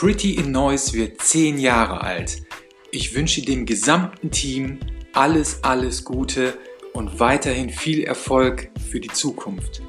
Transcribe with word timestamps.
Pretty 0.00 0.36
in 0.36 0.50
Noise 0.50 0.94
wird 0.94 1.20
10 1.20 1.58
Jahre 1.58 2.00
alt. 2.00 2.40
Ich 2.90 3.14
wünsche 3.14 3.42
dem 3.42 3.66
gesamten 3.66 4.30
Team 4.30 4.80
alles, 5.12 5.62
alles 5.62 6.06
Gute 6.06 6.56
und 6.94 7.20
weiterhin 7.20 7.68
viel 7.68 8.04
Erfolg 8.04 8.70
für 8.90 8.98
die 8.98 9.12
Zukunft. 9.12 9.82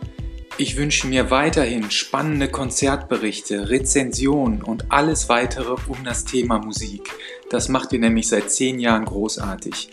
Ich 0.58 0.76
wünsche 0.76 1.08
mir 1.08 1.32
weiterhin 1.32 1.90
spannende 1.92 2.50
Konzertberichte, 2.50 3.70
Rezensionen 3.70 4.62
und 4.62 4.92
alles 4.92 5.30
weitere 5.30 5.78
um 5.88 6.04
das 6.04 6.26
Thema 6.26 6.60
Musik. 6.60 7.10
Das 7.50 7.70
macht 7.70 7.94
ihr 7.94 8.00
nämlich 8.00 8.28
seit 8.28 8.52
10 8.52 8.82
Jahren 8.82 9.06
großartig. 9.06 9.92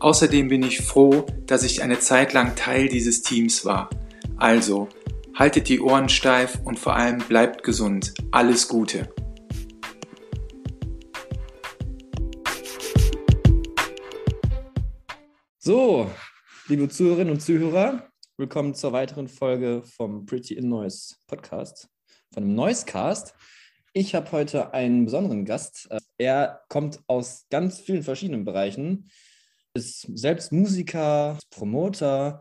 Außerdem 0.00 0.48
bin 0.48 0.64
ich 0.64 0.80
froh, 0.80 1.26
dass 1.46 1.62
ich 1.62 1.80
eine 1.84 2.00
Zeit 2.00 2.32
lang 2.32 2.56
Teil 2.56 2.88
dieses 2.88 3.22
Teams 3.22 3.64
war. 3.64 3.88
Also, 4.36 4.88
haltet 5.32 5.68
die 5.68 5.78
Ohren 5.78 6.08
steif 6.08 6.58
und 6.64 6.76
vor 6.76 6.96
allem 6.96 7.18
bleibt 7.18 7.62
gesund. 7.62 8.14
Alles 8.32 8.66
Gute. 8.66 9.14
So, 15.62 16.10
liebe 16.68 16.88
Zuhörerinnen 16.88 17.34
und 17.34 17.40
Zuhörer, 17.40 18.10
willkommen 18.38 18.74
zur 18.74 18.92
weiteren 18.92 19.28
Folge 19.28 19.82
vom 19.84 20.24
Pretty 20.24 20.54
in 20.54 20.70
Noise 20.70 21.16
Podcast, 21.26 21.86
von 22.32 22.44
dem 22.44 22.54
Noisecast. 22.54 23.34
Ich 23.92 24.14
habe 24.14 24.32
heute 24.32 24.72
einen 24.72 25.04
besonderen 25.04 25.44
Gast. 25.44 25.86
Er 26.16 26.62
kommt 26.70 27.00
aus 27.08 27.44
ganz 27.50 27.78
vielen 27.78 28.02
verschiedenen 28.02 28.46
Bereichen, 28.46 29.10
ist 29.74 30.08
selbst 30.14 30.50
Musiker, 30.50 31.36
Promoter, 31.50 32.40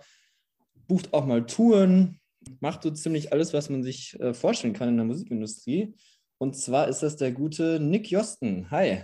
bucht 0.88 1.14
auch 1.14 1.26
mal 1.26 1.45
Touren, 1.45 2.22
macht 2.62 2.84
so 2.84 2.90
ziemlich 2.90 3.34
alles, 3.34 3.52
was 3.52 3.70
man 3.70 3.84
sich 3.84 4.17
äh, 4.22 4.34
vorstellen 4.34 4.73
kann 4.73 4.88
in 4.88 4.95
der 4.95 5.06
Musikindustrie. 5.06 5.94
Und 6.38 6.56
zwar 6.56 6.88
ist 6.88 7.04
das 7.04 7.17
der 7.17 7.33
gute 7.33 7.81
Nick 7.81 8.09
Josten. 8.09 8.72
Hi. 8.72 9.04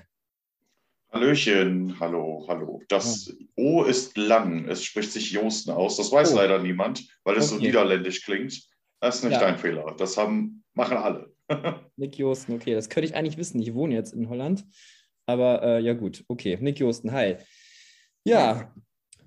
Hallöchen, 1.16 1.97
hallo, 1.97 2.44
hallo. 2.49 2.81
Das 2.89 3.33
O 3.55 3.83
ist 3.83 4.17
lang, 4.17 4.67
es 4.67 4.83
spricht 4.83 5.13
sich 5.13 5.31
Josten 5.31 5.72
aus. 5.72 5.95
Das 5.95 6.11
weiß 6.11 6.33
oh. 6.33 6.35
leider 6.35 6.61
niemand, 6.61 7.07
weil 7.23 7.38
es 7.38 7.53
okay. 7.53 7.55
so 7.55 7.66
niederländisch 7.66 8.25
klingt. 8.25 8.67
Das 8.99 9.16
ist 9.16 9.23
nicht 9.23 9.31
ja. 9.31 9.39
dein 9.39 9.57
Fehler. 9.57 9.95
Das 9.97 10.17
haben, 10.17 10.66
machen 10.73 10.97
alle. 10.97 11.31
Nick 11.95 12.17
Josten, 12.17 12.52
okay, 12.52 12.73
das 12.73 12.89
könnte 12.89 13.07
ich 13.07 13.16
eigentlich 13.16 13.38
wissen. 13.38 13.61
Ich 13.61 13.73
wohne 13.73 13.95
jetzt 13.95 14.13
in 14.13 14.27
Holland. 14.27 14.66
Aber 15.25 15.63
äh, 15.63 15.80
ja, 15.80 15.94
gut, 15.94 16.25
okay. 16.27 16.57
Nick 16.59 16.80
Josten, 16.80 17.13
hi. 17.13 17.38
Ja, 18.25 18.73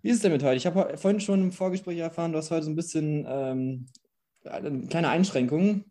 wie 0.02 0.11
ist 0.11 0.17
es 0.17 0.23
denn 0.23 0.33
mit 0.33 0.42
heute? 0.42 0.56
Ich 0.56 0.67
habe 0.67 0.98
vorhin 0.98 1.20
schon 1.20 1.41
im 1.41 1.52
Vorgespräch 1.52 2.00
erfahren, 2.00 2.33
du 2.33 2.39
hast 2.39 2.50
heute 2.50 2.64
so 2.64 2.70
ein 2.70 2.77
bisschen 2.77 3.25
ähm, 3.27 3.86
eine 4.45 4.86
kleine 4.89 5.08
Einschränkung. 5.08 5.86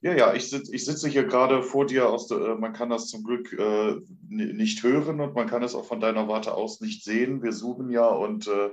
Ja, 0.00 0.14
ja, 0.14 0.34
ich, 0.34 0.48
sitz, 0.48 0.68
ich 0.68 0.84
sitze 0.84 1.08
hier 1.08 1.24
gerade 1.24 1.62
vor 1.62 1.86
dir. 1.86 2.08
Aus 2.08 2.28
der, 2.28 2.38
äh, 2.38 2.54
man 2.54 2.72
kann 2.72 2.90
das 2.90 3.08
zum 3.08 3.24
Glück 3.24 3.52
äh, 3.52 3.96
nicht 4.28 4.82
hören 4.82 5.20
und 5.20 5.34
man 5.34 5.48
kann 5.48 5.62
es 5.62 5.74
auch 5.74 5.86
von 5.86 6.00
deiner 6.00 6.28
Warte 6.28 6.54
aus 6.54 6.80
nicht 6.80 7.02
sehen. 7.02 7.42
Wir 7.42 7.52
suchen 7.52 7.90
ja 7.90 8.06
und 8.06 8.46
äh, 8.46 8.70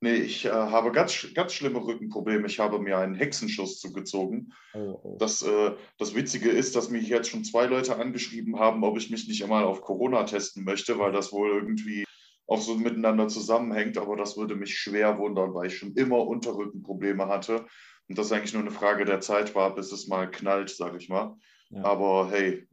nee, 0.00 0.14
ich 0.14 0.44
äh, 0.44 0.50
habe 0.50 0.92
ganz, 0.92 1.26
ganz 1.34 1.54
schlimme 1.54 1.84
Rückenprobleme. 1.84 2.46
Ich 2.46 2.60
habe 2.60 2.78
mir 2.78 2.98
einen 2.98 3.16
Hexenschuss 3.16 3.80
zugezogen. 3.80 4.52
Oh, 4.74 5.00
oh. 5.02 5.16
Das, 5.18 5.42
äh, 5.42 5.72
das 5.98 6.14
Witzige 6.14 6.50
ist, 6.50 6.76
dass 6.76 6.88
mich 6.88 7.08
jetzt 7.08 7.30
schon 7.30 7.42
zwei 7.42 7.66
Leute 7.66 7.96
angeschrieben 7.96 8.60
haben, 8.60 8.84
ob 8.84 8.96
ich 8.96 9.10
mich 9.10 9.26
nicht 9.26 9.42
einmal 9.42 9.64
auf 9.64 9.80
Corona 9.80 10.22
testen 10.22 10.62
möchte, 10.62 11.00
weil 11.00 11.10
das 11.10 11.32
wohl 11.32 11.50
irgendwie 11.50 12.04
auch 12.46 12.60
so 12.60 12.76
miteinander 12.76 13.26
zusammenhängt. 13.26 13.98
Aber 13.98 14.14
das 14.16 14.36
würde 14.36 14.54
mich 14.54 14.78
schwer 14.78 15.18
wundern, 15.18 15.52
weil 15.52 15.66
ich 15.66 15.78
schon 15.78 15.94
immer 15.94 16.24
Unterrückenprobleme 16.28 17.26
hatte 17.26 17.66
und 18.10 18.18
das 18.18 18.32
eigentlich 18.32 18.52
nur 18.52 18.62
eine 18.62 18.72
Frage 18.72 19.04
der 19.04 19.20
Zeit 19.20 19.54
war, 19.54 19.72
bis 19.72 19.92
es 19.92 20.08
mal 20.08 20.28
knallt, 20.28 20.68
sage 20.68 20.98
ich 20.98 21.08
mal. 21.08 21.36
Ja. 21.70 21.84
Aber 21.84 22.28
hey, 22.32 22.66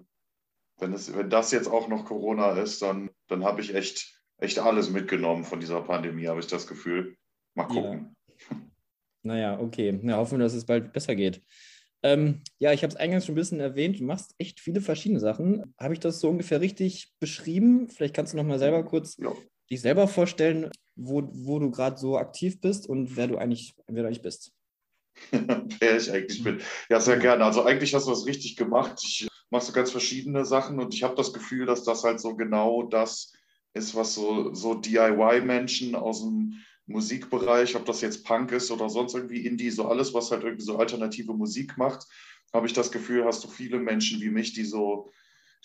wenn, 0.80 0.94
es, 0.94 1.16
wenn 1.16 1.30
das 1.30 1.52
jetzt 1.52 1.68
auch 1.68 1.88
noch 1.88 2.06
Corona 2.06 2.54
ist, 2.54 2.82
dann, 2.82 3.12
dann 3.28 3.44
habe 3.44 3.62
ich 3.62 3.76
echt, 3.76 4.20
echt 4.40 4.58
alles 4.58 4.90
mitgenommen 4.90 5.44
von 5.44 5.59
dieser 5.59 5.81
Pandemie, 5.81 6.26
habe 6.26 6.40
ich 6.40 6.47
das 6.47 6.66
Gefühl. 6.66 7.18
Mal 7.53 7.68
gucken. 7.68 8.16
Ja. 8.50 8.58
Naja, 9.22 9.59
okay. 9.59 10.00
Ja, 10.02 10.18
hoffen 10.18 10.40
wir, 10.40 10.44
dass 10.44 10.56
es 10.56 10.66
bald 10.66 10.92
besser 10.92 11.16
geht. 11.16 11.44
Ähm, 12.02 12.42
ja, 12.58 12.74
ich 12.74 12.81
habe 12.81 12.92
es 12.92 12.97
eingangs 12.97 13.28
schon 13.28 13.34
ein 13.34 13.36
bisschen 13.36 13.59
erwähnt. 13.59 14.00
Du 14.00 14.06
machst 14.06 14.34
echt 14.40 14.59
viele 14.59 14.81
verschiedene 14.81 15.20
Sachen. 15.20 15.76
Habe 15.78 15.94
ich 15.94 16.00
das 16.00 16.20
so 16.20 16.30
ungefähr 16.30 16.62
richtig 16.62 17.14
beschrieben? 17.20 17.90
Vielleicht 17.90 18.16
kannst 18.16 18.34
du 18.34 18.38
noch 18.38 18.44
mal 18.44 18.58
selber 18.58 18.84
kurz 18.84 19.18
ja. 19.18 19.34
dich 19.70 19.81
selber 19.81 20.08
vorstellen, 20.08 20.72
wo, 20.96 21.30
wo 21.31 21.59
du 21.59 21.70
gerade 21.70 21.97
so 21.97 22.18
aktiv 22.18 22.59
bist 22.59 22.90
und 22.90 23.16
wer 23.18 23.28
du 23.28 23.38
eigentlich, 23.38 23.76
wer 23.86 24.02
du 24.02 24.08
eigentlich 24.08 24.24
bist. 24.24 24.53
Wer 25.79 25.97
ich 25.97 26.11
eigentlich 26.11 26.44
bin. 26.44 26.61
Ja, 26.89 27.00
sehr 27.00 27.17
gerne. 27.17 27.44
Also 27.44 27.63
eigentlich 27.63 27.94
hast 27.94 28.07
du 28.07 28.11
das 28.11 28.25
richtig 28.25 28.55
gemacht. 28.55 29.00
Ich 29.03 29.28
mache 29.50 29.66
so 29.66 29.72
ganz 29.72 29.91
verschiedene 29.91 30.45
Sachen 30.45 30.79
und 30.79 30.94
ich 30.94 31.03
habe 31.03 31.16
das 31.16 31.33
Gefühl, 31.33 31.66
dass 31.66 31.83
das 31.83 32.03
halt 32.03 32.19
so 32.19 32.35
genau 32.35 32.83
das 32.83 33.33
ist, 33.73 33.95
was 33.95 34.13
so, 34.13 34.53
so 34.53 34.73
DIY-Menschen 34.73 35.95
aus 35.95 36.22
dem 36.22 36.53
Musikbereich, 36.88 37.75
ob 37.75 37.85
das 37.85 38.01
jetzt 38.01 38.25
Punk 38.25 38.51
ist 38.51 38.72
oder 38.72 38.89
sonst 38.89 39.13
irgendwie 39.13 39.45
Indie, 39.45 39.69
so 39.69 39.88
alles, 39.88 40.13
was 40.13 40.31
halt 40.31 40.44
irgendwie 40.44 40.63
so 40.63 40.78
alternative 40.78 41.34
Musik 41.34 41.78
macht, 41.78 42.07
habe 42.53 42.66
ich 42.66 42.73
das 42.73 42.91
Gefühl, 42.91 43.25
hast 43.25 43.44
du 43.44 43.49
viele 43.49 43.79
Menschen 43.79 44.22
wie 44.22 44.29
mich, 44.29 44.53
die 44.53 44.63
so, 44.63 45.11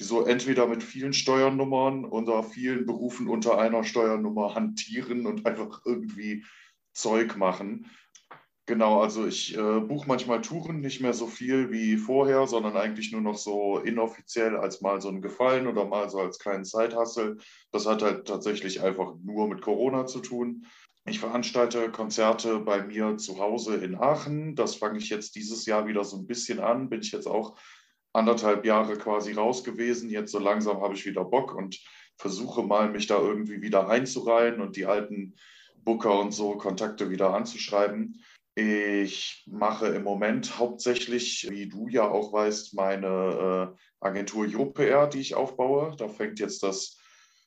die 0.00 0.04
so 0.04 0.24
entweder 0.24 0.66
mit 0.66 0.82
vielen 0.82 1.12
Steuernummern 1.12 2.04
oder 2.04 2.42
vielen 2.42 2.86
Berufen 2.86 3.28
unter 3.28 3.58
einer 3.58 3.84
Steuernummer 3.84 4.54
hantieren 4.54 5.26
und 5.26 5.46
einfach 5.46 5.82
irgendwie 5.84 6.44
Zeug 6.92 7.36
machen. 7.36 7.90
Genau, 8.66 9.00
also 9.00 9.26
ich 9.26 9.56
äh, 9.56 9.80
buche 9.80 10.06
manchmal 10.06 10.40
Touren, 10.40 10.80
nicht 10.80 11.00
mehr 11.00 11.14
so 11.14 11.26
viel 11.26 11.72
wie 11.72 11.96
vorher, 11.96 12.46
sondern 12.46 12.76
eigentlich 12.76 13.10
nur 13.10 13.20
noch 13.20 13.36
so 13.36 13.78
inoffiziell 13.78 14.56
als 14.56 14.80
mal 14.80 15.00
so 15.00 15.08
ein 15.08 15.20
Gefallen 15.20 15.66
oder 15.66 15.84
mal 15.84 16.08
so 16.08 16.20
als 16.20 16.38
kleinen 16.38 16.64
Zeithassel. 16.64 17.38
Das 17.72 17.86
hat 17.86 18.02
halt 18.02 18.28
tatsächlich 18.28 18.80
einfach 18.80 19.14
nur 19.24 19.48
mit 19.48 19.62
Corona 19.62 20.06
zu 20.06 20.20
tun. 20.20 20.66
Ich 21.06 21.18
veranstalte 21.18 21.90
Konzerte 21.90 22.60
bei 22.60 22.84
mir 22.84 23.16
zu 23.16 23.40
Hause 23.40 23.74
in 23.74 23.96
Aachen. 23.96 24.54
Das 24.54 24.76
fange 24.76 24.98
ich 24.98 25.10
jetzt 25.10 25.34
dieses 25.34 25.66
Jahr 25.66 25.88
wieder 25.88 26.04
so 26.04 26.16
ein 26.16 26.28
bisschen 26.28 26.60
an. 26.60 26.88
Bin 26.88 27.00
ich 27.00 27.10
jetzt 27.10 27.26
auch 27.26 27.58
anderthalb 28.12 28.64
Jahre 28.64 28.96
quasi 28.96 29.32
raus 29.32 29.64
gewesen. 29.64 30.08
Jetzt 30.08 30.30
so 30.30 30.38
langsam 30.38 30.80
habe 30.80 30.94
ich 30.94 31.04
wieder 31.04 31.24
Bock 31.24 31.52
und 31.56 31.80
versuche 32.16 32.62
mal, 32.62 32.88
mich 32.88 33.08
da 33.08 33.18
irgendwie 33.18 33.62
wieder 33.62 33.88
einzureihen 33.88 34.60
und 34.60 34.76
die 34.76 34.86
alten 34.86 35.34
Booker 35.84 36.20
und 36.20 36.32
so 36.32 36.56
Kontakte 36.56 37.10
wieder 37.10 37.34
anzuschreiben. 37.34 38.22
Ich 38.54 39.44
mache 39.46 39.86
im 39.88 40.02
Moment 40.02 40.58
hauptsächlich, 40.58 41.48
wie 41.48 41.68
du 41.68 41.88
ja 41.88 42.06
auch 42.06 42.34
weißt, 42.34 42.74
meine 42.74 43.74
äh, 43.74 44.06
Agentur 44.06 44.44
JoPR, 44.44 45.06
die 45.06 45.20
ich 45.20 45.34
aufbaue. 45.34 45.96
Da 45.96 46.08
fängt 46.08 46.38
jetzt 46.38 46.62
das, 46.62 46.98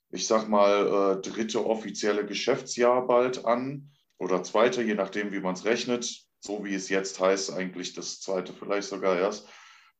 ich 0.09 0.25
sag 0.25 0.49
mal, 0.49 1.17
äh, 1.17 1.21
dritte 1.21 1.63
offizielle 1.63 2.25
Geschäftsjahr 2.25 3.05
bald 3.05 3.45
an 3.45 3.91
oder 4.17 4.41
zweite, 4.41 4.81
je 4.81 4.95
nachdem, 4.95 5.31
wie 5.31 5.41
man 5.41 5.53
es 5.53 5.65
rechnet. 5.65 6.25
So 6.39 6.65
wie 6.65 6.73
es 6.73 6.89
jetzt 6.89 7.19
heißt, 7.19 7.53
eigentlich 7.53 7.93
das 7.93 8.19
zweite 8.19 8.53
vielleicht 8.53 8.87
sogar 8.87 9.17
erst. 9.17 9.47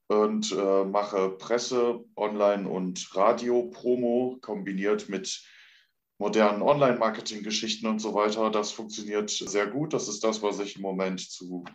Und 0.07 0.51
äh, 0.51 0.85
mache 0.85 1.29
Presse, 1.31 2.03
Online- 2.16 2.69
und 2.69 3.16
Radio-Promo 3.16 4.37
kombiniert 4.41 5.09
mit 5.09 5.43
modernen 6.18 6.62
Online-Marketing-Geschichten 6.62 7.88
und 7.88 8.00
so 8.00 8.14
weiter. 8.14 8.50
Das 8.50 8.72
funktioniert 8.72 9.30
sehr 9.30 9.68
gut. 9.68 9.94
Das 9.94 10.08
ist 10.08 10.24
das, 10.24 10.42
was 10.42 10.59
ich 10.59 10.78
im 10.78 10.81
Moment 10.81 11.20
zu, 11.20 11.66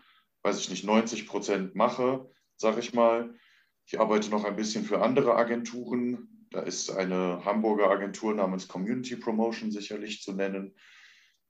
weiß 0.43 0.59
ich 0.61 0.71
nicht, 0.71 0.85
90 0.85 1.27
Prozent 1.27 1.75
mache, 1.75 2.29
sage 2.57 2.81
ich 2.81 2.95
mal. 2.95 3.35
Ich 3.87 4.01
arbeite 4.01 4.31
noch 4.31 4.45
ein 4.45 4.57
bisschen 4.57 4.85
für 4.85 5.03
andere 5.03 5.35
Agenturen. 5.35 6.47
Da 6.51 6.61
ist 6.61 6.91
eine 6.91 7.45
Hamburger 7.45 7.91
Agentur 7.91 8.35
namens 8.35 8.67
Community 8.67 9.17
Promotion 9.17 9.71
sicherlich 9.71 10.23
zu 10.23 10.33
nennen. 10.33 10.75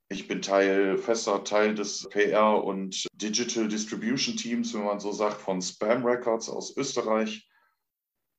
Ich 0.08 0.26
bin 0.26 0.42
Teil, 0.42 0.98
fester 0.98 1.44
Teil 1.44 1.74
des 1.76 2.08
PR 2.08 2.64
und 2.64 3.06
Digital 3.14 3.68
Distribution 3.68 4.36
Teams, 4.36 4.74
wenn 4.74 4.82
man 4.82 4.98
so 4.98 5.12
sagt, 5.12 5.40
von 5.40 5.62
Spam 5.62 6.04
Records 6.04 6.48
aus 6.48 6.76
Österreich. 6.76 7.48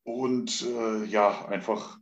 Und 0.04 0.64
äh, 0.64 1.06
ja, 1.06 1.46
einfach 1.48 2.01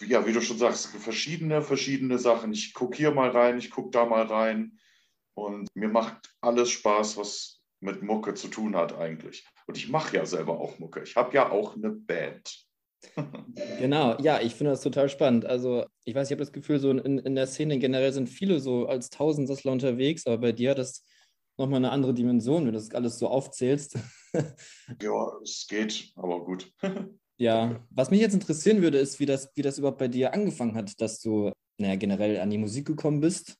ja, 0.00 0.26
wie 0.26 0.32
du 0.32 0.40
schon 0.40 0.58
sagst, 0.58 0.88
verschiedene, 0.88 1.62
verschiedene 1.62 2.18
Sachen. 2.18 2.52
Ich 2.52 2.74
gucke 2.74 2.96
hier 2.96 3.12
mal 3.12 3.30
rein, 3.30 3.58
ich 3.58 3.70
gucke 3.70 3.90
da 3.90 4.04
mal 4.04 4.26
rein. 4.26 4.78
Und 5.34 5.68
mir 5.74 5.88
macht 5.88 6.34
alles 6.40 6.70
Spaß, 6.70 7.16
was 7.16 7.60
mit 7.80 8.02
Mucke 8.02 8.34
zu 8.34 8.48
tun 8.48 8.76
hat 8.76 8.94
eigentlich. 8.94 9.46
Und 9.66 9.76
ich 9.76 9.88
mache 9.88 10.16
ja 10.16 10.26
selber 10.26 10.58
auch 10.58 10.78
Mucke. 10.78 11.02
Ich 11.02 11.16
habe 11.16 11.34
ja 11.34 11.50
auch 11.50 11.76
eine 11.76 11.90
Band. 11.90 12.66
genau, 13.78 14.16
ja, 14.20 14.40
ich 14.40 14.54
finde 14.54 14.72
das 14.72 14.80
total 14.80 15.08
spannend. 15.08 15.44
Also, 15.44 15.86
ich 16.04 16.14
weiß, 16.14 16.28
ich 16.28 16.32
habe 16.32 16.42
das 16.42 16.52
Gefühl, 16.52 16.78
so 16.78 16.90
in, 16.90 17.18
in 17.18 17.34
der 17.34 17.46
Szene 17.46 17.78
generell 17.78 18.12
sind 18.12 18.28
viele 18.28 18.60
so 18.60 18.86
als 18.86 19.10
Tausendsassler 19.10 19.72
unterwegs, 19.72 20.26
aber 20.26 20.38
bei 20.38 20.52
dir 20.52 20.70
hat 20.70 20.78
das 20.78 21.04
nochmal 21.58 21.78
eine 21.78 21.90
andere 21.90 22.14
Dimension, 22.14 22.64
wenn 22.64 22.72
du 22.72 22.78
das 22.78 22.90
alles 22.92 23.18
so 23.18 23.28
aufzählst. 23.28 23.98
ja, 25.02 25.32
es 25.42 25.66
geht, 25.68 26.12
aber 26.16 26.44
gut. 26.44 26.72
Ja, 27.38 27.84
was 27.90 28.10
mich 28.10 28.20
jetzt 28.20 28.34
interessieren 28.34 28.82
würde, 28.82 28.98
ist, 28.98 29.20
wie 29.20 29.26
das, 29.26 29.50
wie 29.54 29.62
das 29.62 29.78
überhaupt 29.78 29.98
bei 29.98 30.08
dir 30.08 30.32
angefangen 30.32 30.74
hat, 30.74 31.00
dass 31.00 31.20
du 31.20 31.52
naja, 31.78 31.96
generell 31.96 32.40
an 32.40 32.50
die 32.50 32.58
Musik 32.58 32.86
gekommen 32.86 33.20
bist 33.20 33.58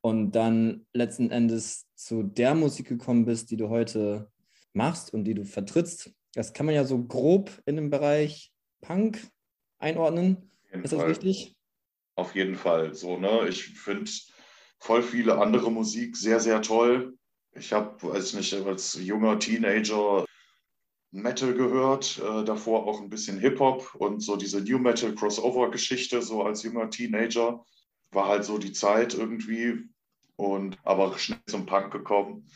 und 0.00 0.32
dann 0.32 0.86
letzten 0.92 1.30
Endes 1.30 1.86
zu 1.94 2.22
der 2.22 2.54
Musik 2.54 2.88
gekommen 2.88 3.24
bist, 3.24 3.50
die 3.50 3.56
du 3.56 3.68
heute 3.68 4.30
machst 4.72 5.12
und 5.12 5.24
die 5.24 5.34
du 5.34 5.44
vertrittst. 5.44 6.12
Das 6.34 6.52
kann 6.52 6.66
man 6.66 6.74
ja 6.74 6.84
so 6.84 7.02
grob 7.02 7.50
in 7.66 7.76
dem 7.76 7.90
Bereich 7.90 8.52
Punk 8.80 9.26
einordnen. 9.78 10.50
Ist 10.70 10.92
das 10.92 11.00
Fall. 11.00 11.08
richtig? 11.08 11.56
Auf 12.16 12.34
jeden 12.34 12.56
Fall. 12.56 12.94
So, 12.94 13.18
ne? 13.18 13.48
Ich 13.48 13.64
finde 13.78 14.10
voll 14.78 15.02
viele 15.02 15.38
andere 15.38 15.70
Musik 15.70 16.16
sehr, 16.16 16.40
sehr 16.40 16.62
toll. 16.62 17.16
Ich 17.52 17.72
habe, 17.72 18.02
weiß 18.02 18.28
ich 18.28 18.34
nicht, 18.34 18.54
als 18.66 18.94
junger 18.94 19.38
Teenager 19.38 20.24
Metal 21.14 21.54
gehört, 21.54 22.18
äh, 22.18 22.44
davor 22.44 22.86
auch 22.86 23.00
ein 23.00 23.08
bisschen 23.08 23.38
Hip-Hop 23.38 23.94
und 23.94 24.20
so 24.20 24.36
diese 24.36 24.60
New 24.60 24.78
Metal 24.78 25.14
Crossover-Geschichte, 25.14 26.22
so 26.22 26.42
als 26.42 26.64
junger 26.64 26.90
Teenager, 26.90 27.64
war 28.10 28.28
halt 28.28 28.44
so 28.44 28.58
die 28.58 28.72
Zeit 28.72 29.14
irgendwie 29.14 29.88
und 30.36 30.76
aber 30.82 31.16
schnell 31.18 31.38
zum 31.46 31.66
Punk 31.66 31.92
gekommen. 31.92 32.48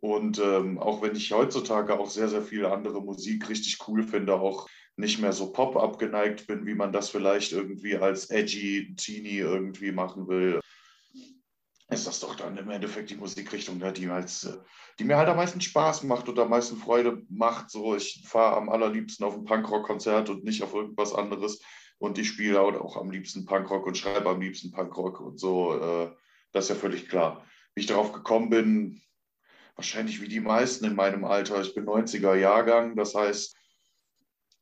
Und 0.00 0.38
ähm, 0.38 0.78
auch 0.78 1.02
wenn 1.02 1.14
ich 1.14 1.32
heutzutage 1.32 1.98
auch 1.98 2.10
sehr, 2.10 2.28
sehr 2.28 2.42
viel 2.42 2.66
andere 2.66 3.00
Musik 3.00 3.48
richtig 3.48 3.78
cool 3.86 4.02
finde, 4.02 4.34
auch 4.34 4.68
nicht 4.96 5.20
mehr 5.20 5.32
so 5.32 5.52
Pop 5.52 5.76
abgeneigt 5.76 6.46
bin, 6.46 6.66
wie 6.66 6.74
man 6.74 6.92
das 6.92 7.10
vielleicht 7.10 7.52
irgendwie 7.52 7.96
als 7.96 8.30
edgy 8.30 8.94
Teenie 8.96 9.38
irgendwie 9.38 9.92
machen 9.92 10.26
will, 10.26 10.60
ist 11.90 12.06
das 12.06 12.20
doch 12.20 12.36
dann 12.36 12.56
im 12.56 12.70
Endeffekt 12.70 13.10
die 13.10 13.16
Musikrichtung, 13.16 13.78
ne, 13.78 13.92
die, 13.92 14.08
als, 14.08 14.44
äh, 14.44 14.56
die 14.98 15.04
mir 15.04 15.16
halt 15.16 15.28
am 15.28 15.36
meisten 15.36 15.60
Spaß 15.60 16.04
macht 16.04 16.28
und 16.28 16.38
am 16.38 16.50
meisten 16.50 16.76
Freude 16.76 17.22
macht. 17.28 17.70
So, 17.70 17.96
ich 17.96 18.22
fahre 18.26 18.56
am 18.56 18.68
allerliebsten 18.68 19.26
auf 19.26 19.34
ein 19.34 19.44
Punkrock-Konzert 19.44 20.30
und 20.30 20.44
nicht 20.44 20.62
auf 20.62 20.72
irgendwas 20.72 21.12
anderes. 21.12 21.60
Und 21.98 22.16
ich 22.18 22.28
spiele 22.28 22.60
auch 22.60 22.96
am 22.96 23.10
liebsten 23.10 23.44
Punkrock 23.44 23.86
und 23.86 23.98
schreibe 23.98 24.30
am 24.30 24.40
liebsten 24.40 24.70
Punkrock 24.70 25.20
und 25.20 25.38
so. 25.38 25.74
Äh, 25.78 26.10
das 26.52 26.64
ist 26.64 26.70
ja 26.70 26.74
völlig 26.76 27.08
klar. 27.08 27.44
Wie 27.74 27.80
ich 27.82 27.86
darauf 27.86 28.12
gekommen 28.12 28.50
bin, 28.50 29.02
wahrscheinlich 29.74 30.20
wie 30.20 30.28
die 30.28 30.40
meisten 30.40 30.84
in 30.84 30.94
meinem 30.94 31.24
Alter. 31.24 31.60
Ich 31.60 31.74
bin 31.74 31.86
90er 31.86 32.34
Jahrgang, 32.36 32.96
das 32.96 33.14
heißt, 33.14 33.56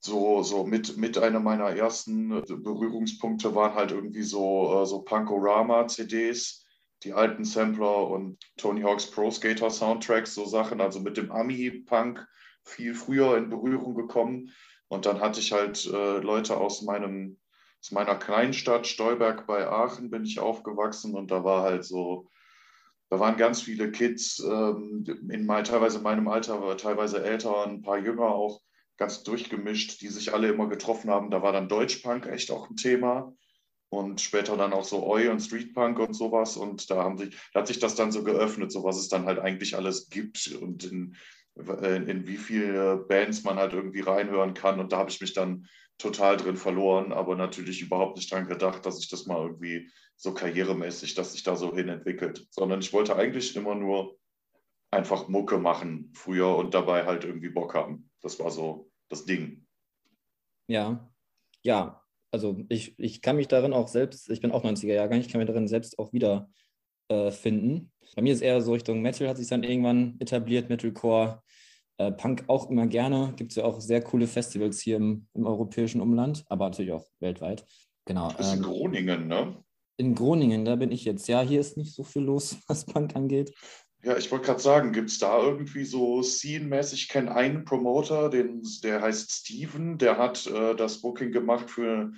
so, 0.00 0.42
so 0.42 0.64
mit, 0.64 0.96
mit 0.96 1.18
einer 1.18 1.40
meiner 1.40 1.70
ersten 1.70 2.28
Berührungspunkte 2.28 3.54
waren 3.54 3.74
halt 3.74 3.90
irgendwie 3.90 4.22
so, 4.22 4.82
äh, 4.82 4.86
so 4.86 5.02
Punkorama-CDs 5.02 6.64
die 7.04 7.12
alten 7.12 7.44
Sampler 7.44 8.08
und 8.08 8.38
Tony 8.56 8.82
Hawk's 8.82 9.10
Pro 9.10 9.30
Skater 9.30 9.70
Soundtracks, 9.70 10.34
so 10.34 10.44
Sachen, 10.46 10.80
also 10.80 11.00
mit 11.00 11.16
dem 11.16 11.30
Ami-Punk 11.30 12.26
viel 12.64 12.94
früher 12.94 13.36
in 13.36 13.50
Berührung 13.50 13.94
gekommen. 13.94 14.52
Und 14.88 15.06
dann 15.06 15.20
hatte 15.20 15.40
ich 15.40 15.52
halt 15.52 15.86
äh, 15.86 16.18
Leute 16.18 16.56
aus 16.56 16.82
meinem, 16.82 17.38
aus 17.80 17.92
meiner 17.92 18.16
Kleinstadt 18.16 18.86
Stolberg 18.86 19.46
bei 19.46 19.66
Aachen 19.66 20.10
bin 20.10 20.24
ich 20.24 20.40
aufgewachsen 20.40 21.14
und 21.14 21.30
da 21.30 21.44
war 21.44 21.62
halt 21.62 21.84
so, 21.84 22.28
da 23.10 23.20
waren 23.20 23.36
ganz 23.36 23.62
viele 23.62 23.90
Kids, 23.90 24.40
ähm, 24.40 25.04
in 25.30 25.46
mein, 25.46 25.64
teilweise 25.64 25.98
in 25.98 26.04
meinem 26.04 26.28
Alter, 26.28 26.76
teilweise 26.76 27.22
älter, 27.22 27.66
ein 27.66 27.82
paar 27.82 27.98
jünger 27.98 28.26
auch, 28.26 28.60
ganz 28.96 29.22
durchgemischt, 29.22 30.00
die 30.00 30.08
sich 30.08 30.34
alle 30.34 30.48
immer 30.48 30.68
getroffen 30.68 31.10
haben. 31.10 31.30
Da 31.30 31.42
war 31.42 31.52
dann 31.52 31.68
Deutschpunk 31.68 32.26
echt 32.26 32.50
auch 32.50 32.68
ein 32.68 32.76
Thema 32.76 33.32
und 33.90 34.20
später 34.20 34.56
dann 34.56 34.72
auch 34.72 34.84
so 34.84 35.06
Oi 35.06 35.28
und 35.28 35.40
Streetpunk 35.40 35.98
und 35.98 36.14
sowas. 36.14 36.56
Und 36.56 36.90
da, 36.90 37.02
haben 37.04 37.18
sich, 37.18 37.36
da 37.52 37.60
hat 37.60 37.66
sich 37.66 37.78
das 37.78 37.94
dann 37.94 38.12
so 38.12 38.22
geöffnet, 38.22 38.70
so 38.70 38.84
was 38.84 38.98
es 38.98 39.08
dann 39.08 39.26
halt 39.26 39.38
eigentlich 39.38 39.76
alles 39.76 40.08
gibt 40.10 40.48
und 40.60 40.84
in, 40.84 41.16
in, 41.56 42.26
wie 42.26 42.36
viele 42.36 42.98
Bands 43.08 43.44
man 43.44 43.56
halt 43.56 43.72
irgendwie 43.72 44.00
reinhören 44.00 44.54
kann. 44.54 44.78
Und 44.78 44.92
da 44.92 44.98
habe 44.98 45.10
ich 45.10 45.20
mich 45.20 45.32
dann 45.32 45.66
total 45.96 46.36
drin 46.36 46.56
verloren, 46.56 47.12
aber 47.12 47.34
natürlich 47.34 47.82
überhaupt 47.82 48.16
nicht 48.16 48.30
dran 48.30 48.46
gedacht, 48.46 48.86
dass 48.86 49.00
ich 49.00 49.08
das 49.08 49.26
mal 49.26 49.42
irgendwie 49.42 49.90
so 50.16 50.32
karrieremäßig, 50.32 51.14
dass 51.14 51.32
sich 51.32 51.42
da 51.42 51.56
so 51.56 51.74
hin 51.74 51.88
entwickelt, 51.88 52.46
sondern 52.50 52.80
ich 52.80 52.92
wollte 52.92 53.16
eigentlich 53.16 53.56
immer 53.56 53.74
nur 53.74 54.16
einfach 54.90 55.28
Mucke 55.28 55.58
machen 55.58 56.12
früher 56.14 56.56
und 56.56 56.74
dabei 56.74 57.04
halt 57.04 57.24
irgendwie 57.24 57.50
Bock 57.50 57.74
haben. 57.74 58.10
Das 58.20 58.38
war 58.38 58.50
so 58.50 58.90
das 59.08 59.24
Ding. 59.24 59.66
Ja, 60.68 61.08
ja, 61.62 61.97
also 62.30 62.60
ich, 62.68 62.98
ich 62.98 63.22
kann 63.22 63.36
mich 63.36 63.48
darin 63.48 63.72
auch 63.72 63.88
selbst, 63.88 64.30
ich 64.30 64.40
bin 64.40 64.52
auch 64.52 64.64
90er 64.64 64.94
Jahrgang, 64.94 65.20
ich 65.20 65.28
kann 65.28 65.38
mich 65.38 65.48
darin 65.48 65.68
selbst 65.68 65.98
auch 65.98 66.12
wieder 66.12 66.48
äh, 67.08 67.30
finden. 67.30 67.90
Bei 68.14 68.22
mir 68.22 68.32
ist 68.32 68.42
eher 68.42 68.60
so 68.60 68.72
Richtung 68.72 69.02
Metal, 69.02 69.28
hat 69.28 69.36
sich 69.36 69.48
dann 69.48 69.62
irgendwann 69.62 70.16
etabliert, 70.18 70.68
Metalcore, 70.68 71.42
äh, 71.98 72.12
Punk 72.12 72.44
auch 72.48 72.70
immer 72.70 72.86
gerne. 72.86 73.32
Gibt 73.36 73.52
es 73.52 73.56
ja 73.56 73.64
auch 73.64 73.80
sehr 73.80 74.02
coole 74.02 74.26
Festivals 74.26 74.80
hier 74.80 74.96
im, 74.96 75.26
im, 75.34 75.46
europäischen 75.46 76.00
Umland, 76.00 76.44
aber 76.48 76.66
natürlich 76.66 76.92
auch 76.92 77.06
weltweit. 77.20 77.64
Genau. 78.04 78.30
Das 78.32 78.48
ist 78.48 78.52
in 78.54 78.64
ähm, 78.64 78.70
Groningen, 78.70 79.28
ne? 79.28 79.64
In 79.96 80.14
Groningen, 80.14 80.64
da 80.64 80.76
bin 80.76 80.92
ich 80.92 81.04
jetzt. 81.04 81.28
Ja, 81.28 81.42
hier 81.42 81.60
ist 81.60 81.76
nicht 81.76 81.94
so 81.94 82.04
viel 82.04 82.22
los, 82.22 82.56
was 82.68 82.86
Punk 82.86 83.16
angeht. 83.16 83.52
Ja, 84.02 84.16
ich 84.16 84.30
wollte 84.30 84.46
gerade 84.46 84.60
sagen, 84.60 84.92
gibt 84.92 85.10
es 85.10 85.18
da 85.18 85.42
irgendwie 85.42 85.84
so 85.84 86.22
Scene-mäßig? 86.22 87.02
Ich 87.02 87.08
kenne 87.08 87.34
einen 87.34 87.64
Promoter, 87.64 88.30
den, 88.30 88.62
der 88.84 89.02
heißt 89.02 89.30
Steven, 89.30 89.98
der 89.98 90.18
hat 90.18 90.46
äh, 90.46 90.76
das 90.76 91.00
Booking 91.00 91.32
gemacht 91.32 91.68
für, 91.68 92.12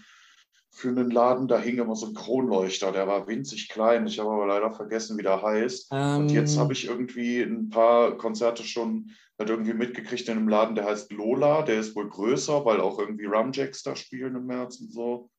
für 0.71 0.89
einen 0.89 1.11
Laden, 1.11 1.49
da 1.49 1.59
hing 1.59 1.79
immer 1.79 1.97
so 1.97 2.07
ein 2.07 2.15
Kronleuchter, 2.15 2.93
der 2.93 3.07
war 3.07 3.27
winzig 3.27 3.71
klein. 3.71 4.07
Ich 4.07 4.19
habe 4.19 4.31
aber 4.31 4.47
leider 4.47 4.71
vergessen, 4.73 5.17
wie 5.17 5.23
der 5.23 5.41
heißt. 5.41 5.89
Ähm, 5.91 6.17
Und 6.19 6.33
jetzt 6.33 6.59
habe 6.59 6.75
ich 6.75 6.87
irgendwie 6.87 7.41
ein 7.41 7.71
paar 7.71 8.17
Konzerte 8.19 8.63
schon 8.63 9.11
halt 9.39 9.49
irgendwie 9.49 9.73
mitgekriegt 9.73 10.29
in 10.29 10.37
einem 10.37 10.49
Laden, 10.49 10.75
der 10.75 10.85
heißt 10.85 11.11
Lola, 11.13 11.63
der 11.63 11.81
ist 11.81 11.97
wohl 11.97 12.11
größer, 12.11 12.63
weil 12.67 12.81
auch 12.81 12.99
irgendwie 12.99 13.25
Rumjacks 13.25 13.83
da 13.83 13.97
spielen 13.97 14.37
im 14.37 14.45
März 14.45 14.81
und 14.81 14.93
so. 14.93 15.31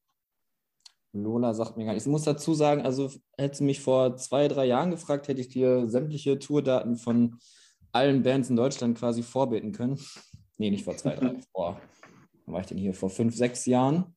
Lola 1.14 1.54
sagt 1.54 1.78
mir 1.78 1.86
gar 1.86 1.94
nichts. 1.94 2.06
Ich 2.06 2.12
muss 2.12 2.24
dazu 2.24 2.54
sagen, 2.54 2.82
also 2.82 3.10
hättest 3.38 3.62
du 3.62 3.66
mich 3.66 3.82
vor 3.82 4.16
zwei, 4.18 4.48
drei 4.48 4.66
Jahren 4.66 4.92
gefragt, 4.92 5.28
hätte 5.28 5.42
ich 5.42 5.50
dir 5.50 5.90
sämtliche 5.90 6.40
Tourdaten 6.40 6.96
von 6.96 7.38
allen 7.92 8.24
Bands 8.24 8.50
in 8.50 8.56
Deutschland 8.56 8.98
quasi 8.98 9.24
vorbeten 9.24 9.72
können. 9.72 10.00
Nee, 10.58 10.70
nicht 10.70 10.84
vor 10.84 10.96
zwei, 10.96 11.16
drei. 11.16 11.34
Vor, 11.54 11.82
wann 12.46 12.54
war 12.54 12.62
ich 12.62 12.68
denn 12.68 12.78
hier? 12.78 12.94
Vor 12.94 13.10
fünf, 13.10 13.36
sechs 13.36 13.66
Jahren. 13.66 14.16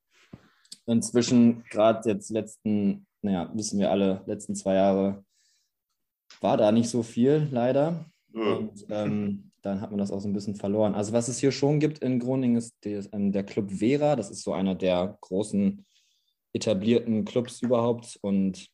Inzwischen, 0.85 1.65
gerade 1.71 2.07
jetzt 2.07 2.29
letzten, 2.29 3.07
naja, 3.23 3.51
wissen 3.55 3.79
wir 3.81 3.91
alle, 3.91 4.23
letzten 4.27 4.55
zwei 4.55 4.75
Jahre 4.75 5.25
war 6.43 6.59
da 6.59 6.71
nicht 6.71 6.91
so 6.91 7.03
viel, 7.03 7.49
leider. 7.51 8.05
Und 8.35 8.85
ähm, 8.91 9.53
dann 9.63 9.81
hat 9.81 9.91
man 9.91 9.97
das 9.97 10.11
auch 10.11 10.21
so 10.21 10.29
ein 10.29 10.35
bisschen 10.35 10.57
verloren. 10.57 10.95
Also, 10.95 11.15
was 11.15 11.29
es 11.29 11.39
hier 11.39 11.51
schon 11.51 11.81
gibt 11.81 12.01
in 12.01 12.19
Groningen, 12.19 12.57
ist 12.57 12.75
der, 12.85 13.03
ähm, 13.13 13.33
der 13.33 13.45
Club 13.45 13.71
Vera. 13.71 14.15
Das 14.15 14.31
ist 14.31 14.43
so 14.43 14.53
einer 14.53 14.75
der 14.75 15.17
großen 15.23 15.87
etablierten 16.55 17.25
Clubs 17.25 17.61
überhaupt. 17.61 18.19
Und 18.23 18.69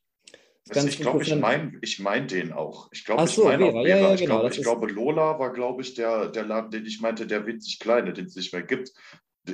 also 0.69 0.87
ich 0.87 0.99
glaube, 0.99 1.23
ich 1.23 1.35
meine 1.35 1.73
ich 1.81 1.99
mein 1.99 2.29
den 2.29 2.53
auch. 2.53 2.89
Ich 2.93 3.05
glaube, 3.05 3.27
so, 3.27 3.43
ich 3.43 3.49
meine 3.49 3.65
auch 3.65 3.73
Vera. 3.73 3.87
Ja, 3.89 3.97
ja, 3.97 4.15
ich, 4.15 4.21
genau, 4.21 4.41
glaub, 4.41 4.53
ich 4.53 4.63
glaube, 4.63 4.87
Lola 4.87 5.39
war, 5.39 5.53
glaube 5.53 5.83
ich, 5.83 5.95
der, 5.95 6.29
der 6.29 6.45
Laden, 6.45 6.71
den 6.71 6.87
ich 6.87 7.01
meinte, 7.01 7.27
der 7.27 7.47
winzig 7.47 7.81
kleine, 7.81 8.13
den 8.13 8.27
es 8.27 8.37
nicht 8.37 8.53
mehr 8.53 8.63
gibt. 8.63 8.93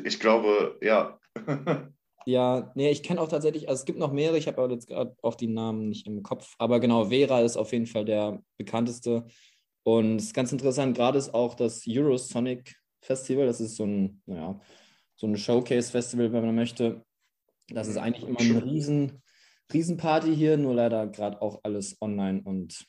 Ich 0.04 0.20
glaube, 0.20 0.78
ja. 0.82 1.18
ja, 2.26 2.72
nee, 2.74 2.90
ich 2.90 3.02
kenne 3.02 3.20
auch 3.20 3.28
tatsächlich, 3.28 3.68
also 3.68 3.80
es 3.80 3.86
gibt 3.86 3.98
noch 3.98 4.12
mehrere, 4.12 4.36
ich 4.36 4.48
habe 4.48 4.60
aber 4.60 4.72
jetzt 4.72 4.88
gerade 4.88 5.16
auch 5.22 5.36
die 5.36 5.46
Namen 5.46 5.88
nicht 5.88 6.06
im 6.06 6.22
Kopf. 6.22 6.54
Aber 6.58 6.80
genau, 6.80 7.06
Vera 7.06 7.40
ist 7.40 7.56
auf 7.56 7.72
jeden 7.72 7.86
Fall 7.86 8.04
der 8.04 8.42
bekannteste. 8.58 9.24
Und 9.84 10.16
es 10.16 10.24
ist 10.24 10.34
ganz 10.34 10.50
interessant, 10.50 10.96
gerade 10.96 11.18
ist 11.18 11.32
auch 11.32 11.54
das 11.54 11.84
Eurosonic 11.88 12.74
Festival, 13.00 13.46
das 13.46 13.60
ist 13.60 13.76
so 13.76 13.84
ein, 13.84 14.20
naja, 14.26 14.60
so 15.14 15.28
ein 15.28 15.36
Showcase-Festival, 15.36 16.32
wenn 16.32 16.44
man 16.44 16.54
möchte. 16.56 17.05
Das 17.68 17.88
ist 17.88 17.96
eigentlich 17.96 18.28
immer 18.28 18.40
eine 18.40 18.64
riesen, 18.64 19.22
Riesenparty 19.72 20.34
hier, 20.34 20.56
nur 20.56 20.74
leider 20.74 21.06
gerade 21.08 21.42
auch 21.42 21.60
alles 21.64 21.96
online 22.00 22.42
und 22.44 22.86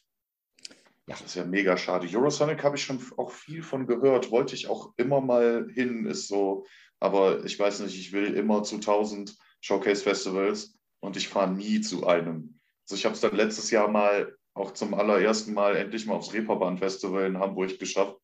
ja. 1.07 1.15
Das 1.15 1.21
ist 1.21 1.35
ja 1.35 1.45
mega 1.45 1.77
schade. 1.77 2.07
Eurosonic 2.11 2.63
habe 2.63 2.75
ich 2.75 2.83
schon 2.83 2.99
auch 3.15 3.31
viel 3.31 3.63
von 3.63 3.87
gehört, 3.87 4.29
wollte 4.29 4.55
ich 4.55 4.67
auch 4.67 4.93
immer 4.97 5.21
mal 5.21 5.67
hin, 5.73 6.05
ist 6.05 6.27
so, 6.27 6.65
aber 6.99 7.45
ich 7.45 7.57
weiß 7.57 7.79
nicht, 7.79 7.97
ich 7.97 8.11
will 8.11 8.33
immer 8.33 8.63
zu 8.63 8.75
1000 8.75 9.37
Showcase-Festivals 9.61 10.77
und 10.99 11.15
ich 11.15 11.29
fahre 11.29 11.49
nie 11.51 11.79
zu 11.79 12.05
einem. 12.05 12.59
Also 12.83 12.95
ich 12.95 13.05
habe 13.05 13.15
es 13.15 13.21
dann 13.21 13.35
letztes 13.35 13.71
Jahr 13.71 13.87
mal 13.87 14.35
auch 14.53 14.71
zum 14.71 14.93
allerersten 14.93 15.53
Mal 15.53 15.77
endlich 15.77 16.05
mal 16.05 16.15
aufs 16.15 16.33
Reeperbahn-Festival 16.33 17.25
in 17.25 17.39
Hamburg 17.39 17.79
geschafft 17.79 18.17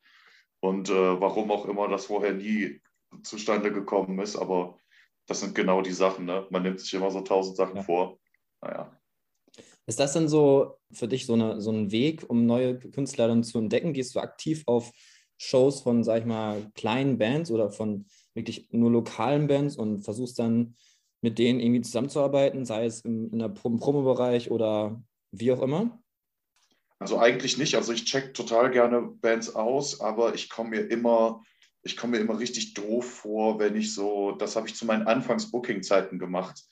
und 0.59 0.89
äh, 0.89 1.21
warum 1.21 1.51
auch 1.51 1.65
immer 1.65 1.87
das 1.87 2.07
vorher 2.07 2.33
nie 2.33 2.81
zustande 3.23 3.71
gekommen 3.71 4.19
ist, 4.19 4.35
aber 4.35 4.77
das 5.27 5.39
sind 5.39 5.55
genau 5.55 5.81
die 5.81 5.91
Sachen. 5.91 6.25
Ne? 6.25 6.45
Man 6.49 6.63
nimmt 6.63 6.79
sich 6.79 6.93
immer 6.93 7.11
so 7.11 7.21
tausend 7.21 7.57
Sachen 7.57 7.77
ja. 7.77 7.83
vor. 7.83 8.19
Naja. 8.61 8.97
Ist 9.85 9.99
das 9.99 10.13
denn 10.13 10.27
so 10.27 10.77
für 10.91 11.07
dich 11.07 11.25
so, 11.25 11.33
eine, 11.33 11.59
so 11.61 11.71
ein 11.71 11.91
Weg, 11.91 12.29
um 12.29 12.45
neue 12.45 12.79
Künstler 12.79 13.27
dann 13.27 13.43
zu 13.43 13.57
entdecken? 13.57 13.93
Gehst 13.93 14.15
du 14.15 14.19
aktiv 14.19 14.63
auf 14.65 14.91
Shows 15.37 15.81
von, 15.81 16.03
sag 16.03 16.19
ich 16.19 16.25
mal, 16.25 16.71
kleinen 16.75 17.17
Bands 17.17 17.51
oder 17.51 17.69
von 17.69 18.05
wirklich 18.33 18.69
nur 18.71 18.91
lokalen 18.91 19.47
Bands 19.47 19.75
und 19.75 20.01
versuchst 20.01 20.39
dann 20.39 20.75
mit 21.21 21.39
denen 21.39 21.59
irgendwie 21.59 21.81
zusammenzuarbeiten, 21.81 22.65
sei 22.65 22.85
es 22.85 23.01
im, 23.01 23.31
in 23.31 23.39
der 23.39 23.49
Promo-Bereich 23.49 24.51
oder 24.51 25.01
wie 25.31 25.51
auch 25.51 25.61
immer? 25.61 26.01
Also 26.99 27.19
eigentlich 27.19 27.57
nicht. 27.57 27.75
Also 27.75 27.91
ich 27.91 28.05
check 28.05 28.33
total 28.33 28.71
gerne 28.71 29.01
Bands 29.01 29.55
aus, 29.55 29.99
aber 29.99 30.35
ich 30.35 30.49
komme 30.49 30.71
mir 30.71 30.81
immer 30.81 31.43
ich 31.83 31.97
komme 31.97 32.17
mir 32.17 32.23
immer 32.23 32.39
richtig 32.39 32.73
doof 32.73 33.05
vor, 33.05 33.59
wenn 33.59 33.75
ich 33.75 33.93
so, 33.93 34.31
das 34.31 34.55
habe 34.55 34.67
ich 34.67 34.75
zu 34.75 34.85
meinen 34.85 35.05
Anfangs-Booking-Zeiten 35.05 36.17
gemacht. 36.17 36.63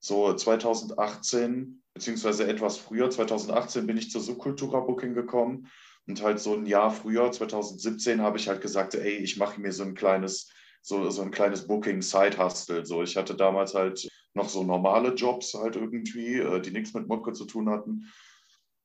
So 0.00 0.34
2018, 0.34 1.82
beziehungsweise 1.94 2.46
etwas 2.46 2.76
früher, 2.76 3.08
2018 3.08 3.86
bin 3.86 3.96
ich 3.96 4.10
zur 4.10 4.20
Subkultura-Booking 4.20 5.14
gekommen 5.14 5.68
Und 6.08 6.22
halt 6.22 6.38
so 6.40 6.54
ein 6.54 6.66
Jahr 6.66 6.90
früher, 6.90 7.30
2017, 7.32 8.20
habe 8.20 8.38
ich 8.38 8.48
halt 8.48 8.60
gesagt, 8.60 8.94
ey, 8.94 9.16
ich 9.16 9.36
mache 9.36 9.60
mir 9.60 9.72
so 9.72 9.84
ein 9.84 9.94
kleines, 9.94 10.50
so, 10.82 11.10
so 11.10 11.22
ein 11.22 11.30
kleines 11.30 11.66
Booking-Side-Hustle. 11.66 12.84
So, 12.86 13.02
ich 13.02 13.16
hatte 13.16 13.34
damals 13.34 13.74
halt 13.74 14.08
noch 14.34 14.48
so 14.48 14.62
normale 14.62 15.14
Jobs 15.14 15.54
halt 15.54 15.76
irgendwie, 15.76 16.34
äh, 16.34 16.60
die 16.60 16.70
nichts 16.70 16.92
mit 16.94 17.08
Mucke 17.08 17.32
zu 17.32 17.44
tun 17.44 17.70
hatten. 17.70 18.12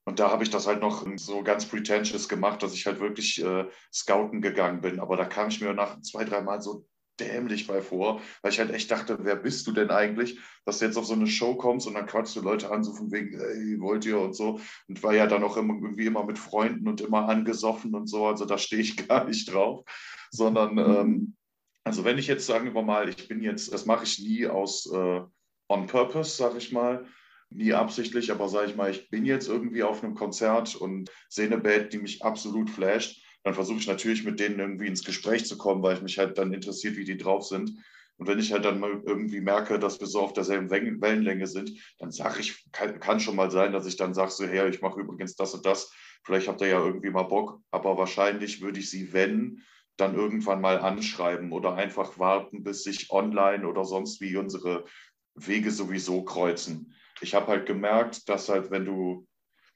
Und 0.06 0.20
da 0.20 0.32
habe 0.32 0.44
ich 0.44 0.50
das 0.50 0.68
halt 0.68 0.82
noch 0.82 1.06
so 1.18 1.44
ganz 1.44 1.66
pretentious 1.66 2.28
gemacht, 2.28 2.64
dass 2.64 2.74
ich 2.74 2.86
halt 2.86 3.00
wirklich 3.00 3.44
äh, 3.44 3.66
scouten 3.94 4.42
gegangen 4.42 4.82
bin. 4.82 5.00
Aber 5.00 5.16
da 5.16 5.26
kam 5.26 5.50
ich 5.50 5.62
mir 5.62 5.74
nach 5.74 6.02
zwei, 6.02 6.24
drei 6.24 6.42
Mal 6.42 6.62
so 6.62 6.86
dämlich 7.20 7.68
bei 7.68 7.82
vor, 7.82 8.22
weil 8.42 8.52
ich 8.52 8.60
halt 8.60 8.72
echt 8.72 8.90
dachte, 8.90 9.20
wer 9.22 9.36
bist 9.36 9.68
du 9.68 9.72
denn 9.72 9.92
eigentlich, 9.92 10.40
dass 10.66 10.80
du 10.80 10.86
jetzt 10.86 10.98
auf 10.98 11.06
so 11.06 11.14
eine 11.14 11.28
Show 11.28 11.56
kommst 11.56 11.88
und 11.88 11.94
dann 11.94 12.08
quatschst 12.08 12.36
du 12.36 12.42
Leute 12.42 12.72
an, 12.72 12.84
so 12.84 12.94
von 12.94 13.12
wegen, 13.12 13.40
ey, 13.40 13.80
wollt 13.80 14.06
ihr 14.06 14.20
und 14.20 14.36
so. 14.36 14.60
Und 14.88 15.04
war 15.04 15.14
ja 15.14 15.28
dann 15.28 15.44
auch 15.44 15.58
immer, 15.58 15.76
irgendwie 15.76 16.08
immer 16.08 16.26
mit 16.26 16.40
Freunden 16.40 16.88
und 16.88 17.02
immer 17.02 17.30
angesoffen 17.30 17.94
und 17.94 18.08
so. 18.08 18.26
Also 18.26 18.46
da 18.46 18.58
stehe 18.58 18.82
ich 18.82 18.96
gar 19.08 19.26
nicht 19.26 19.54
drauf, 19.54 19.86
sondern, 20.32 20.78
ähm, 20.78 21.36
also 21.84 22.04
wenn 22.04 22.18
ich 22.18 22.28
jetzt 22.28 22.46
sagen 22.46 22.74
wir 22.74 22.82
mal, 22.82 23.10
ich 23.10 23.28
bin 23.28 23.42
jetzt, 23.42 23.74
das 23.74 23.86
mache 23.86 24.04
ich 24.04 24.20
nie 24.20 24.48
aus 24.48 24.92
äh, 24.92 25.22
on 25.70 25.88
purpose, 25.88 26.36
sage 26.36 26.58
ich 26.58 26.72
mal, 26.72 27.06
nie 27.52 27.74
absichtlich, 27.74 28.32
aber 28.32 28.50
sage 28.50 28.70
ich 28.72 28.76
mal, 28.76 28.90
ich 28.90 29.10
bin 29.10 29.26
jetzt 29.26 29.48
irgendwie 29.48 29.84
auf 29.84 30.04
einem 30.04 30.16
Konzert 30.16 30.76
und 30.76 31.12
sehe 31.30 31.48
eine 31.48 31.58
Band, 31.58 31.94
die 31.94 32.00
mich 32.00 32.24
absolut 32.24 32.70
flasht, 32.70 33.22
dann 33.44 33.54
versuche 33.54 33.80
ich 33.80 33.88
natürlich 33.88 34.24
mit 34.24 34.40
denen 34.40 34.60
irgendwie 34.60 34.88
ins 34.88 35.04
Gespräch 35.04 35.46
zu 35.46 35.58
kommen, 35.58 35.84
weil 35.84 35.98
ich 35.98 36.02
mich 36.02 36.18
halt 36.18 36.38
dann 36.38 36.54
interessiert, 36.54 36.96
wie 36.96 37.04
die 37.04 37.18
drauf 37.18 37.46
sind. 37.46 37.72
Und 38.18 38.28
wenn 38.28 38.40
ich 38.40 38.52
halt 38.52 38.66
dann 38.66 38.80
mal 38.80 39.02
irgendwie 39.06 39.42
merke, 39.42 39.80
dass 39.80 40.00
wir 40.00 40.08
so 40.08 40.22
auf 40.22 40.34
derselben 40.34 40.70
Wellenlänge 40.70 41.48
sind, 41.48 41.72
dann 41.98 42.12
sage 42.12 42.40
ich, 42.40 42.72
kann, 42.72 43.00
kann, 43.00 43.20
schon 43.20 43.36
mal 43.36 43.50
sein, 43.50 43.74
dass 43.74 43.88
ich 43.88 43.98
dann 43.98 44.14
sage, 44.14 44.32
so, 44.32 44.46
hey, 44.46 44.70
ich 44.70 44.82
mache 44.82 45.00
übrigens 45.00 45.36
das 45.36 45.54
und 45.56 45.66
das. 45.66 45.92
Vielleicht 46.24 46.48
habt 46.48 46.62
ihr 46.62 46.68
ja 46.68 46.86
irgendwie 46.86 47.10
mal 47.10 47.24
Bock, 47.24 47.60
aber 47.72 47.98
wahrscheinlich 47.98 48.62
würde 48.62 48.80
ich 48.80 48.92
sie, 48.92 49.12
wenn, 49.12 49.64
dann 49.98 50.16
irgendwann 50.16 50.62
mal 50.62 50.80
anschreiben 50.80 51.52
oder 51.52 51.74
einfach 51.74 52.20
warten, 52.20 52.64
bis 52.64 52.84
sich 52.84 53.12
online 53.12 53.68
oder 53.68 53.86
sonst 53.86 54.22
wie 54.22 54.38
unsere 54.38 54.86
Wege 55.34 55.72
sowieso 55.72 56.24
kreuzen 56.24 56.94
ich 57.22 57.36
habe 57.36 57.48
halt 57.48 57.66
gemerkt, 57.66 58.28
dass 58.30 58.50
halt, 58.50 58.72
wenn 58.72 58.86
du, 58.86 59.28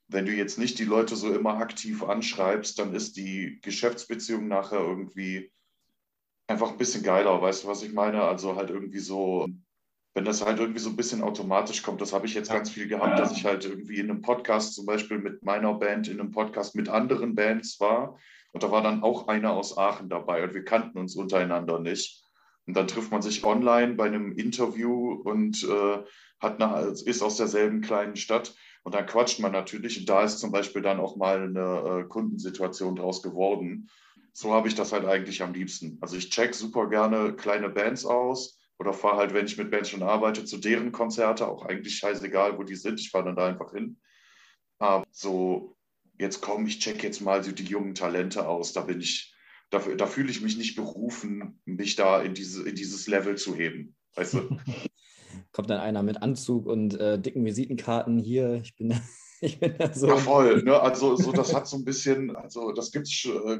wenn 0.08 0.26
du 0.26 0.32
jetzt 0.32 0.60
nicht 0.60 0.80
die 0.80 0.86
Leute 0.86 1.16
so 1.16 1.34
immer 1.34 1.58
aktiv 1.58 2.04
anschreibst, 2.04 2.78
dann 2.80 2.94
ist 2.94 3.18
die 3.18 3.60
Geschäftsbeziehung 3.62 4.48
nachher 4.48 4.80
irgendwie 4.80 5.52
einfach 6.48 6.72
ein 6.72 6.78
bisschen 6.78 7.04
geiler. 7.04 7.42
Weißt 7.42 7.64
du, 7.64 7.68
was 7.68 7.84
ich 7.84 7.94
meine? 7.94 8.24
Also 8.24 8.56
halt 8.56 8.70
irgendwie 8.70 9.00
so, 9.00 9.48
wenn 10.14 10.26
das 10.26 10.46
halt 10.46 10.60
irgendwie 10.60 10.80
so 10.80 10.90
ein 10.90 10.96
bisschen 10.96 11.24
automatisch 11.24 11.82
kommt, 11.82 12.02
das 12.02 12.14
habe 12.14 12.26
ich 12.26 12.34
jetzt 12.34 12.52
ganz 12.52 12.70
viel 12.70 12.88
gehabt, 12.88 13.20
dass 13.20 13.32
ich 13.32 13.46
halt 13.46 13.66
irgendwie 13.66 14.00
in 14.00 14.10
einem 14.10 14.22
Podcast 14.22 14.74
zum 14.74 14.86
Beispiel 14.86 15.20
mit 15.20 15.44
meiner 15.44 15.74
Band 15.74 16.08
in 16.08 16.20
einem 16.20 16.32
Podcast 16.32 16.76
mit 16.76 16.90
anderen 16.90 17.36
Bands 17.36 17.80
war. 17.80 18.18
Und 18.52 18.64
da 18.64 18.72
war 18.72 18.82
dann 18.82 19.04
auch 19.04 19.28
einer 19.28 19.52
aus 19.52 19.78
Aachen 19.78 20.08
dabei 20.08 20.44
und 20.44 20.54
wir 20.54 20.64
kannten 20.64 20.98
uns 20.98 21.16
untereinander 21.16 21.80
nicht. 21.80 22.24
Und 22.68 22.76
dann 22.76 22.88
trifft 22.88 23.12
man 23.12 23.22
sich 23.22 23.44
online 23.44 23.96
bei 23.96 24.06
einem 24.06 24.32
Interview 24.32 25.14
und 25.14 25.64
äh, 25.64 26.04
hat 26.40 26.62
eine, 26.62 26.88
ist 26.88 27.22
aus 27.22 27.38
derselben 27.38 27.82
kleinen 27.82 28.16
Stadt. 28.16 28.56
Und 28.84 28.94
dann 28.94 29.08
quatscht 29.08 29.40
man 29.40 29.52
natürlich. 29.52 30.00
Und 30.00 30.08
da 30.08 30.24
ist 30.24 30.38
zum 30.38 30.52
Beispiel 30.52 30.84
dann 30.84 31.00
auch 31.00 31.16
mal 31.16 31.42
eine 31.42 32.02
äh, 32.04 32.08
Kundensituation 32.08 32.96
draus 32.96 33.24
geworden. 33.24 33.90
So 34.32 34.54
habe 34.54 34.68
ich 34.68 34.76
das 34.76 34.92
halt 34.92 35.06
eigentlich 35.06 35.42
am 35.42 35.54
liebsten. 35.54 35.98
Also 36.02 36.18
ich 36.18 36.30
check 36.30 36.54
super 36.54 36.88
gerne 36.88 37.36
kleine 37.36 37.70
Bands 37.70 38.06
aus 38.06 38.60
oder 38.78 38.94
fahre 38.94 39.18
halt, 39.18 39.34
wenn 39.34 39.48
ich 39.48 39.58
mit 39.58 39.72
Bands 39.72 39.90
schon 39.90 40.04
arbeite, 40.04 40.46
zu 40.46 40.58
deren 40.58 40.92
Konzerte. 40.92 41.48
Auch 41.48 41.66
eigentlich 41.66 41.98
scheißegal, 41.98 42.60
wo 42.60 42.64
die 42.64 42.76
sind. 42.76 43.00
Ich 43.00 43.10
fahre 43.10 43.26
dann 43.26 43.36
da 43.36 43.48
einfach 43.48 43.72
hin. 43.72 43.98
Aber 44.78 45.04
so, 45.10 45.78
jetzt 46.20 46.42
komm, 46.42 46.68
ich 46.68 46.80
check 46.80 47.02
jetzt 47.02 47.22
mal 47.22 47.44
so 47.44 47.52
die 47.52 47.64
jungen 47.64 47.96
Talente 47.96 48.48
aus. 48.48 48.74
Da 48.74 48.82
bin 48.82 49.00
ich, 49.00 49.34
da, 49.72 49.80
da 49.80 50.06
fühle 50.06 50.30
ich 50.30 50.42
mich 50.42 50.58
nicht 50.58 50.76
berufen, 50.76 51.60
mich 51.66 51.96
da 51.96 52.22
in, 52.22 52.36
diese, 52.36 52.68
in 52.70 52.76
dieses 52.76 53.08
Level 53.08 53.36
zu 53.36 53.56
heben. 53.56 53.96
Weißt 54.16 54.36
du? 54.36 54.60
kommt 55.52 55.70
dann 55.70 55.80
einer 55.80 56.04
mit 56.04 56.22
Anzug 56.22 56.66
und 56.66 57.00
äh, 57.00 57.20
dicken 57.20 57.46
Visitenkarten 57.46 58.18
hier. 58.20 58.56
Ich 58.64 58.76
bin, 58.76 58.94
ich 59.42 59.60
bin 59.60 59.76
da 59.78 59.94
so. 59.94 60.08
Ja, 60.08 60.18
voll. 60.18 60.64
Ne? 60.64 60.80
Also, 60.80 61.16
so, 61.16 61.32
das 61.32 61.54
hat 61.54 61.68
so 61.68 61.78
ein 61.78 61.86
bisschen, 61.86 62.36
also, 62.36 62.72
das 62.72 62.92
gibt's, 62.92 63.26
äh, 63.26 63.60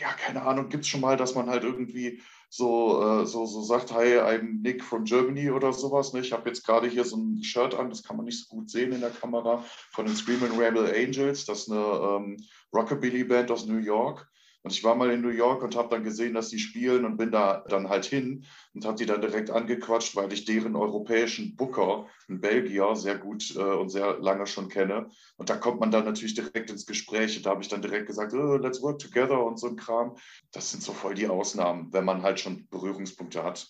ja, 0.00 0.12
keine 0.12 0.42
Ahnung, 0.42 0.68
gibt 0.68 0.84
es 0.84 0.88
schon 0.88 1.00
mal, 1.00 1.16
dass 1.16 1.34
man 1.34 1.48
halt 1.48 1.64
irgendwie 1.64 2.20
so, 2.50 3.02
äh, 3.02 3.26
so, 3.26 3.44
so 3.46 3.62
sagt, 3.62 3.92
hi, 3.92 4.18
I'm 4.18 4.62
Nick 4.62 4.82
from 4.82 5.04
Germany 5.04 5.50
oder 5.50 5.72
sowas. 5.72 6.12
Ne? 6.12 6.20
Ich 6.20 6.32
habe 6.32 6.48
jetzt 6.48 6.64
gerade 6.64 6.88
hier 6.88 7.04
so 7.04 7.16
ein 7.16 7.42
Shirt 7.42 7.74
an, 7.74 7.90
das 7.90 8.02
kann 8.02 8.16
man 8.16 8.24
nicht 8.24 8.40
so 8.40 8.56
gut 8.56 8.70
sehen 8.70 8.92
in 8.92 9.00
der 9.00 9.10
Kamera, 9.10 9.64
von 9.92 10.06
den 10.06 10.16
Screaming 10.16 10.58
Rebel 10.58 10.86
Angels. 10.86 11.44
Das 11.44 11.60
ist 11.60 11.70
eine 11.70 11.80
ähm, 11.80 12.36
Rockabilly-Band 12.74 13.50
aus 13.50 13.66
New 13.66 13.78
York. 13.78 14.26
Und 14.62 14.72
ich 14.72 14.82
war 14.82 14.96
mal 14.96 15.10
in 15.10 15.20
New 15.20 15.28
York 15.28 15.62
und 15.62 15.76
habe 15.76 15.88
dann 15.88 16.04
gesehen, 16.04 16.34
dass 16.34 16.48
die 16.48 16.58
spielen 16.58 17.04
und 17.04 17.16
bin 17.16 17.30
da 17.30 17.64
dann 17.68 17.88
halt 17.88 18.04
hin 18.04 18.44
und 18.74 18.84
habe 18.84 18.96
die 18.96 19.06
dann 19.06 19.20
direkt 19.20 19.50
angequatscht, 19.50 20.16
weil 20.16 20.32
ich 20.32 20.44
deren 20.44 20.74
europäischen 20.74 21.54
Booker, 21.54 22.06
einen 22.28 22.40
Belgier, 22.40 22.96
sehr 22.96 23.16
gut 23.18 23.54
äh, 23.56 23.60
und 23.60 23.88
sehr 23.90 24.18
lange 24.18 24.46
schon 24.46 24.68
kenne. 24.68 25.08
Und 25.36 25.48
da 25.48 25.56
kommt 25.56 25.80
man 25.80 25.90
dann 25.90 26.04
natürlich 26.04 26.34
direkt 26.34 26.70
ins 26.70 26.86
Gespräch. 26.86 27.36
Und 27.36 27.46
da 27.46 27.50
habe 27.50 27.62
ich 27.62 27.68
dann 27.68 27.82
direkt 27.82 28.08
gesagt, 28.08 28.32
oh, 28.34 28.56
let's 28.56 28.82
work 28.82 28.98
together 28.98 29.44
und 29.44 29.58
so 29.58 29.68
ein 29.68 29.76
Kram. 29.76 30.16
Das 30.50 30.70
sind 30.70 30.82
so 30.82 30.92
voll 30.92 31.14
die 31.14 31.28
Ausnahmen, 31.28 31.92
wenn 31.92 32.04
man 32.04 32.22
halt 32.22 32.40
schon 32.40 32.66
Berührungspunkte 32.68 33.44
hat. 33.44 33.68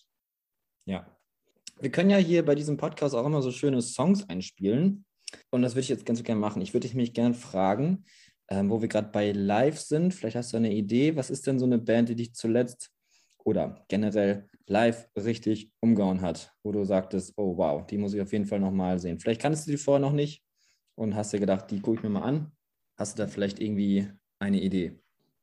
Ja. 0.86 1.06
Wir 1.80 1.90
können 1.90 2.10
ja 2.10 2.16
hier 2.16 2.44
bei 2.44 2.54
diesem 2.54 2.76
Podcast 2.76 3.14
auch 3.14 3.26
immer 3.26 3.42
so 3.42 3.52
schöne 3.52 3.82
Songs 3.82 4.28
einspielen. 4.28 5.04
Und 5.50 5.62
das 5.62 5.72
würde 5.72 5.82
ich 5.82 5.88
jetzt 5.88 6.06
ganz 6.06 6.22
gerne 6.22 6.40
machen. 6.40 6.62
Ich 6.62 6.74
würde 6.74 6.88
mich 6.96 7.12
gerne 7.12 7.34
fragen, 7.34 8.04
ähm, 8.50 8.70
wo 8.70 8.80
wir 8.80 8.88
gerade 8.88 9.10
bei 9.12 9.32
Live 9.32 9.78
sind. 9.78 10.14
Vielleicht 10.14 10.36
hast 10.36 10.52
du 10.52 10.56
eine 10.56 10.72
Idee. 10.72 11.16
Was 11.16 11.30
ist 11.30 11.46
denn 11.46 11.58
so 11.58 11.66
eine 11.66 11.78
Band, 11.78 12.08
die 12.08 12.16
dich 12.16 12.34
zuletzt 12.34 12.90
oder 13.44 13.84
generell 13.88 14.48
live 14.66 15.08
richtig 15.16 15.72
umgehauen 15.80 16.20
hat, 16.20 16.52
wo 16.62 16.72
du 16.72 16.84
sagtest, 16.84 17.32
oh 17.36 17.56
wow, 17.56 17.86
die 17.86 17.98
muss 17.98 18.14
ich 18.14 18.20
auf 18.20 18.32
jeden 18.32 18.46
Fall 18.46 18.60
nochmal 18.60 18.98
sehen. 18.98 19.18
Vielleicht 19.18 19.40
kannst 19.40 19.66
du 19.66 19.70
die 19.70 19.78
vorher 19.78 20.00
noch 20.00 20.12
nicht 20.12 20.42
und 20.94 21.14
hast 21.14 21.32
dir 21.32 21.40
gedacht, 21.40 21.70
die 21.70 21.80
gucke 21.80 21.98
ich 21.98 22.02
mir 22.02 22.10
mal 22.10 22.22
an. 22.22 22.52
Hast 22.96 23.18
du 23.18 23.22
da 23.22 23.28
vielleicht 23.28 23.60
irgendwie 23.60 24.08
eine 24.38 24.60
Idee? 24.60 25.00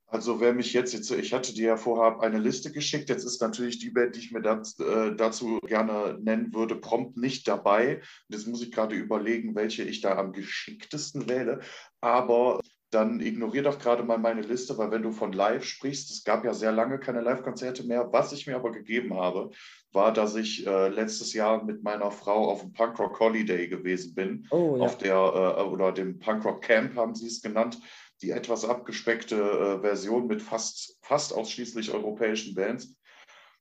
Also 0.08 0.40
wer 0.40 0.54
mich 0.54 0.72
jetzt, 0.74 0.94
jetzt 0.94 1.10
ich 1.12 1.34
hatte 1.34 1.54
dir 1.54 1.68
ja 1.70 1.78
vorher 1.78 2.22
eine 2.22 2.38
Liste 2.38 2.72
geschickt, 2.72 3.10
jetzt 3.10 3.26
ist 3.26 3.42
natürlich 3.42 3.80
die 3.80 3.90
Band, 3.90 4.16
die 4.16 4.20
ich 4.20 4.32
mir 4.32 4.42
dazu, 4.42 4.84
äh, 4.86 5.16
dazu 5.16 5.60
gerne 5.66 6.18
nennen 6.22 6.54
würde, 6.54 6.76
prompt 6.76 7.18
nicht 7.18 7.48
dabei. 7.48 8.02
Jetzt 8.30 8.48
muss 8.48 8.62
ich 8.62 8.72
gerade 8.72 8.96
überlegen, 8.96 9.56
welche 9.56 9.84
ich 9.84 10.02
da 10.02 10.16
am 10.18 10.32
geschicktesten 10.32 11.28
wähle. 11.28 11.62
Aber 12.02 12.60
dann 12.96 13.20
ignoriere 13.20 13.66
doch 13.66 13.78
gerade 13.78 14.04
mal 14.04 14.18
meine 14.18 14.42
Liste, 14.42 14.78
weil 14.78 14.90
wenn 14.90 15.04
du 15.04 15.12
von 15.12 15.34
Live 15.34 15.66
sprichst, 15.66 16.10
es 16.12 16.24
gab 16.24 16.46
ja 16.46 16.54
sehr 16.54 16.72
lange 16.72 16.98
keine 16.98 17.22
Live-Konzerte 17.22 17.84
mehr. 17.84 18.12
Was 18.12 18.32
ich 18.32 18.48
mir 18.48 18.56
aber 18.56 18.72
gegeben 18.72 19.14
habe, 19.16 19.52
war, 19.92 20.14
dass 20.14 20.36
ich 20.36 20.66
äh, 20.66 20.88
letztes 20.88 21.34
Jahr 21.34 21.64
mit 21.64 21.84
meiner 21.84 22.10
Frau 22.10 22.50
auf 22.50 22.62
dem 22.62 22.72
Punkrock 22.72 23.20
Holiday 23.20 23.68
gewesen 23.68 24.16
bin, 24.16 24.48
oh, 24.50 24.78
ja. 24.78 24.84
auf 24.84 24.98
der 24.98 25.16
äh, 25.16 25.62
oder 25.64 25.92
dem 25.92 26.20
Punkrock 26.20 26.62
Camp 26.62 26.96
haben 26.96 27.16
sie 27.16 27.28
es 27.28 27.42
genannt, 27.42 27.80
die 28.22 28.32
etwas 28.32 28.64
abgespeckte 28.64 29.36
äh, 29.36 29.82
Version 29.82 30.28
mit 30.28 30.42
fast 30.42 30.98
fast 31.02 31.34
ausschließlich 31.34 31.94
europäischen 31.94 32.56
Bands. 32.56 32.96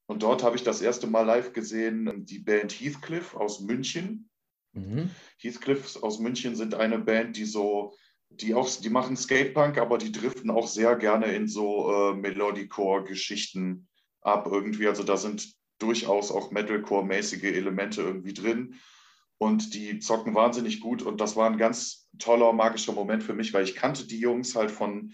Und 0.07 0.23
dort 0.23 0.45
habe 0.45 0.55
ich 0.55 0.63
das 0.63 0.81
erste 0.81 1.09
Mal 1.09 1.23
live 1.23 1.53
gesehen 1.53 2.25
die 2.25 2.39
Band 2.39 2.73
Heathcliff 2.73 3.35
aus 3.35 3.61
München. 3.61 4.29
Mhm. 4.75 5.11
Heathcliff 5.39 6.01
aus 6.03 6.21
München 6.21 6.55
sind 6.55 6.75
eine 6.75 6.99
Band, 6.99 7.37
die 7.37 7.47
so 7.47 7.95
die 8.31 8.55
auch, 8.55 8.69
die 8.69 8.91
machen 8.91 9.17
Skatepunk, 9.17 9.79
aber 9.79 9.99
die 9.99 10.13
driften 10.13 10.51
auch 10.51 10.67
sehr 10.67 10.97
gerne 10.97 11.27
in 11.27 11.49
so 11.49 11.93
äh, 11.93 12.15
Melodicore-Geschichten 12.15 13.89
ab 14.21 14.49
irgendwie. 14.51 14.89
Also 14.89 15.03
da 15.03 15.17
sind 15.17 15.55
durchaus 15.79 16.31
auch 16.31 16.51
Metalcore-mäßige 16.51 17.45
Elemente 17.45 18.03
irgendwie 18.03 18.35
drin. 18.35 18.75
Und 19.39 19.75
die 19.75 19.99
zocken 19.99 20.35
wahnsinnig 20.35 20.81
gut. 20.81 21.03
Und 21.03 21.21
das 21.21 21.37
war 21.37 21.51
ein 21.51 21.59
ganz 21.59 22.09
toller, 22.19 22.53
magischer 22.53 22.93
Moment 22.93 23.23
für 23.23 23.35
mich, 23.35 23.53
weil 23.53 23.65
ich 23.65 23.75
kannte 23.75 24.07
die 24.07 24.21
Jungs 24.21 24.55
halt 24.55 24.71
von, 24.71 25.13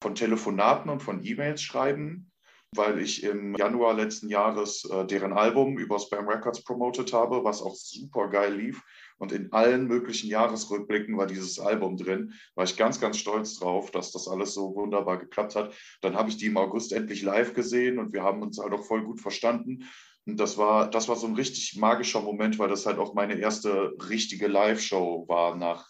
von 0.00 0.14
Telefonaten 0.14 0.90
und 0.90 1.00
von 1.00 1.24
E-Mails 1.24 1.62
schreiben, 1.62 2.30
weil 2.74 3.00
ich 3.00 3.22
im 3.22 3.54
Januar 3.56 3.94
letzten 3.94 4.28
Jahres 4.28 4.84
äh, 4.90 5.06
deren 5.06 5.32
Album 5.32 5.78
über 5.78 5.98
Spam 5.98 6.28
Records 6.28 6.62
promotet 6.64 7.12
habe, 7.12 7.44
was 7.44 7.62
auch 7.62 7.74
super 7.74 8.28
geil 8.28 8.54
lief. 8.54 8.82
Und 9.18 9.32
in 9.32 9.52
allen 9.52 9.86
möglichen 9.86 10.28
Jahresrückblicken 10.28 11.16
war 11.16 11.26
dieses 11.26 11.58
Album 11.58 11.96
drin. 11.96 12.34
War 12.54 12.64
ich 12.64 12.76
ganz, 12.76 13.00
ganz 13.00 13.18
stolz 13.18 13.58
drauf, 13.58 13.90
dass 13.90 14.12
das 14.12 14.28
alles 14.28 14.54
so 14.54 14.74
wunderbar 14.74 15.18
geklappt 15.18 15.54
hat. 15.54 15.74
Dann 16.00 16.16
habe 16.16 16.28
ich 16.28 16.36
die 16.36 16.46
im 16.46 16.56
August 16.56 16.92
endlich 16.92 17.22
live 17.22 17.54
gesehen 17.54 17.98
und 17.98 18.12
wir 18.12 18.22
haben 18.22 18.42
uns 18.42 18.58
halt 18.58 18.72
auch 18.72 18.84
voll 18.84 19.04
gut 19.04 19.20
verstanden. 19.20 19.84
Und 20.26 20.38
das 20.38 20.56
war, 20.56 20.88
das 20.88 21.08
war 21.08 21.16
so 21.16 21.26
ein 21.26 21.34
richtig 21.34 21.76
magischer 21.76 22.20
Moment, 22.20 22.58
weil 22.58 22.68
das 22.68 22.86
halt 22.86 22.98
auch 22.98 23.14
meine 23.14 23.34
erste 23.34 23.94
richtige 24.08 24.46
Live-Show 24.46 25.26
war 25.28 25.56
nach 25.56 25.88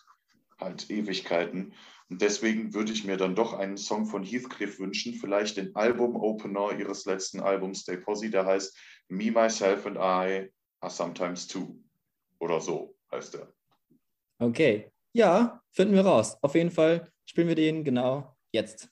halt 0.59 0.91
Ewigkeiten. 0.91 1.75
Und 2.09 2.23
deswegen 2.23 2.75
würde 2.75 2.93
ich 2.93 3.05
mir 3.05 3.17
dann 3.17 3.35
doch 3.35 3.55
einen 3.55 3.76
Song 3.76 4.07
von 4.07 4.23
Heathcliff 4.23 4.79
wünschen, 4.79 5.14
vielleicht 5.14 5.57
den 5.57 5.75
Album-Opener 5.75 6.79
ihres 6.79 7.05
letzten 7.05 7.41
Albums 7.41 7.81
Stay 7.81 7.97
Posse, 7.97 8.31
der 8.31 8.47
heißt 8.47 8.76
Me, 9.09 9.31
Myself 9.31 9.87
and 9.87 9.97
I 9.97 10.50
are 10.81 10.91
Sometimes 10.91 11.47
Two 11.47 11.76
oder 12.38 12.61
so 12.61 12.95
heißt 13.12 13.35
er. 13.37 13.52
Okay. 14.38 14.90
Ja, 15.12 15.62
finden 15.71 15.95
wir 15.95 16.04
raus. 16.04 16.38
Auf 16.42 16.54
jeden 16.54 16.71
Fall 16.71 17.12
spielen 17.25 17.49
wir 17.49 17.54
den, 17.54 17.85
genau. 17.85 18.35
jetzt. 18.50 18.88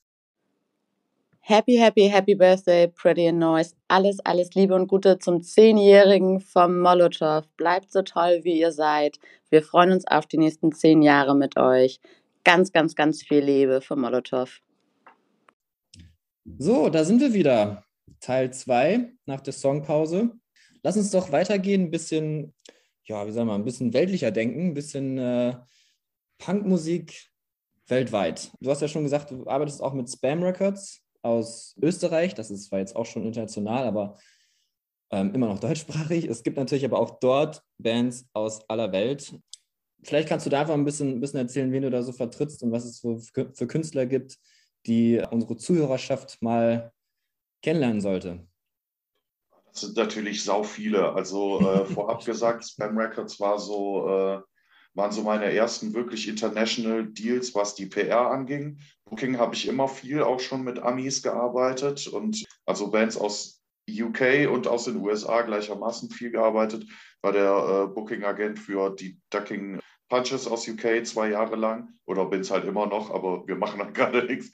Happy, 1.42 1.76
happy, 1.76 2.08
happy 2.08 2.34
Birthday, 2.34 2.86
Pretty 2.86 3.26
and 3.26 3.38
Noise. 3.38 3.74
Alles, 3.88 4.20
alles 4.20 4.54
Liebe 4.54 4.74
und 4.74 4.86
Gute 4.86 5.18
zum 5.18 5.42
Zehnjährigen 5.42 6.38
vom 6.40 6.78
Molotow. 6.78 7.44
Bleibt 7.56 7.90
so 7.90 8.02
toll, 8.02 8.40
wie 8.42 8.60
ihr 8.60 8.70
seid. 8.70 9.18
Wir 9.48 9.62
freuen 9.62 9.90
uns 9.90 10.06
auf 10.06 10.26
die 10.26 10.38
nächsten 10.38 10.70
zehn 10.72 11.02
Jahre 11.02 11.34
mit 11.34 11.56
euch. 11.56 11.98
Ganz, 12.44 12.72
ganz, 12.72 12.94
ganz 12.94 13.22
viel 13.22 13.42
Liebe 13.42 13.80
vom 13.80 14.02
Molotow. 14.02 14.60
So, 16.58 16.88
da 16.88 17.04
sind 17.04 17.20
wir 17.20 17.32
wieder. 17.32 17.84
Teil 18.20 18.52
2 18.52 19.12
nach 19.26 19.40
der 19.40 19.52
Songpause. 19.52 20.30
Lass 20.82 20.96
uns 20.96 21.10
doch 21.10 21.32
weitergehen, 21.32 21.84
ein 21.84 21.90
bisschen, 21.90 22.54
ja, 23.10 23.26
wie 23.26 23.32
sagen 23.32 23.48
wir, 23.48 23.54
ein 23.54 23.64
bisschen 23.64 23.92
weltlicher 23.92 24.30
denken, 24.30 24.68
ein 24.68 24.74
bisschen 24.74 25.18
äh, 25.18 25.56
Punkmusik 26.38 27.28
weltweit. 27.88 28.52
Du 28.60 28.70
hast 28.70 28.82
ja 28.82 28.88
schon 28.88 29.02
gesagt, 29.02 29.32
du 29.32 29.46
arbeitest 29.48 29.82
auch 29.82 29.94
mit 29.94 30.08
Spam 30.08 30.44
Records 30.44 31.02
aus 31.22 31.76
Österreich. 31.82 32.34
Das 32.34 32.52
ist 32.52 32.66
zwar 32.66 32.78
jetzt 32.78 32.94
auch 32.94 33.06
schon 33.06 33.24
international, 33.26 33.84
aber 33.84 34.16
ähm, 35.10 35.34
immer 35.34 35.48
noch 35.48 35.58
deutschsprachig. 35.66 36.26
Es 36.26 36.44
gibt 36.44 36.56
natürlich 36.56 36.84
aber 36.84 37.00
auch 37.00 37.18
dort 37.18 37.64
Bands 37.78 38.26
aus 38.32 38.68
aller 38.70 38.92
Welt. 38.92 39.36
Vielleicht 40.04 40.28
kannst 40.28 40.46
du 40.46 40.50
da 40.50 40.60
einfach 40.60 40.74
ein 40.74 40.84
bisschen, 40.84 41.16
ein 41.16 41.20
bisschen 41.20 41.40
erzählen, 41.40 41.72
wen 41.72 41.82
du 41.82 41.90
da 41.90 42.04
so 42.04 42.12
vertrittst 42.12 42.62
und 42.62 42.70
was 42.70 42.84
es 42.84 43.00
für, 43.00 43.18
für 43.18 43.66
Künstler 43.66 44.06
gibt, 44.06 44.38
die 44.86 45.20
unsere 45.32 45.56
Zuhörerschaft 45.56 46.40
mal 46.40 46.92
kennenlernen 47.60 48.00
sollte. 48.00 48.46
Natürlich 49.94 50.44
sau 50.44 50.62
viele. 50.62 51.12
Also 51.12 51.60
äh, 51.60 51.84
vorab 51.94 52.25
gesagt, 52.25 52.64
Spam 52.64 52.96
Records 52.96 53.40
war 53.40 53.58
so, 53.58 54.08
äh, 54.08 54.40
waren 54.94 55.12
so 55.12 55.22
meine 55.22 55.52
ersten 55.52 55.94
wirklich 55.94 56.28
international 56.28 57.06
Deals, 57.06 57.54
was 57.54 57.75
die 57.75 57.87
PR 57.87 58.30
anging. 58.30 58.78
Booking 59.04 59.38
habe 59.38 59.54
ich 59.54 59.68
immer 59.68 59.88
viel 59.88 60.22
auch 60.22 60.40
schon 60.40 60.62
mit 60.62 60.78
Amis 60.78 61.22
gearbeitet 61.22 62.06
und 62.08 62.44
also 62.66 62.90
Bands 62.90 63.16
aus 63.16 63.62
UK 63.88 64.49
und 64.50 64.68
aus 64.68 64.84
den 64.84 64.96
USA 64.96 65.42
gleichermaßen 65.42 66.10
viel 66.10 66.30
gearbeitet. 66.30 66.87
War 67.22 67.32
der 67.32 67.50
äh, 67.50 67.94
Booking-Agent 67.94 68.58
für 68.58 68.90
die 68.90 69.18
Ducking 69.30 69.80
Punches 70.08 70.49
aus 70.49 70.68
UK 70.68 71.06
zwei 71.06 71.30
Jahre 71.30 71.56
lang 71.56 71.88
oder 72.04 72.26
bin 72.26 72.40
es 72.40 72.50
halt 72.50 72.64
immer 72.64 72.87
noch, 72.87 73.10
aber 73.10 73.46
wir 73.46 73.56
machen 73.56 73.78
dann 73.78 73.92
gerade 73.94 74.25
nichts 74.25 74.50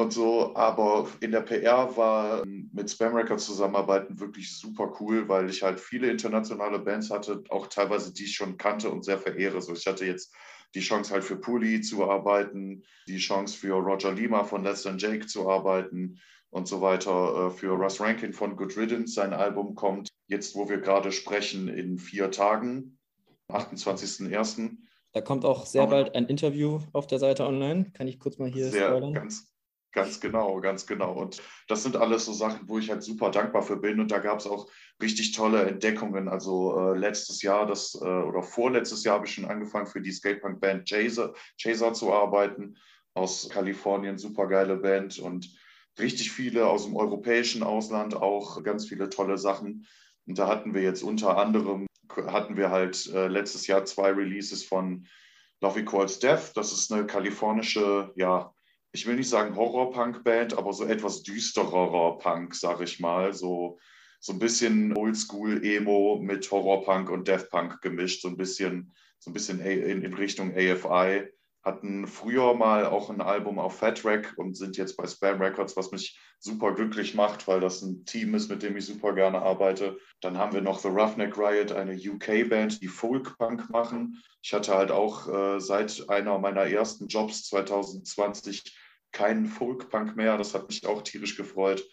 und 0.00 0.12
so. 0.12 0.54
Aber 0.56 1.08
in 1.20 1.30
der 1.30 1.42
PR 1.42 1.96
war 1.96 2.42
ähm, 2.42 2.70
mit 2.72 2.90
Spam 2.90 3.14
Records 3.14 3.46
zusammenarbeiten 3.46 4.18
wirklich 4.18 4.56
super 4.56 4.92
cool, 5.00 5.28
weil 5.28 5.48
ich 5.50 5.62
halt 5.62 5.78
viele 5.78 6.10
internationale 6.10 6.78
Bands 6.78 7.10
hatte, 7.10 7.42
auch 7.50 7.66
teilweise 7.66 8.12
die 8.12 8.24
ich 8.24 8.34
schon 8.34 8.56
kannte 8.56 8.90
und 8.90 9.04
sehr 9.04 9.18
verehre. 9.18 9.60
So, 9.60 9.72
ich 9.72 9.86
hatte 9.86 10.06
jetzt 10.06 10.34
die 10.74 10.80
Chance 10.80 11.12
halt 11.12 11.24
für 11.24 11.36
Puli 11.36 11.80
zu 11.80 12.08
arbeiten, 12.08 12.82
die 13.08 13.18
Chance 13.18 13.56
für 13.56 13.74
Roger 13.74 14.12
Lima 14.12 14.44
von 14.44 14.64
Less 14.64 14.82
Than 14.82 14.98
Jake 14.98 15.26
zu 15.26 15.48
arbeiten 15.48 16.18
und 16.50 16.66
so 16.66 16.80
weiter. 16.80 17.48
Äh, 17.48 17.50
für 17.50 17.70
Russ 17.70 18.00
Rankin 18.00 18.32
von 18.32 18.56
Good 18.56 18.76
Riddance, 18.76 19.14
sein 19.14 19.32
Album 19.32 19.74
kommt 19.74 20.08
jetzt, 20.26 20.54
wo 20.54 20.68
wir 20.68 20.78
gerade 20.78 21.12
sprechen, 21.12 21.68
in 21.68 21.98
vier 21.98 22.30
Tagen, 22.30 22.98
28.01. 23.48 24.76
Da 25.12 25.20
kommt 25.20 25.44
auch 25.44 25.66
sehr 25.66 25.88
bald 25.88 26.14
ein 26.14 26.26
Interview 26.26 26.78
auf 26.92 27.08
der 27.08 27.18
Seite 27.18 27.44
online. 27.44 27.90
Kann 27.90 28.06
ich 28.06 28.20
kurz 28.20 28.38
mal 28.38 28.48
hier 28.48 28.70
sehr, 28.70 28.86
spoilern? 28.86 29.12
Ganz, 29.12 29.52
Ganz 29.92 30.20
genau, 30.20 30.60
ganz 30.60 30.86
genau. 30.86 31.12
Und 31.14 31.42
das 31.66 31.82
sind 31.82 31.96
alles 31.96 32.24
so 32.24 32.32
Sachen, 32.32 32.68
wo 32.68 32.78
ich 32.78 32.90
halt 32.90 33.02
super 33.02 33.30
dankbar 33.30 33.62
für 33.62 33.76
bin. 33.76 33.98
Und 33.98 34.12
da 34.12 34.18
gab 34.18 34.38
es 34.38 34.46
auch 34.46 34.70
richtig 35.02 35.32
tolle 35.32 35.64
Entdeckungen. 35.64 36.28
Also 36.28 36.78
äh, 36.78 36.96
letztes 36.96 37.42
Jahr, 37.42 37.66
das 37.66 37.96
äh, 38.00 38.04
oder 38.04 38.42
vorletztes 38.42 39.02
Jahr 39.02 39.16
habe 39.16 39.26
ich 39.26 39.34
schon 39.34 39.46
angefangen 39.46 39.86
für 39.86 40.00
die 40.00 40.12
Skatepunk-Band 40.12 40.88
Chaser, 40.88 41.34
Chaser 41.60 41.92
zu 41.92 42.12
arbeiten 42.12 42.76
aus 43.14 43.48
Kalifornien. 43.50 44.16
Super 44.16 44.46
geile 44.46 44.76
Band 44.76 45.18
und 45.18 45.50
richtig 45.98 46.30
viele 46.30 46.68
aus 46.68 46.84
dem 46.84 46.94
europäischen 46.96 47.64
Ausland 47.64 48.14
auch 48.14 48.62
ganz 48.62 48.86
viele 48.86 49.08
tolle 49.08 49.38
Sachen. 49.38 49.88
Und 50.26 50.38
da 50.38 50.46
hatten 50.46 50.72
wir 50.72 50.82
jetzt 50.82 51.02
unter 51.02 51.36
anderem 51.36 51.86
hatten 52.26 52.56
wir 52.56 52.70
halt 52.70 53.06
äh, 53.14 53.28
letztes 53.28 53.66
Jahr 53.66 53.84
zwei 53.84 54.10
Releases 54.10 54.64
von 54.64 55.06
Lovey 55.60 55.84
Calls 55.84 56.18
Death. 56.18 56.52
Das 56.56 56.72
ist 56.72 56.92
eine 56.92 57.06
kalifornische, 57.06 58.12
ja, 58.16 58.52
ich 58.92 59.06
will 59.06 59.16
nicht 59.16 59.28
sagen 59.28 59.56
Horror-Punk-Band, 59.56 60.56
aber 60.58 60.72
so 60.72 60.84
etwas 60.84 61.22
düstererer 61.22 62.18
Punk, 62.18 62.54
sag 62.54 62.80
ich 62.80 62.98
mal. 63.00 63.32
So, 63.32 63.78
so 64.20 64.32
ein 64.32 64.38
bisschen 64.38 64.96
Oldschool-Emo 64.96 66.20
mit 66.22 66.50
Horror-Punk 66.50 67.10
und 67.10 67.28
Death-Punk 67.28 67.80
gemischt, 67.80 68.22
so 68.22 68.28
ein 68.28 68.36
bisschen, 68.36 68.92
so 69.18 69.30
ein 69.30 69.34
bisschen 69.34 69.60
in, 69.60 70.02
in 70.02 70.14
Richtung 70.14 70.54
AFI. 70.54 71.28
Hatten 71.62 72.06
früher 72.06 72.54
mal 72.54 72.86
auch 72.86 73.10
ein 73.10 73.20
Album 73.20 73.58
auf 73.58 73.78
Fat 73.78 73.98
Track 74.00 74.32
und 74.36 74.56
sind 74.56 74.78
jetzt 74.78 74.96
bei 74.96 75.06
Spam 75.06 75.42
Records, 75.42 75.76
was 75.76 75.92
mich 75.92 76.18
super 76.38 76.74
glücklich 76.74 77.14
macht, 77.14 77.46
weil 77.48 77.60
das 77.60 77.82
ein 77.82 78.06
Team 78.06 78.34
ist, 78.34 78.48
mit 78.48 78.62
dem 78.62 78.76
ich 78.78 78.86
super 78.86 79.12
gerne 79.12 79.42
arbeite. 79.42 79.98
Dann 80.22 80.38
haben 80.38 80.54
wir 80.54 80.62
noch 80.62 80.78
The 80.78 80.88
Roughneck 80.88 81.36
Riot, 81.36 81.72
eine 81.72 81.94
UK-Band, 81.94 82.80
die 82.80 82.88
Folk-Punk 82.88 83.68
machen. 83.68 84.22
Ich 84.42 84.54
hatte 84.54 84.74
halt 84.74 84.90
auch 84.90 85.28
äh, 85.28 85.60
seit 85.60 86.08
einer 86.08 86.38
meiner 86.38 86.64
ersten 86.64 87.08
Jobs 87.08 87.44
2020 87.48 88.74
keinen 89.12 89.46
Folk-Punk 89.46 90.16
mehr. 90.16 90.38
Das 90.38 90.54
hat 90.54 90.68
mich 90.68 90.86
auch 90.86 91.02
tierisch 91.02 91.36
gefreut. 91.36 91.86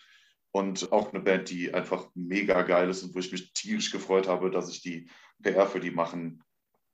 Und 0.51 0.93
auch 0.93 1.13
eine 1.13 1.21
Band, 1.21 1.49
die 1.49 1.73
einfach 1.73 2.07
mega 2.15 2.61
geil 2.61 2.89
ist 2.89 3.03
und 3.03 3.13
wo 3.13 3.19
ich 3.19 3.33
mich 3.33 3.51
tierisch 3.51 3.91
gefreut 3.91 4.29
habe, 4.29 4.49
dass 4.49 4.69
ich 4.69 4.81
die 4.81 5.09
PR 5.43 5.67
für 5.67 5.81
die 5.81 5.91
machen 5.91 6.41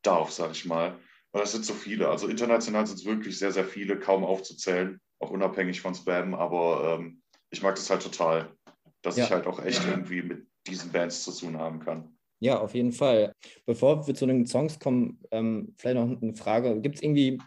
darf, 0.02 0.32
sag 0.32 0.52
ich 0.52 0.66
mal. 0.66 1.00
Das 1.34 1.52
sind 1.52 1.66
so 1.66 1.74
viele. 1.74 2.10
Also 2.10 2.28
international 2.28 2.86
sind 2.86 3.00
es 3.00 3.06
wirklich 3.06 3.38
sehr, 3.38 3.52
sehr 3.52 3.66
viele, 3.66 4.00
kaum 4.00 4.24
aufzuzählen, 4.24 5.02
auch 5.20 5.32
unabhängig 5.32 5.82
von 5.82 5.96
Spam. 5.96 6.36
Aber 6.36 7.00
ähm, 7.00 7.22
ich 7.50 7.62
mag 7.62 7.76
das 7.76 7.90
halt 7.90 8.04
total, 8.04 8.56
dass 9.02 9.18
ja. 9.18 9.26
ich 9.26 9.32
halt 9.32 9.48
auch 9.48 9.64
echt 9.64 9.86
irgendwie 9.86 10.22
mit 10.22 10.48
diesen 10.68 10.92
Bands 10.92 11.24
zu 11.24 11.32
tun 11.32 11.58
haben 11.58 11.80
kann. 11.80 12.16
Ja, 12.40 12.60
auf 12.60 12.76
jeden 12.76 12.92
Fall. 12.92 13.34
Bevor 13.66 14.06
wir 14.06 14.14
zu 14.16 14.26
den 14.28 14.46
Songs 14.46 14.80
kommen, 14.80 15.20
ähm, 15.32 15.74
vielleicht 15.78 15.96
noch 15.96 16.22
eine 16.22 16.36
Frage. 16.36 16.80
Gibt 16.82 16.96
es 16.96 17.02
irgendwie 17.02 17.40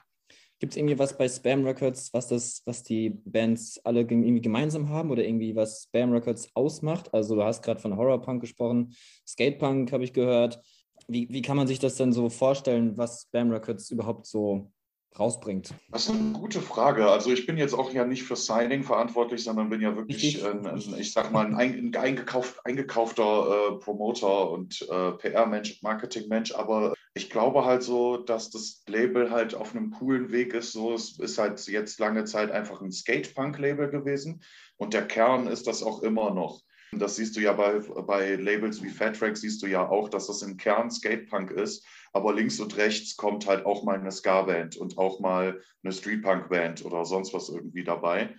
Gibt 0.59 0.73
es 0.73 0.79
irgendwie 0.79 0.99
was 0.99 1.19
bei 1.19 1.29
Spam 1.29 1.67
Records, 1.67 2.15
was 2.15 2.29
das, 2.29 2.63
was 2.65 2.83
die 2.83 3.11
Bands 3.11 3.79
alle 3.85 4.01
irgendwie 4.01 4.41
gemeinsam 4.41 4.89
haben 4.89 5.11
oder 5.11 5.23
irgendwie 5.23 5.55
was 5.55 5.83
Spam 5.83 6.13
Records 6.13 6.49
ausmacht? 6.55 7.13
Also 7.13 7.35
du 7.35 7.45
hast 7.45 7.63
gerade 7.63 7.79
von 7.79 7.95
Horrorpunk 7.95 8.41
gesprochen, 8.41 8.95
Skatepunk 9.29 9.93
habe 9.93 10.05
ich 10.05 10.15
gehört. 10.15 10.63
Wie, 11.09 11.29
wie 11.31 11.43
kann 11.43 11.57
man 11.57 11.67
sich 11.67 11.79
das 11.79 11.97
denn 11.97 12.13
so 12.13 12.29
vorstellen, 12.29 12.97
was 12.97 13.23
Spam 13.23 13.51
Records 13.51 13.91
überhaupt 13.91 14.27
so 14.27 14.73
rausbringt? 15.19 15.73
Das 15.91 16.09
ist 16.09 16.11
eine 16.11 16.33
gute 16.33 16.61
Frage. 16.61 17.09
Also 17.09 17.33
ich 17.33 17.47
bin 17.47 17.57
jetzt 17.57 17.75
auch 17.75 17.93
ja 17.93 18.05
nicht 18.05 18.25
für 18.25 18.37
Signing 18.37 18.83
verantwortlich, 18.83 19.45
sondern 19.45 19.71
bin 19.71 19.81
ja 19.81 19.97
wirklich, 19.97 20.45
ein, 20.45 20.67
ein, 20.67 20.95
ich 20.99 21.13
sag 21.13 21.33
mal, 21.33 21.47
ein, 21.47 21.55
ein 21.55 21.97
eingekauft, 21.97 22.59
eingekaufter 22.65 23.23
äh, 23.23 23.79
Promoter 23.79 24.51
und 24.51 24.83
äh, 24.91 25.13
PR-Mensch, 25.13 25.83
Marketing-Mensch. 25.83 26.55
Aber 26.55 26.95
ich 27.15 27.31
glaube 27.31 27.65
halt 27.65 27.83
so, 27.83 28.19
dass 28.19 28.51
das 28.51 28.83
Label 28.89 29.31
halt 29.31 29.55
auf 29.55 29.75
einem 29.75 29.91
coolen 29.91 30.33
Weg 30.33 30.55
ist. 30.55 30.73
So, 30.73 30.93
es 30.93 31.19
ist 31.19 31.39
halt 31.39 31.67
jetzt 31.67 31.99
lange 31.99 32.25
Zeit 32.25 32.51
einfach 32.51 32.83
ein 32.83 32.93
Skate-Punk-Label 32.93 33.91
gewesen 33.91 34.43
und 34.77 34.93
der 34.93 35.07
Kern 35.07 35.47
ist 35.47 35.67
das 35.67 35.83
auch 35.83 36.03
immer 36.03 36.33
noch. 36.35 36.63
Das 36.93 37.17
siehst 37.17 37.37
du 37.37 37.41
ja 37.41 37.53
bei, 37.53 37.81
bei 37.81 38.37
Labels 38.37 38.83
wie 38.83 38.89
Fat 38.89 39.19
Track, 39.19 39.37
siehst 39.37 39.63
du 39.63 39.67
ja 39.67 39.89
auch, 39.89 40.09
dass 40.09 40.29
das 40.29 40.43
im 40.43 40.57
Kern 40.57 40.91
Skatepunk 40.91 41.51
ist. 41.51 41.85
Aber 42.13 42.33
links 42.33 42.61
und 42.61 42.77
rechts 42.77 43.17
kommt 43.17 43.47
halt 43.47 43.67
auch 43.67 43.85
mal 43.85 43.99
eine 43.99 44.13
Ska-Band 44.13 44.77
und 44.77 44.97
auch 44.97 45.21
mal 45.21 45.61
eine 45.83 45.93
Streetpunk-Band 45.93 46.85
oder 46.85 47.05
sonst 47.05 47.35
was 47.35 47.49
irgendwie 47.49 47.85
dabei. 47.85 48.35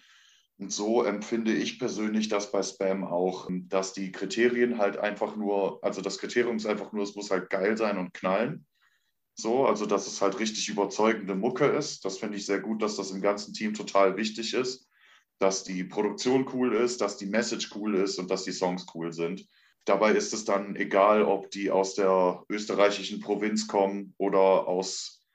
Und 0.60 0.71
so 0.71 1.03
empfinde 1.03 1.53
ich 1.53 1.77
persönlich 1.77 2.29
das 2.29 2.51
bei 2.51 2.63
Spam 2.63 3.03
auch, 3.03 3.47
dass 3.67 3.93
die 3.93 4.12
Kriterien 4.12 4.79
halt 4.79 4.97
einfach 4.97 5.36
nur, 5.36 5.83
also 5.83 6.01
das 6.01 6.17
Kriterium 6.17 6.55
ist 6.55 6.65
einfach 6.65 6.93
nur, 6.93 7.03
es 7.03 7.15
muss 7.15 7.29
halt 7.29 7.49
geil 7.49 7.77
sein 7.77 7.97
und 7.97 8.13
knallen. 8.13 8.65
So, 9.36 9.67
also 9.67 9.86
dass 9.86 10.07
es 10.07 10.19
halt 10.19 10.39
richtig 10.39 10.67
überzeugende 10.67 11.36
Mucke 11.36 11.65
ist. 11.65 12.03
Das 12.05 12.17
finde 12.17 12.38
ich 12.38 12.45
sehr 12.47 12.60
gut, 12.60 12.81
dass 12.81 12.95
das 12.95 13.12
im 13.12 13.21
ganzen 13.21 13.53
Team 13.53 13.75
total 13.75 14.17
wichtig 14.17 14.55
ist 14.55 14.87
dass 15.39 15.63
die 15.63 15.84
Produktion 15.84 16.47
cool 16.54 16.76
ist, 16.76 17.02
dass 17.02 17.17
die 17.17 17.26
Message 17.26 17.69
cool 17.76 17.95
ist 17.95 18.17
und 18.17 18.32
dass 18.32 18.43
die 18.43 18.52
Songs 18.52 18.86
cool 18.93 19.13
sind. 19.13 19.47
Dabei 19.86 20.12
ist 20.12 20.34
es 20.34 20.43
dann 20.43 20.76
egal, 20.76 21.23
ob 21.23 21.50
die 21.52 21.71
aus 21.71 21.95
der 21.95 22.43
österreichischen 22.50 23.21
Provinz 23.21 23.67
kommen 23.67 24.13
oder 24.17 24.67
aus 24.67 25.26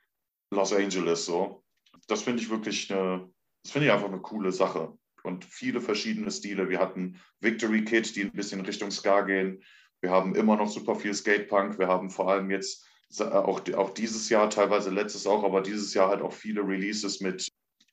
Los 0.50 0.72
Angeles. 0.72 1.24
So. 1.24 1.64
Das 2.06 2.22
finde 2.22 2.42
ich 2.42 2.50
wirklich 2.50 2.92
eine, 2.92 3.30
das 3.62 3.72
finde 3.72 3.86
ich 3.86 3.92
einfach 3.92 4.08
eine 4.08 4.20
coole 4.20 4.52
Sache. 4.52 4.92
Und 5.22 5.44
viele 5.44 5.80
verschiedene 5.80 6.30
Stile. 6.30 6.68
Wir 6.68 6.80
hatten 6.80 7.20
Victory 7.40 7.84
Kid, 7.84 8.14
die 8.16 8.24
ein 8.24 8.32
bisschen 8.32 8.60
Richtung 8.60 8.90
Ska 8.90 9.22
gehen. 9.22 9.62
Wir 10.00 10.10
haben 10.10 10.34
immer 10.34 10.56
noch 10.56 10.68
super 10.68 10.96
viel 10.96 11.14
Skatepunk. 11.14 11.78
Wir 11.78 11.86
haben 11.86 12.10
vor 12.10 12.28
allem 12.28 12.50
jetzt 12.50 12.84
auch, 13.20 13.60
auch 13.74 13.90
dieses 13.90 14.28
Jahr, 14.28 14.50
teilweise 14.50 14.90
letztes 14.90 15.26
auch, 15.26 15.44
aber 15.44 15.60
dieses 15.60 15.94
Jahr 15.94 16.08
halt 16.08 16.22
auch 16.22 16.32
viele 16.32 16.62
Releases 16.62 17.20
mit 17.20 17.48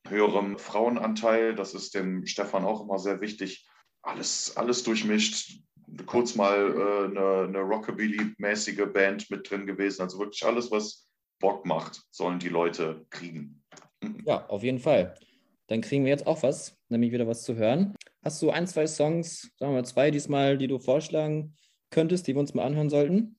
höherem 0.09 0.57
Frauenanteil. 0.57 1.55
Das 1.55 1.73
ist 1.73 1.95
dem 1.95 2.25
Stefan 2.25 2.65
auch 2.65 2.81
immer 2.81 2.99
sehr 2.99 3.21
wichtig. 3.21 3.67
Alles, 4.01 4.55
alles 4.55 4.83
durchmischt. 4.83 5.61
Kurz 6.05 6.35
mal 6.35 6.55
äh, 6.55 7.05
eine, 7.05 7.47
eine 7.47 7.59
Rockabilly-mäßige 7.59 8.85
Band 8.93 9.29
mit 9.31 9.49
drin 9.49 9.65
gewesen. 9.65 10.03
Also 10.03 10.19
wirklich 10.19 10.45
alles, 10.45 10.71
was 10.71 11.09
Bock 11.39 11.65
macht, 11.65 12.01
sollen 12.11 12.39
die 12.39 12.49
Leute 12.49 13.05
kriegen. 13.09 13.63
Ja, 14.25 14.45
auf 14.47 14.63
jeden 14.63 14.79
Fall. 14.79 15.15
dann 15.67 15.81
kriegen 15.81 16.03
wir 16.03 16.11
jetzt 16.11 16.27
auch 16.27 16.43
was, 16.43 16.77
nämlich 16.89 17.11
wieder 17.11 17.27
was 17.27 17.43
zu 17.43 17.55
hören. 17.55 17.95
Hast 18.23 18.41
du 18.41 18.49
ein, 18.49 18.67
zwei 18.67 18.87
Songs, 18.87 19.51
sagen 19.57 19.71
wir 19.71 19.77
mal 19.77 19.85
zwei 19.85 20.11
diesmal, 20.11 20.57
die 20.57 20.67
du 20.67 20.79
vorschlagen 20.79 21.55
könntest, 21.91 22.27
die 22.27 22.35
wir 22.35 22.39
uns 22.39 22.53
mal 22.53 22.65
anhören 22.65 22.89
sollten? 22.89 23.38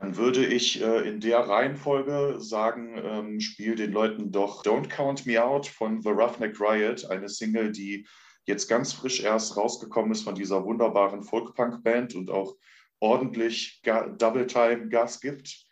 Dann 0.00 0.16
würde 0.16 0.46
ich 0.46 0.80
äh, 0.80 1.08
in 1.08 1.20
der 1.20 1.40
Reihenfolge 1.40 2.36
sagen, 2.38 3.00
ähm, 3.02 3.40
spiel 3.40 3.74
den 3.74 3.92
Leuten 3.92 4.30
doch 4.30 4.64
Don't 4.64 4.88
Count 4.88 5.26
Me 5.26 5.42
Out 5.42 5.66
von 5.66 6.00
The 6.02 6.10
Roughneck 6.10 6.60
Riot, 6.60 7.04
eine 7.06 7.28
Single, 7.28 7.72
die 7.72 8.06
jetzt 8.46 8.68
ganz 8.68 8.92
frisch 8.92 9.22
erst 9.22 9.56
rausgekommen 9.56 10.12
ist 10.12 10.22
von 10.22 10.36
dieser 10.36 10.64
wunderbaren 10.64 11.22
Folk-Punk-Band 11.22 12.14
und 12.14 12.30
auch 12.30 12.56
ordentlich 13.00 13.82
Double-Time 13.82 14.88
Gas 14.88 15.20
gibt. 15.20 15.66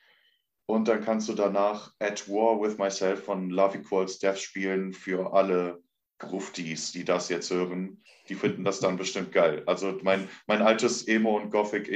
Und 0.66 0.88
dann 0.88 1.04
kannst 1.04 1.28
du 1.28 1.32
danach 1.32 1.92
At 2.00 2.28
War 2.28 2.60
with 2.60 2.78
Myself 2.78 3.24
von 3.24 3.50
Love 3.50 3.78
Equals 3.78 4.18
Death 4.18 4.38
spielen 4.38 4.92
für 4.92 5.32
alle 5.32 5.80
Gruftis, 6.18 6.90
die 6.90 7.04
das 7.04 7.28
jetzt 7.28 7.50
hören. 7.50 8.02
Die 8.28 8.34
finden 8.34 8.64
das 8.64 8.80
dann 8.80 8.96
bestimmt 8.96 9.30
geil. 9.30 9.62
Also 9.66 9.98
mein, 10.02 10.28
mein 10.48 10.62
altes 10.62 11.06
Emo 11.06 11.36
und 11.36 11.50
Gothic, 11.50 11.88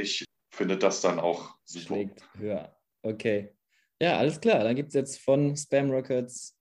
ich 0.60 0.66
finde 0.66 0.76
das 0.76 1.00
dann 1.00 1.18
auch 1.18 1.56
super. 1.64 1.86
Schlägt 1.86 2.22
höher. 2.36 2.76
Okay. 3.00 3.56
Ja, 3.98 4.18
alles 4.18 4.42
klar. 4.42 4.62
Dann 4.62 4.76
gibt 4.76 4.88
es 4.88 4.94
jetzt 4.94 5.18
von 5.18 5.56
Spam 5.56 5.90
Records 5.90 6.54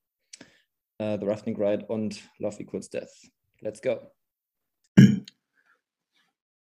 uh, 1.02 1.18
The 1.20 1.26
Roughing 1.26 1.62
Ride 1.62 1.86
und 1.88 2.22
Love 2.38 2.62
Equals 2.62 2.90
Death. 2.90 3.12
Let's 3.60 3.82
go. 3.82 4.00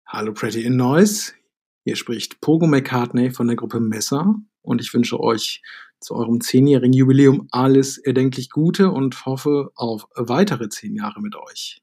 Hallo 0.05 0.33
Pretty 0.33 0.65
in 0.65 0.75
Noise. 0.75 1.31
Hier 1.85 1.95
spricht 1.95 2.41
Pogo 2.41 2.67
McCartney 2.67 3.31
von 3.31 3.47
der 3.47 3.55
Gruppe 3.55 3.79
Messer 3.79 4.35
und 4.61 4.81
ich 4.81 4.93
wünsche 4.93 5.17
euch 5.21 5.61
zu 6.01 6.15
eurem 6.15 6.41
zehnjährigen 6.41 6.91
Jubiläum 6.91 7.47
alles 7.51 7.97
erdenklich 7.99 8.49
Gute 8.49 8.91
und 8.91 9.25
hoffe 9.25 9.71
auf 9.75 10.09
weitere 10.13 10.67
zehn 10.67 10.93
Jahre 10.93 11.21
mit 11.21 11.37
euch. 11.37 11.81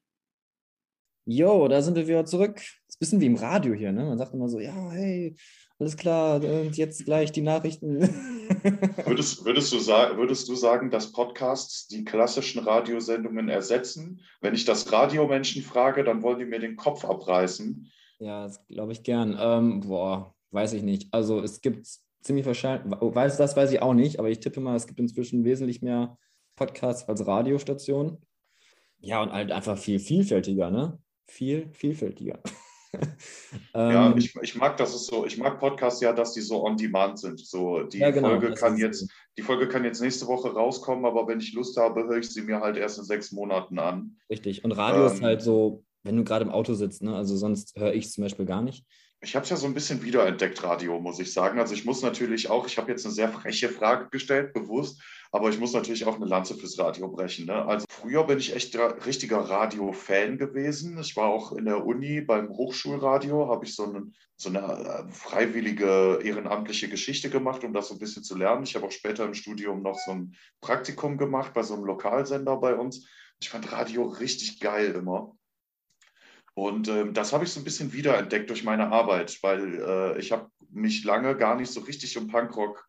Jo, 1.25 1.67
da 1.67 1.81
sind 1.81 1.95
wir 1.95 2.07
wieder 2.07 2.25
zurück. 2.25 2.61
Ist 2.99 3.13
ein 3.13 3.19
bisschen 3.19 3.21
wie 3.21 3.25
im 3.27 3.35
Radio 3.35 3.73
hier, 3.73 3.91
ne? 3.91 4.05
Man 4.05 4.17
sagt 4.17 4.33
immer 4.33 4.49
so, 4.49 4.59
ja, 4.59 4.91
hey, 4.91 5.35
alles 5.77 5.97
klar, 5.97 6.43
und 6.43 6.75
jetzt 6.77 7.05
gleich 7.05 7.31
die 7.31 7.41
Nachrichten. 7.41 8.01
Würdest, 9.05 9.45
würdest, 9.45 9.71
du, 9.71 9.79
sagen, 9.79 10.17
würdest 10.17 10.49
du 10.49 10.55
sagen, 10.55 10.89
dass 10.89 11.11
Podcasts 11.11 11.87
die 11.87 12.03
klassischen 12.03 12.63
Radiosendungen 12.63 13.49
ersetzen? 13.49 14.21
Wenn 14.41 14.55
ich 14.55 14.65
das 14.65 14.91
Radiomenschen 14.91 15.61
frage, 15.61 16.03
dann 16.03 16.23
wollen 16.23 16.39
die 16.39 16.45
mir 16.45 16.59
den 16.59 16.75
Kopf 16.75 17.05
abreißen. 17.05 17.91
Ja, 18.19 18.43
das 18.43 18.65
glaube 18.67 18.93
ich 18.93 19.03
gern. 19.03 19.37
Ähm, 19.39 19.81
boah, 19.81 20.33
weiß 20.51 20.73
ich 20.73 20.81
nicht. 20.81 21.13
Also 21.13 21.41
es 21.41 21.61
gibt 21.61 21.87
ziemlich 22.21 22.45
wahrscheinlich, 22.45 22.97
weiß, 22.99 23.37
das 23.37 23.55
weiß 23.55 23.71
ich 23.71 23.81
auch 23.81 23.93
nicht, 23.93 24.17
aber 24.17 24.29
ich 24.29 24.39
tippe 24.39 24.59
mal, 24.59 24.75
es 24.75 24.87
gibt 24.87 24.99
inzwischen 24.99 25.43
wesentlich 25.43 25.81
mehr 25.81 26.17
Podcasts 26.55 27.07
als 27.07 27.27
Radiostationen. 27.27 28.17
Ja, 28.99 29.21
und 29.21 29.31
halt 29.31 29.51
einfach 29.51 29.77
viel 29.77 29.99
vielfältiger, 29.99 30.71
ne? 30.71 30.99
viel 31.27 31.69
vielfältiger. 31.73 32.39
ja, 33.73 34.07
ähm, 34.07 34.17
ich, 34.17 34.35
ich 34.41 34.55
mag 34.55 34.77
das 34.77 34.95
ist 34.95 35.07
so, 35.07 35.25
ich 35.25 35.37
mag 35.37 35.59
Podcasts 35.59 36.01
ja, 36.01 36.13
dass 36.13 36.33
die 36.33 36.41
so 36.41 36.63
on 36.63 36.77
demand 36.77 37.19
sind. 37.19 37.39
So 37.39 37.83
die 37.83 37.99
ja, 37.99 38.11
genau, 38.11 38.29
Folge 38.29 38.53
kann 38.53 38.77
jetzt, 38.77 39.09
die 39.37 39.41
Folge 39.41 39.67
kann 39.67 39.83
jetzt 39.83 40.01
nächste 40.01 40.27
Woche 40.27 40.49
rauskommen, 40.53 41.05
aber 41.05 41.27
wenn 41.27 41.39
ich 41.39 41.53
Lust 41.53 41.77
habe, 41.77 42.03
höre 42.03 42.17
ich 42.17 42.29
sie 42.29 42.41
mir 42.41 42.59
halt 42.59 42.77
erst 42.77 42.97
in 42.97 43.03
sechs 43.03 43.31
Monaten 43.31 43.79
an. 43.79 44.17
Richtig. 44.29 44.63
Und 44.63 44.71
Radio 44.71 45.07
ähm, 45.07 45.13
ist 45.13 45.21
halt 45.21 45.41
so, 45.41 45.83
wenn 46.03 46.17
du 46.17 46.23
gerade 46.23 46.45
im 46.45 46.51
Auto 46.51 46.73
sitzt, 46.73 47.03
ne? 47.03 47.15
Also 47.15 47.35
sonst 47.35 47.77
höre 47.77 47.93
ich 47.93 48.05
es 48.05 48.13
zum 48.13 48.23
Beispiel 48.23 48.45
gar 48.45 48.61
nicht. 48.61 48.85
Ich 49.21 49.35
habe 49.35 49.43
es 49.43 49.49
ja 49.49 49.55
so 49.55 49.65
ein 49.65 49.73
bisschen 49.73 50.03
wiederentdeckt, 50.03 50.61
Radio, 50.63 50.99
muss 50.99 51.19
ich 51.19 51.33
sagen. 51.33 51.59
Also 51.59 51.73
ich 51.73 51.85
muss 51.85 52.03
natürlich 52.03 52.49
auch, 52.49 52.67
ich 52.67 52.77
habe 52.77 52.91
jetzt 52.91 53.03
eine 53.05 53.15
sehr 53.15 53.29
freche 53.29 53.69
Frage 53.69 54.09
gestellt, 54.09 54.53
bewusst, 54.53 55.01
aber 55.31 55.49
ich 55.49 55.59
muss 55.59 55.73
natürlich 55.73 56.05
auch 56.05 56.15
eine 56.15 56.25
Lanze 56.25 56.55
fürs 56.55 56.77
Radio 56.79 57.07
brechen. 57.09 57.45
Ne? 57.45 57.65
Also 57.65 57.85
früher 57.89 58.25
bin 58.25 58.37
ich 58.37 58.55
echt 58.55 58.77
richtiger 59.05 59.39
Radio-Fan 59.39 60.37
gewesen. 60.37 60.97
Ich 60.99 61.15
war 61.15 61.27
auch 61.27 61.51
in 61.51 61.65
der 61.65 61.85
Uni 61.85 62.21
beim 62.21 62.49
Hochschulradio, 62.49 63.47
habe 63.49 63.65
ich 63.65 63.75
so 63.75 63.85
eine, 63.85 64.11
so 64.35 64.49
eine 64.49 64.59
äh, 64.59 65.11
freiwillige 65.11 66.19
ehrenamtliche 66.23 66.89
Geschichte 66.89 67.29
gemacht, 67.29 67.63
um 67.63 67.73
das 67.73 67.89
so 67.89 67.95
ein 67.95 67.99
bisschen 67.99 68.23
zu 68.23 68.37
lernen. 68.37 68.63
Ich 68.63 68.75
habe 68.75 68.85
auch 68.85 68.91
später 68.91 69.25
im 69.25 69.33
Studium 69.33 69.81
noch 69.81 69.97
so 69.99 70.11
ein 70.11 70.35
Praktikum 70.61 71.17
gemacht 71.17 71.53
bei 71.53 71.63
so 71.63 71.73
einem 71.73 71.85
Lokalsender 71.85 72.57
bei 72.57 72.75
uns. 72.75 73.07
Ich 73.39 73.49
fand 73.49 73.71
Radio 73.71 74.03
richtig 74.07 74.59
geil 74.59 74.93
immer. 74.93 75.37
Und 76.57 76.87
ähm, 76.87 77.13
das 77.13 77.33
habe 77.33 77.43
ich 77.43 77.51
so 77.51 77.59
ein 77.59 77.63
bisschen 77.63 77.93
wiederentdeckt 77.93 78.49
durch 78.49 78.63
meine 78.63 78.91
Arbeit, 78.91 79.37
weil 79.43 79.79
äh, 79.79 80.19
ich 80.19 80.31
habe 80.31 80.49
mich 80.71 81.03
lange 81.03 81.37
gar 81.37 81.55
nicht 81.55 81.71
so 81.71 81.81
richtig 81.81 82.17
um 82.17 82.27
Punkrock, 82.27 82.87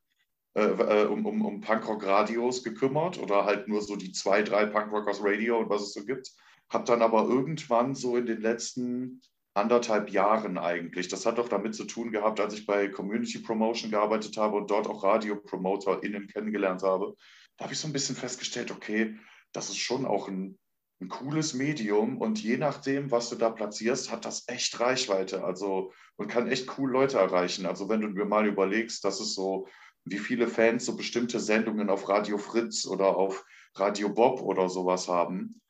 äh, 0.54 0.62
äh, 0.62 1.06
um, 1.06 1.26
um, 1.26 1.44
um 1.44 1.60
Punkrock-Radios 1.60 2.64
gekümmert 2.64 3.18
oder 3.18 3.44
halt 3.44 3.68
nur 3.68 3.82
so 3.82 3.96
die 3.96 4.12
zwei, 4.12 4.42
drei 4.42 4.66
Punkrockers 4.66 5.22
Radio 5.22 5.58
und 5.58 5.70
was 5.70 5.82
es 5.82 5.92
so 5.92 6.04
gibt. 6.04 6.30
Habe 6.70 6.84
dann 6.84 7.02
aber 7.02 7.24
irgendwann 7.28 7.94
so 7.94 8.16
in 8.16 8.26
den 8.26 8.40
letzten 8.40 9.20
anderthalb 9.54 10.10
Jahren 10.10 10.58
eigentlich, 10.58 11.08
das 11.08 11.26
hat 11.26 11.38
doch 11.38 11.48
damit 11.48 11.74
zu 11.74 11.84
tun 11.84 12.12
gehabt, 12.12 12.40
als 12.40 12.54
ich 12.54 12.66
bei 12.66 12.88
Community 12.88 13.38
Promotion 13.38 13.90
gearbeitet 13.90 14.36
habe 14.36 14.56
und 14.56 14.70
dort 14.70 14.86
auch 14.86 15.02
RadiopromoterInnen 15.02 16.28
kennengelernt 16.28 16.82
habe, 16.82 17.14
da 17.56 17.64
habe 17.64 17.74
ich 17.74 17.80
so 17.80 17.88
ein 17.88 17.92
bisschen 17.92 18.14
festgestellt, 18.14 18.70
okay, 18.70 19.16
das 19.52 19.68
ist 19.68 19.78
schon 19.78 20.06
auch 20.06 20.28
ein 20.28 20.58
ein 21.00 21.08
cooles 21.08 21.54
Medium 21.54 22.18
und 22.18 22.42
je 22.42 22.56
nachdem, 22.56 23.10
was 23.10 23.30
du 23.30 23.36
da 23.36 23.50
platzierst, 23.50 24.10
hat 24.10 24.24
das 24.24 24.48
echt 24.48 24.80
Reichweite. 24.80 25.44
Also 25.44 25.92
und 26.16 26.28
kann 26.28 26.48
echt 26.48 26.76
cool 26.76 26.90
Leute 26.90 27.18
erreichen. 27.18 27.66
Also 27.66 27.88
wenn 27.88 28.00
du 28.00 28.08
mir 28.08 28.24
mal 28.24 28.46
überlegst, 28.46 29.04
dass 29.04 29.20
es 29.20 29.34
so, 29.34 29.68
wie 30.04 30.18
viele 30.18 30.48
Fans 30.48 30.86
so 30.86 30.96
bestimmte 30.96 31.40
Sendungen 31.40 31.90
auf 31.90 32.08
Radio 32.08 32.38
Fritz 32.38 32.86
oder 32.86 33.16
auf 33.16 33.44
Radio 33.74 34.08
Bob 34.08 34.40
oder 34.40 34.68
sowas 34.68 35.08
haben, 35.08 35.60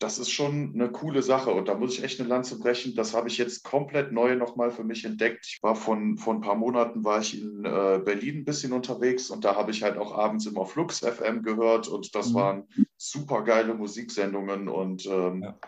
das 0.00 0.18
ist 0.18 0.30
schon 0.30 0.72
eine 0.74 0.90
coole 0.90 1.22
Sache 1.22 1.50
und 1.50 1.68
da 1.68 1.74
muss 1.74 1.98
ich 1.98 2.02
echt 2.02 2.20
eine 2.20 2.28
Lanze 2.28 2.58
brechen. 2.58 2.94
Das 2.94 3.12
habe 3.14 3.28
ich 3.28 3.36
jetzt 3.36 3.64
komplett 3.64 4.12
neu 4.12 4.34
nochmal 4.34 4.70
für 4.70 4.82
mich 4.82 5.04
entdeckt. 5.04 5.44
Ich 5.46 5.62
war 5.62 5.76
von, 5.76 6.16
von 6.16 6.38
ein 6.38 6.40
paar 6.40 6.54
Monaten 6.54 7.04
war 7.04 7.20
ich 7.20 7.38
in 7.38 7.66
äh, 7.66 8.00
Berlin 8.02 8.38
ein 8.38 8.44
bisschen 8.46 8.72
unterwegs 8.72 9.28
und 9.28 9.44
da 9.44 9.56
habe 9.56 9.70
ich 9.70 9.82
halt 9.82 9.98
auch 9.98 10.16
abends 10.16 10.46
immer 10.46 10.64
Flux 10.64 11.00
FM 11.00 11.42
gehört 11.42 11.86
und 11.86 12.14
das 12.14 12.30
mhm. 12.30 12.34
waren 12.34 12.68
super 12.96 13.42
geile 13.42 13.74
Musiksendungen 13.74 14.68
und 14.68 15.04
ähm, 15.04 15.42
ja. 15.42 15.58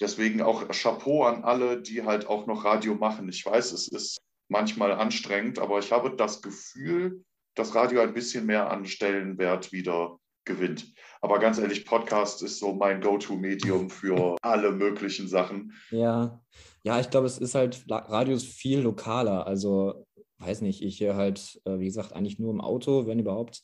deswegen 0.00 0.42
auch 0.42 0.66
Chapeau 0.70 1.22
an 1.22 1.44
alle, 1.44 1.80
die 1.80 2.02
halt 2.02 2.26
auch 2.26 2.48
noch 2.48 2.64
Radio 2.64 2.96
machen. 2.96 3.28
Ich 3.28 3.46
weiß, 3.46 3.70
es 3.70 3.86
ist 3.86 4.20
manchmal 4.48 4.90
anstrengend, 4.90 5.60
aber 5.60 5.78
ich 5.78 5.92
habe 5.92 6.16
das 6.16 6.42
Gefühl, 6.42 7.22
dass 7.54 7.74
Radio 7.74 8.00
ein 8.00 8.14
bisschen 8.14 8.46
mehr 8.46 8.70
an 8.70 8.86
Stellenwert 8.86 9.72
wieder 9.72 10.18
gewinnt. 10.44 10.92
Aber 11.20 11.38
ganz 11.38 11.58
ehrlich, 11.58 11.84
Podcast 11.84 12.42
ist 12.42 12.58
so 12.58 12.72
mein 12.72 13.00
Go-To-Medium 13.00 13.90
für 13.90 14.36
alle 14.42 14.72
möglichen 14.72 15.28
Sachen. 15.28 15.72
Ja, 15.90 16.40
ja, 16.82 16.98
ich 16.98 17.10
glaube, 17.10 17.26
es 17.26 17.38
ist 17.38 17.54
halt, 17.54 17.84
Radio 17.88 18.34
ist 18.34 18.46
viel 18.46 18.80
lokaler. 18.80 19.46
Also, 19.46 20.06
weiß 20.38 20.62
nicht, 20.62 20.82
ich 20.82 21.00
höre 21.00 21.16
halt, 21.16 21.60
äh, 21.66 21.78
wie 21.78 21.84
gesagt, 21.84 22.12
eigentlich 22.14 22.38
nur 22.38 22.52
im 22.52 22.60
Auto, 22.60 23.06
wenn 23.06 23.18
überhaupt. 23.18 23.62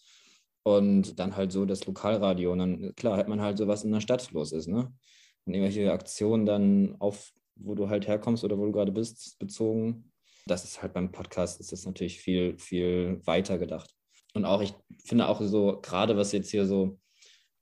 Und 0.62 1.18
dann 1.18 1.36
halt 1.36 1.52
so 1.52 1.64
das 1.64 1.86
Lokalradio. 1.86 2.52
Und 2.52 2.58
dann, 2.58 2.92
klar, 2.96 3.16
hat 3.16 3.28
man 3.28 3.40
halt 3.40 3.56
so, 3.56 3.68
was 3.68 3.84
in 3.84 3.92
der 3.92 4.00
Stadt 4.00 4.30
los 4.32 4.52
ist, 4.52 4.66
ne? 4.66 4.92
Und 5.44 5.54
irgendwelche 5.54 5.92
Aktionen 5.92 6.44
dann 6.44 6.96
auf, 6.98 7.30
wo 7.54 7.74
du 7.74 7.88
halt 7.88 8.06
herkommst 8.06 8.44
oder 8.44 8.58
wo 8.58 8.66
du 8.66 8.72
gerade 8.72 8.92
bist, 8.92 9.38
bezogen. 9.38 10.12
Das 10.46 10.64
ist 10.64 10.82
halt 10.82 10.92
beim 10.92 11.12
Podcast, 11.12 11.60
ist 11.60 11.72
das 11.72 11.84
natürlich 11.86 12.20
viel, 12.20 12.58
viel 12.58 13.20
weiter 13.24 13.58
gedacht. 13.58 13.94
Und 14.34 14.44
auch, 14.44 14.62
ich 14.62 14.74
finde 15.04 15.28
auch 15.28 15.40
so, 15.40 15.80
gerade 15.82 16.16
was 16.16 16.32
jetzt 16.32 16.50
hier 16.50 16.66
so 16.66 16.98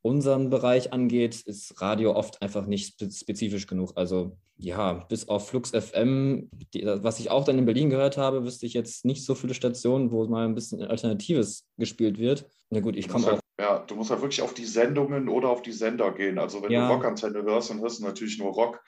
unseren 0.03 0.51
Bereich 0.51 0.93
angeht, 0.93 1.41
ist 1.47 1.81
Radio 1.81 2.15
oft 2.15 2.43
einfach 2.43 2.67
nicht 2.67 3.03
spezifisch 3.13 3.67
genug. 3.67 3.93
Also 3.97 4.37
ja, 4.57 4.93
bis 5.09 5.29
auf 5.29 5.49
Flux 5.49 5.71
FM, 5.71 6.51
die, 6.75 6.85
was 6.85 7.19
ich 7.21 7.31
auch 7.31 7.45
dann 7.45 7.59
in 7.59 7.65
Berlin 7.65 7.91
gehört 7.91 8.19
habe, 8.19 8.45
wüsste 8.45 8.67
ich 8.67 8.75
jetzt 8.75 9.05
nicht 9.05 9.25
so 9.25 9.35
viele 9.35 9.55
Stationen, 9.55 10.13
wo 10.13 10.27
mal 10.27 10.45
ein 10.45 10.55
bisschen 10.55 10.83
Alternatives 10.83 11.67
gespielt 11.79 12.19
wird. 12.19 12.47
Na 12.71 12.81
gut, 12.81 12.97
ich 12.97 13.09
komme 13.09 13.25
halt, 13.27 13.37
auch. 13.37 13.41
Ja, 13.59 13.79
du 13.79 13.95
musst 13.95 14.11
halt 14.11 14.21
wirklich 14.21 14.43
auf 14.43 14.53
die 14.53 14.67
Sendungen 14.67 15.29
oder 15.29 15.49
auf 15.49 15.63
die 15.63 15.73
Sender 15.73 16.13
gehen. 16.13 16.39
Also 16.39 16.63
wenn 16.63 16.71
ja. 16.71 16.87
du 16.87 16.95
Rockantenne 16.95 17.43
hörst, 17.43 17.71
dann 17.71 17.81
hörst 17.81 18.01
du 18.01 18.05
natürlich 18.05 18.39
nur 18.39 18.53
Rock 18.53 18.83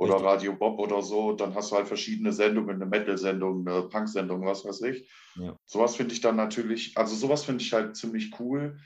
oder 0.00 0.14
Richtig. 0.14 0.30
Radio 0.30 0.56
Bob 0.56 0.78
oder 0.78 1.02
so, 1.02 1.32
dann 1.32 1.54
hast 1.54 1.70
du 1.70 1.76
halt 1.76 1.86
verschiedene 1.86 2.32
Sendungen, 2.32 2.76
eine 2.76 2.86
Metal-Sendung, 2.86 3.68
eine 3.68 3.82
Punk-Sendung, 3.82 4.46
was 4.46 4.64
weiß 4.64 4.80
ich. 4.82 5.06
Ja. 5.36 5.54
Sowas 5.66 5.94
finde 5.94 6.14
ich 6.14 6.22
dann 6.22 6.36
natürlich, 6.36 6.96
also 6.96 7.14
sowas 7.14 7.44
finde 7.44 7.62
ich 7.62 7.74
halt 7.74 7.96
ziemlich 7.96 8.40
cool. 8.40 8.78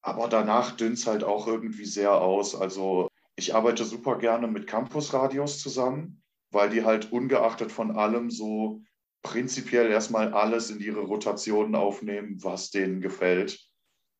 Aber 0.00 0.26
danach 0.26 0.72
dünnt 0.72 0.98
es 0.98 1.06
halt 1.06 1.22
auch 1.22 1.46
irgendwie 1.46 1.84
sehr 1.84 2.20
aus. 2.20 2.60
Also 2.60 3.08
ich 3.36 3.54
arbeite 3.54 3.84
super 3.84 4.18
gerne 4.18 4.48
mit 4.48 4.66
Campusradios 4.66 5.60
zusammen, 5.60 6.20
weil 6.50 6.70
die 6.70 6.84
halt 6.84 7.12
ungeachtet 7.12 7.70
von 7.70 7.92
allem 7.92 8.28
so 8.28 8.82
prinzipiell 9.22 9.92
erstmal 9.92 10.34
alles 10.34 10.70
in 10.70 10.80
ihre 10.80 11.02
Rotationen 11.02 11.76
aufnehmen, 11.76 12.42
was 12.42 12.72
denen 12.72 13.00
gefällt. 13.00 13.60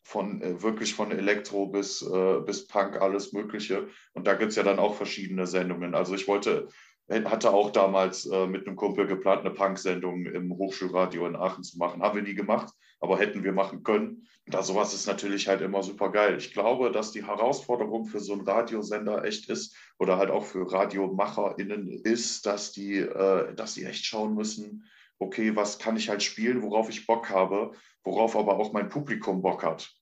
Von 0.04 0.42
äh, 0.42 0.62
wirklich 0.62 0.94
von 0.94 1.12
Elektro 1.12 1.66
bis, 1.66 2.02
äh, 2.02 2.40
bis 2.40 2.66
Punk, 2.66 3.00
alles 3.00 3.32
Mögliche. 3.32 3.88
Und 4.14 4.26
da 4.26 4.34
gibt 4.34 4.50
es 4.50 4.56
ja 4.56 4.62
dann 4.62 4.78
auch 4.78 4.94
verschiedene 4.94 5.46
Sendungen. 5.46 5.94
Also 5.94 6.14
ich 6.14 6.26
wollte, 6.28 6.68
hatte 7.08 7.50
auch 7.50 7.70
damals 7.70 8.26
äh, 8.26 8.46
mit 8.46 8.66
einem 8.66 8.76
Kumpel 8.76 9.06
geplant, 9.06 9.40
eine 9.40 9.54
Punk-Sendung 9.54 10.26
im 10.26 10.52
Hochschulradio 10.56 11.26
in 11.26 11.36
Aachen 11.36 11.62
zu 11.62 11.78
machen. 11.78 12.02
Haben 12.02 12.16
wir 12.16 12.22
nie 12.22 12.34
gemacht, 12.34 12.72
aber 13.00 13.18
hätten 13.18 13.44
wir 13.44 13.52
machen 13.52 13.82
können. 13.82 14.26
Da 14.46 14.62
sowas 14.62 14.92
ist 14.92 15.06
natürlich 15.06 15.46
halt 15.46 15.60
immer 15.60 15.82
super 15.84 16.10
geil. 16.10 16.36
Ich 16.36 16.52
glaube, 16.52 16.90
dass 16.90 17.12
die 17.12 17.24
Herausforderung 17.24 18.06
für 18.06 18.18
so 18.18 18.32
einen 18.32 18.42
Radiosender 18.42 19.24
echt 19.24 19.48
ist 19.48 19.76
oder 19.98 20.16
halt 20.16 20.30
auch 20.30 20.44
für 20.44 20.70
RadiomacherInnen 20.70 21.88
ist, 21.88 22.44
dass 22.44 22.72
die, 22.72 22.98
äh, 22.98 23.54
dass 23.54 23.74
die 23.74 23.84
echt 23.84 24.04
schauen 24.04 24.34
müssen, 24.34 24.84
okay, 25.18 25.54
was 25.56 25.78
kann 25.78 25.96
ich 25.96 26.08
halt 26.08 26.22
spielen, 26.22 26.62
worauf 26.62 26.88
ich 26.88 27.06
Bock 27.06 27.30
habe, 27.30 27.72
worauf 28.04 28.36
aber 28.36 28.56
auch 28.58 28.72
mein 28.72 28.88
Publikum 28.88 29.42
Bock 29.42 29.62
hat. 29.62 29.92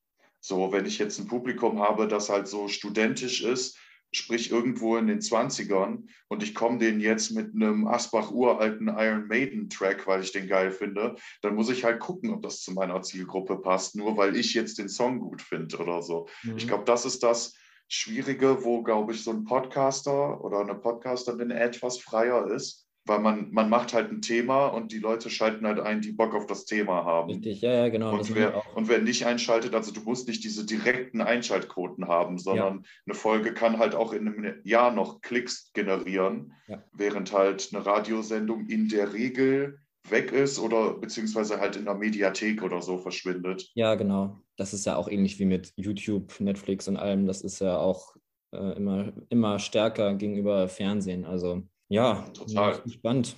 So, 0.40 0.72
wenn 0.72 0.86
ich 0.86 0.98
jetzt 0.98 1.18
ein 1.18 1.28
Publikum 1.28 1.80
habe, 1.80 2.08
das 2.08 2.30
halt 2.30 2.48
so 2.48 2.68
studentisch 2.68 3.42
ist, 3.42 3.78
sprich 4.12 4.50
irgendwo 4.50 4.96
in 4.96 5.06
den 5.06 5.20
20ern 5.20 6.08
und 6.28 6.42
ich 6.42 6.54
komme 6.54 6.78
den 6.78 7.00
jetzt 7.00 7.30
mit 7.30 7.54
einem 7.54 7.86
Asbach 7.86 8.30
uralten 8.32 8.88
Iron 8.88 9.28
Maiden 9.28 9.68
Track, 9.68 10.06
weil 10.06 10.22
ich 10.22 10.32
den 10.32 10.48
geil 10.48 10.72
finde, 10.72 11.14
dann 11.42 11.54
muss 11.54 11.70
ich 11.70 11.84
halt 11.84 12.00
gucken, 12.00 12.30
ob 12.30 12.42
das 12.42 12.60
zu 12.60 12.72
meiner 12.72 13.02
Zielgruppe 13.02 13.58
passt, 13.58 13.94
nur 13.94 14.16
weil 14.16 14.36
ich 14.36 14.54
jetzt 14.54 14.78
den 14.78 14.88
Song 14.88 15.20
gut 15.20 15.42
finde 15.42 15.78
oder 15.78 16.02
so. 16.02 16.26
Mhm. 16.42 16.56
Ich 16.56 16.66
glaube, 16.66 16.84
das 16.84 17.04
ist 17.04 17.22
das 17.22 17.54
Schwierige, 17.88 18.64
wo, 18.64 18.82
glaube 18.82 19.12
ich, 19.12 19.22
so 19.22 19.30
ein 19.30 19.44
Podcaster 19.44 20.42
oder 20.42 20.60
eine 20.60 20.74
Podcasterin 20.74 21.50
etwas 21.50 21.98
freier 21.98 22.48
ist, 22.50 22.86
weil 23.10 23.18
man, 23.18 23.50
man 23.50 23.68
macht 23.68 23.92
halt 23.92 24.12
ein 24.12 24.22
Thema 24.22 24.68
und 24.68 24.92
die 24.92 25.00
Leute 25.00 25.30
schalten 25.30 25.66
halt 25.66 25.80
ein, 25.80 26.00
die 26.00 26.12
Bock 26.12 26.32
auf 26.32 26.46
das 26.46 26.64
Thema 26.64 27.04
haben. 27.04 27.32
Richtig, 27.32 27.60
ja, 27.60 27.72
ja, 27.72 27.88
genau. 27.88 28.12
Und 28.12 28.32
wer, 28.36 28.62
und 28.76 28.88
wer 28.88 29.00
nicht 29.00 29.26
einschaltet, 29.26 29.74
also 29.74 29.90
du 29.90 30.00
musst 30.02 30.28
nicht 30.28 30.44
diese 30.44 30.64
direkten 30.64 31.20
Einschaltquoten 31.20 32.06
haben, 32.06 32.38
sondern 32.38 32.76
ja. 32.76 32.82
eine 33.06 33.14
Folge 33.16 33.52
kann 33.52 33.78
halt 33.78 33.96
auch 33.96 34.12
in 34.12 34.28
einem 34.28 34.60
Jahr 34.62 34.92
noch 34.92 35.22
Klicks 35.22 35.72
generieren, 35.72 36.52
ja. 36.68 36.84
während 36.92 37.32
halt 37.32 37.70
eine 37.72 37.84
Radiosendung 37.84 38.66
in 38.66 38.88
der 38.88 39.12
Regel 39.12 39.80
weg 40.08 40.30
ist 40.30 40.60
oder 40.60 40.94
beziehungsweise 40.94 41.58
halt 41.58 41.74
in 41.74 41.86
der 41.86 41.94
Mediathek 41.94 42.62
oder 42.62 42.80
so 42.80 42.96
verschwindet. 42.96 43.72
Ja, 43.74 43.96
genau. 43.96 44.40
Das 44.56 44.72
ist 44.72 44.86
ja 44.86 44.94
auch 44.94 45.08
ähnlich 45.08 45.40
wie 45.40 45.46
mit 45.46 45.72
YouTube, 45.74 46.38
Netflix 46.38 46.86
und 46.86 46.96
allem. 46.96 47.26
Das 47.26 47.42
ist 47.42 47.60
ja 47.60 47.76
auch 47.76 48.14
äh, 48.52 48.76
immer, 48.76 49.12
immer 49.30 49.58
stärker 49.58 50.14
gegenüber 50.14 50.68
Fernsehen. 50.68 51.24
Also 51.24 51.64
ja, 51.90 52.24
total 52.32 52.80
spannend. 52.88 53.36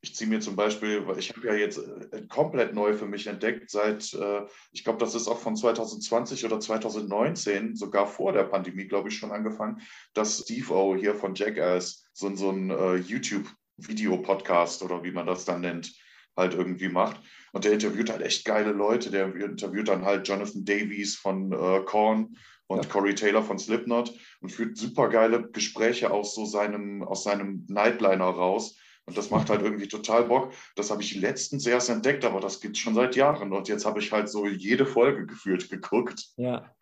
Ich 0.00 0.14
ziehe 0.14 0.30
mir 0.30 0.40
zum 0.40 0.56
Beispiel, 0.56 1.06
weil 1.06 1.18
ich 1.18 1.30
habe 1.30 1.46
ja 1.46 1.54
jetzt 1.54 1.78
äh, 1.78 2.22
komplett 2.28 2.72
neu 2.72 2.94
für 2.94 3.06
mich 3.06 3.26
entdeckt, 3.26 3.70
seit, 3.70 4.14
äh, 4.14 4.46
ich 4.72 4.82
glaube, 4.82 4.98
das 4.98 5.14
ist 5.14 5.28
auch 5.28 5.38
von 5.38 5.56
2020 5.56 6.44
oder 6.44 6.58
2019, 6.58 7.76
sogar 7.76 8.06
vor 8.06 8.32
der 8.32 8.44
Pandemie, 8.44 8.86
glaube 8.86 9.10
ich, 9.10 9.18
schon 9.18 9.32
angefangen, 9.32 9.82
dass 10.14 10.38
Steve 10.38 10.72
O 10.72 10.96
hier 10.96 11.14
von 11.14 11.34
Jackass 11.34 12.06
so, 12.12 12.34
so 12.34 12.50
ein 12.50 12.70
äh, 12.70 12.94
YouTube-Video-Podcast 12.96 14.82
oder 14.82 15.04
wie 15.04 15.12
man 15.12 15.26
das 15.26 15.44
dann 15.44 15.60
nennt, 15.60 15.92
halt 16.34 16.54
irgendwie 16.54 16.88
macht. 16.88 17.20
Und 17.52 17.64
der 17.64 17.72
interviewt 17.72 18.08
halt 18.08 18.22
echt 18.22 18.44
geile 18.44 18.72
Leute. 18.72 19.10
Der 19.10 19.34
interviewt 19.34 19.88
dann 19.88 20.04
halt 20.04 20.26
Jonathan 20.28 20.64
Davies 20.64 21.16
von 21.16 21.52
äh, 21.52 21.82
Korn 21.84 22.36
und 22.68 22.84
ja. 22.84 22.90
Corey 22.90 23.14
Taylor 23.14 23.42
von 23.42 23.58
Slipknot 23.58 24.12
und 24.40 24.50
führt 24.50 24.76
super 24.76 25.08
geile 25.08 25.48
Gespräche 25.50 26.10
aus 26.10 26.34
so 26.34 26.44
seinem, 26.44 27.02
aus 27.02 27.24
seinem 27.24 27.64
Nightliner 27.68 28.24
raus. 28.24 28.76
Und 29.04 29.16
das 29.16 29.30
macht 29.30 29.50
halt 29.50 29.62
irgendwie 29.62 29.86
total 29.86 30.24
Bock. 30.24 30.52
Das 30.74 30.90
habe 30.90 31.00
ich 31.00 31.14
letztens 31.14 31.64
erst 31.64 31.90
entdeckt, 31.90 32.24
aber 32.24 32.40
das 32.40 32.60
gibt 32.60 32.76
schon 32.76 32.94
seit 32.94 33.14
Jahren. 33.14 33.52
Und 33.52 33.68
jetzt 33.68 33.86
habe 33.86 34.00
ich 34.00 34.10
halt 34.10 34.28
so 34.28 34.46
jede 34.46 34.84
Folge 34.84 35.26
gefühlt 35.26 35.70
geguckt. 35.70 36.26
Ja. 36.36 36.74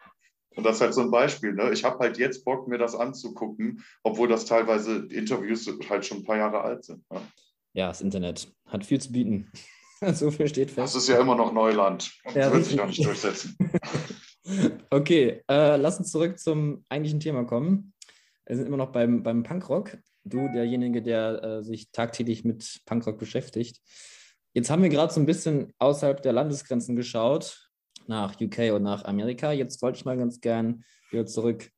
Und 0.56 0.64
das 0.64 0.76
ist 0.76 0.80
halt 0.80 0.94
so 0.94 1.02
ein 1.02 1.10
Beispiel. 1.10 1.52
Ne? 1.52 1.70
Ich 1.72 1.84
habe 1.84 1.98
halt 1.98 2.16
jetzt 2.16 2.44
Bock, 2.44 2.66
mir 2.66 2.78
das 2.78 2.94
anzugucken, 2.94 3.84
obwohl 4.02 4.28
das 4.28 4.46
teilweise 4.46 5.06
Interviews 5.10 5.68
halt 5.90 6.06
schon 6.06 6.18
ein 6.18 6.24
paar 6.24 6.38
Jahre 6.38 6.62
alt 6.62 6.84
sind. 6.84 7.04
Ne? 7.10 7.20
Ja, 7.74 7.88
das 7.88 8.00
Internet 8.00 8.50
hat 8.66 8.86
viel 8.86 9.00
zu 9.00 9.12
bieten. 9.12 9.50
so 10.12 10.30
viel 10.30 10.48
steht 10.48 10.70
fest. 10.70 10.78
Das 10.78 10.94
ist 10.94 11.08
ja 11.08 11.20
immer 11.20 11.34
noch 11.34 11.52
Neuland. 11.52 12.10
Und 12.24 12.36
ja, 12.36 12.52
wird 12.52 12.64
sich 12.64 12.76
noch 12.76 12.86
nicht 12.86 13.04
durchsetzen. 13.04 13.56
Okay, 14.90 15.42
äh, 15.48 15.76
lass 15.76 15.98
uns 15.98 16.10
zurück 16.10 16.38
zum 16.38 16.84
eigentlichen 16.88 17.20
Thema 17.20 17.44
kommen. 17.44 17.94
Wir 18.46 18.56
sind 18.56 18.66
immer 18.66 18.76
noch 18.76 18.92
beim, 18.92 19.22
beim 19.22 19.42
Punkrock. 19.42 19.96
Du, 20.24 20.48
derjenige, 20.52 21.02
der 21.02 21.42
äh, 21.42 21.62
sich 21.62 21.90
tagtäglich 21.92 22.44
mit 22.44 22.80
Punkrock 22.84 23.18
beschäftigt. 23.18 23.80
Jetzt 24.52 24.70
haben 24.70 24.82
wir 24.82 24.90
gerade 24.90 25.12
so 25.12 25.20
ein 25.20 25.26
bisschen 25.26 25.72
außerhalb 25.78 26.22
der 26.22 26.32
Landesgrenzen 26.32 26.94
geschaut, 26.94 27.70
nach 28.06 28.40
UK 28.40 28.72
und 28.74 28.82
nach 28.82 29.04
Amerika. 29.04 29.52
Jetzt 29.52 29.82
wollte 29.82 29.98
ich 29.98 30.04
mal 30.04 30.16
ganz 30.16 30.40
gern 30.40 30.84
wieder 31.10 31.26
zurück 31.26 31.70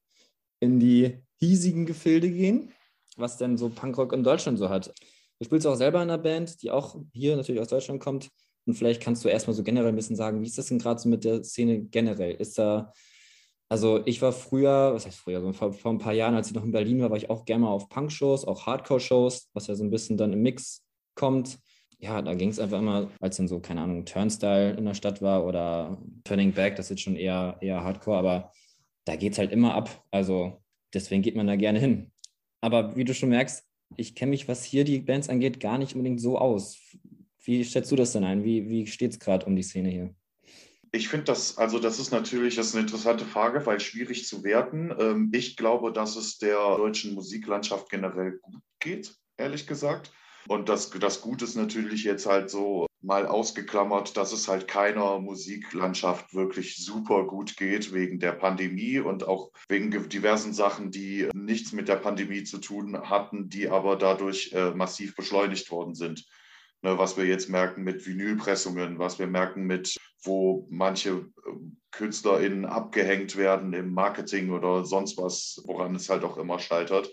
in 0.61 0.81
die 0.81 1.23
hiesigen 1.39 1.87
Gefilde 1.87 2.31
gehen, 2.31 2.73
was 3.17 3.37
denn 3.37 3.57
so 3.57 3.69
Punkrock 3.69 4.13
in 4.13 4.25
Deutschland 4.25 4.59
so 4.59 4.69
hat. 4.69 4.93
Du 5.39 5.45
spielst 5.45 5.67
auch 5.67 5.77
selber 5.77 6.03
in 6.03 6.11
einer 6.11 6.19
Band, 6.19 6.63
die 6.63 6.71
auch 6.71 6.97
hier 7.13 7.37
natürlich 7.37 7.61
aus 7.61 7.69
Deutschland 7.69 8.01
kommt. 8.01 8.31
Und 8.67 8.75
vielleicht 8.75 9.03
kannst 9.03 9.25
du 9.25 9.29
erstmal 9.29 9.55
so 9.55 9.63
generell 9.63 9.89
ein 9.89 9.97
bisschen 9.97 10.17
sagen, 10.17 10.43
wie 10.43 10.47
ist 10.47 10.59
das 10.59 10.67
denn 10.67 10.79
gerade 10.79 11.01
so 11.01 11.09
mit 11.09 11.25
der 11.25 11.45
Szene 11.45 11.81
generell? 11.81 12.35
Ist 12.35 12.59
da, 12.59 12.93
also 13.69 14.05
ich 14.07 14.21
war 14.23 14.33
früher, 14.33 14.93
was 14.93 15.07
heißt 15.07 15.19
früher, 15.19 15.41
so 15.41 15.53
vor, 15.53 15.73
vor 15.73 15.93
ein 15.93 15.99
paar 15.99 16.13
Jahren, 16.13 16.35
als 16.35 16.49
ich 16.49 16.55
noch 16.55 16.65
in 16.65 16.73
Berlin 16.73 17.01
war, 17.01 17.11
war 17.11 17.17
ich 17.17 17.31
auch 17.31 17.45
gerne 17.45 17.65
mal 17.65 17.71
auf 17.71 17.89
Punk-Shows, 17.89 18.45
auch 18.45 18.67
Hardcore-Shows, 18.67 19.51
was 19.55 19.69
ja 19.69 19.75
so 19.75 19.85
ein 19.85 19.91
bisschen 19.91 20.17
dann 20.17 20.33
im 20.33 20.43
Mix 20.43 20.85
kommt. 21.15 21.59
Ja, 21.99 22.21
da 22.21 22.35
ging 22.35 22.51
es 22.51 22.59
einfach 22.59 22.79
immer, 22.79 23.11
als 23.21 23.37
dann 23.37 23.49
so, 23.49 23.61
keine 23.61 23.81
Ahnung, 23.81 24.05
Turnstyle 24.05 24.73
in 24.73 24.85
der 24.85 24.95
Stadt 24.95 25.23
war 25.23 25.47
oder 25.47 25.97
Turning 26.25 26.53
Back, 26.53 26.77
das 26.77 26.87
ist 26.87 26.91
jetzt 26.91 27.03
schon 27.03 27.17
eher, 27.17 27.57
eher 27.61 27.83
Hardcore, 27.83 28.19
aber 28.19 28.53
da 29.07 29.17
geht 29.17 29.33
es 29.33 29.39
halt 29.39 29.53
immer 29.53 29.75
ab. 29.75 30.05
Also 30.11 30.61
deswegen 30.93 31.23
geht 31.23 31.37
man 31.37 31.47
da 31.47 31.57
gerne 31.57 31.79
hin. 31.79 32.13
Aber 32.61 32.97
wie 32.97 33.05
du 33.05 33.15
schon 33.15 33.31
merkst, 33.31 33.65
ich 33.97 34.15
kenne 34.15 34.31
mich, 34.31 34.49
was 34.49 34.65
hier 34.65 34.85
die 34.85 34.99
Bands 34.99 35.29
angeht, 35.29 35.61
gar 35.61 35.79
nicht 35.79 35.95
unbedingt 35.95 36.21
so 36.21 36.39
aus. 36.39 36.79
Wie 37.47 37.65
schätzt 37.65 37.93
du 37.93 37.97
das 37.97 38.13
denn 38.13 38.25
ein? 38.25 38.45
Wie, 38.45 38.69
wie 38.69 38.87
steht 38.87 39.13
es 39.13 39.21
gerade 39.21 39.47
um 39.47 39.55
die 39.55 39.63
Szene 39.63 39.89
hier? 39.89 40.15
Ich 40.93 41.09
finde 41.09 41.27
das, 41.27 41.59
also 41.59 41.79
das 41.79 41.99
ist 41.99 42.11
natürlich 42.11 42.57
das 42.57 42.69
ist 42.69 42.75
eine 42.75 42.83
interessante 42.83 43.25
Frage, 43.25 43.65
weil 43.67 43.81
schwierig 43.81 44.27
zu 44.27 44.43
werten. 44.43 44.93
Ähm, 44.99 45.31
ich 45.33 45.57
glaube, 45.57 45.93
dass 45.93 46.17
es 46.17 46.39
der 46.39 46.57
deutschen 46.57 47.15
Musiklandschaft 47.15 47.89
generell 47.91 48.39
gut 48.43 48.63
geht, 48.81 49.15
ehrlich 49.37 49.67
gesagt. 49.67 50.13
Und 50.49 50.69
das, 50.69 50.91
das 50.91 51.21
Gut 51.21 51.43
ist 51.43 51.57
natürlich 51.57 52.05
jetzt 52.05 52.27
halt 52.27 52.51
so 52.51 52.87
mal 53.03 53.27
ausgeklammert, 53.27 54.17
dass 54.17 54.33
es 54.33 54.49
halt 54.49 54.69
keiner 54.69 55.19
Musiklandschaft 55.19 56.35
wirklich 56.35 56.77
super 56.77 57.27
gut 57.27 57.57
geht 57.57 57.93
wegen 57.93 58.19
der 58.19 58.33
Pandemie 58.33 58.99
und 58.99 59.27
auch 59.27 59.51
wegen 59.69 59.91
diversen 60.09 60.53
Sachen, 60.53 60.91
die 60.91 61.29
nichts 61.35 61.73
mit 61.73 61.89
der 61.89 61.97
Pandemie 61.97 62.45
zu 62.45 62.59
tun 62.59 62.99
hatten, 63.09 63.49
die 63.49 63.69
aber 63.69 63.97
dadurch 63.97 64.53
äh, 64.53 64.71
massiv 64.71 65.15
beschleunigt 65.15 65.71
worden 65.71 65.95
sind 65.95 66.27
ne, 66.83 66.99
was 66.99 67.17
wir 67.17 67.25
jetzt 67.25 67.49
merken 67.49 67.83
mit 67.83 68.07
Vinylpressungen, 68.07 68.99
was 68.99 69.19
wir 69.19 69.27
merken 69.27 69.65
mit, 69.65 69.97
wo 70.23 70.67
manche 70.71 71.11
äh, 71.11 71.25
KünstlerInnen 71.91 72.67
abgehängt 72.67 73.37
werden 73.37 73.73
im 73.73 73.93
Marketing 73.93 74.51
oder 74.51 74.85
sonst 74.85 75.17
was, 75.19 75.63
woran 75.65 75.95
es 75.95 76.09
halt 76.09 76.25
auch 76.25 76.37
immer 76.37 76.59
scheitert. 76.59 77.11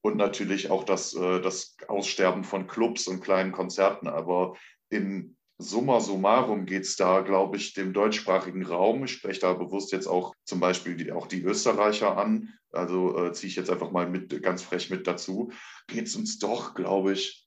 Und 0.00 0.16
natürlich 0.16 0.70
auch 0.70 0.84
das, 0.84 1.14
äh, 1.14 1.40
das 1.40 1.76
Aussterben 1.88 2.44
von 2.44 2.66
Clubs 2.66 3.06
und 3.06 3.20
kleinen 3.20 3.52
Konzerten. 3.52 4.08
Aber 4.08 4.54
im 4.90 5.36
Summa 5.58 6.00
summarum 6.00 6.66
geht 6.66 6.82
es 6.82 6.96
da, 6.96 7.20
glaube 7.20 7.56
ich, 7.56 7.74
dem 7.74 7.92
deutschsprachigen 7.92 8.66
Raum. 8.66 9.04
Ich 9.04 9.12
spreche 9.12 9.40
da 9.40 9.54
bewusst 9.54 9.92
jetzt 9.92 10.06
auch 10.06 10.34
zum 10.44 10.60
Beispiel 10.60 10.96
die, 10.96 11.12
auch 11.12 11.26
die 11.26 11.42
Österreicher 11.42 12.18
an. 12.18 12.52
Also 12.72 13.16
äh, 13.24 13.32
ziehe 13.32 13.48
ich 13.48 13.56
jetzt 13.56 13.70
einfach 13.70 13.92
mal 13.92 14.08
mit, 14.08 14.42
ganz 14.42 14.62
frech 14.62 14.90
mit 14.90 15.06
dazu. 15.06 15.52
Geht 15.86 16.08
es 16.08 16.16
uns 16.16 16.38
doch, 16.38 16.74
glaube 16.74 17.12
ich, 17.12 17.43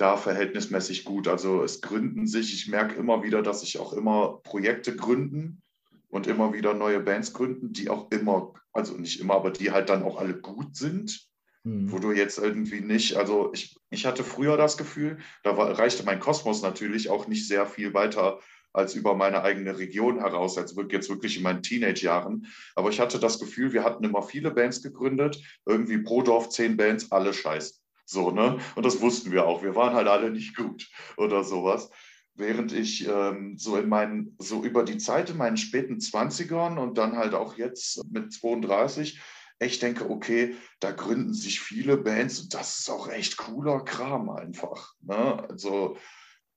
da 0.00 0.16
verhältnismäßig 0.16 1.04
gut. 1.04 1.28
Also 1.28 1.62
es 1.62 1.80
gründen 1.80 2.26
sich, 2.26 2.54
ich 2.54 2.68
merke 2.68 2.94
immer 2.94 3.22
wieder, 3.22 3.42
dass 3.42 3.60
sich 3.60 3.78
auch 3.78 3.92
immer 3.92 4.40
Projekte 4.42 4.96
gründen 4.96 5.62
und 6.08 6.26
immer 6.26 6.54
wieder 6.54 6.74
neue 6.74 7.00
Bands 7.00 7.32
gründen, 7.32 7.72
die 7.72 7.90
auch 7.90 8.10
immer, 8.10 8.54
also 8.72 8.94
nicht 8.94 9.20
immer, 9.20 9.34
aber 9.34 9.50
die 9.50 9.70
halt 9.70 9.90
dann 9.90 10.02
auch 10.02 10.18
alle 10.18 10.34
gut 10.34 10.74
sind, 10.74 11.28
mhm. 11.64 11.92
wo 11.92 11.98
du 11.98 12.12
jetzt 12.12 12.38
irgendwie 12.38 12.80
nicht, 12.80 13.16
also 13.16 13.50
ich, 13.52 13.76
ich 13.90 14.06
hatte 14.06 14.24
früher 14.24 14.56
das 14.56 14.78
Gefühl, 14.78 15.18
da 15.42 15.56
war, 15.56 15.78
reichte 15.78 16.02
mein 16.04 16.20
Kosmos 16.20 16.62
natürlich 16.62 17.10
auch 17.10 17.28
nicht 17.28 17.46
sehr 17.46 17.66
viel 17.66 17.92
weiter 17.92 18.40
als 18.72 18.94
über 18.94 19.14
meine 19.14 19.42
eigene 19.42 19.78
Region 19.78 20.20
heraus, 20.20 20.56
als 20.56 20.76
jetzt 20.76 21.08
wirklich 21.08 21.36
in 21.36 21.42
meinen 21.42 21.62
Teenage-Jahren. 21.62 22.46
Aber 22.76 22.88
ich 22.90 23.00
hatte 23.00 23.18
das 23.18 23.38
Gefühl, 23.38 23.72
wir 23.72 23.84
hatten 23.84 24.04
immer 24.04 24.22
viele 24.22 24.52
Bands 24.52 24.80
gegründet, 24.82 25.42
irgendwie 25.66 25.98
pro 25.98 26.22
Dorf 26.22 26.50
zehn 26.50 26.76
Bands, 26.76 27.10
alle 27.10 27.34
scheiße. 27.34 27.79
So, 28.10 28.32
ne? 28.32 28.58
Und 28.74 28.84
das 28.84 29.00
wussten 29.00 29.30
wir 29.30 29.46
auch. 29.46 29.62
Wir 29.62 29.76
waren 29.76 29.94
halt 29.94 30.08
alle 30.08 30.32
nicht 30.32 30.56
gut 30.56 30.90
oder 31.16 31.44
sowas. 31.44 31.90
Während 32.34 32.72
ich 32.72 33.06
ähm, 33.06 33.56
so 33.56 33.76
in 33.76 33.88
meinen, 33.88 34.34
so 34.40 34.64
über 34.64 34.82
die 34.82 34.98
Zeit 34.98 35.30
in 35.30 35.36
meinen 35.36 35.56
späten 35.56 35.98
20ern 35.98 36.76
und 36.78 36.98
dann 36.98 37.16
halt 37.16 37.34
auch 37.34 37.56
jetzt 37.56 38.02
mit 38.10 38.32
32 38.32 39.20
echt 39.60 39.82
denke, 39.82 40.10
okay, 40.10 40.56
da 40.80 40.90
gründen 40.90 41.34
sich 41.34 41.60
viele 41.60 41.96
Bands 41.96 42.40
und 42.40 42.52
das 42.52 42.80
ist 42.80 42.90
auch 42.90 43.08
echt 43.08 43.36
cooler 43.36 43.84
Kram 43.84 44.28
einfach. 44.28 44.92
Ne? 45.02 45.48
Also 45.48 45.96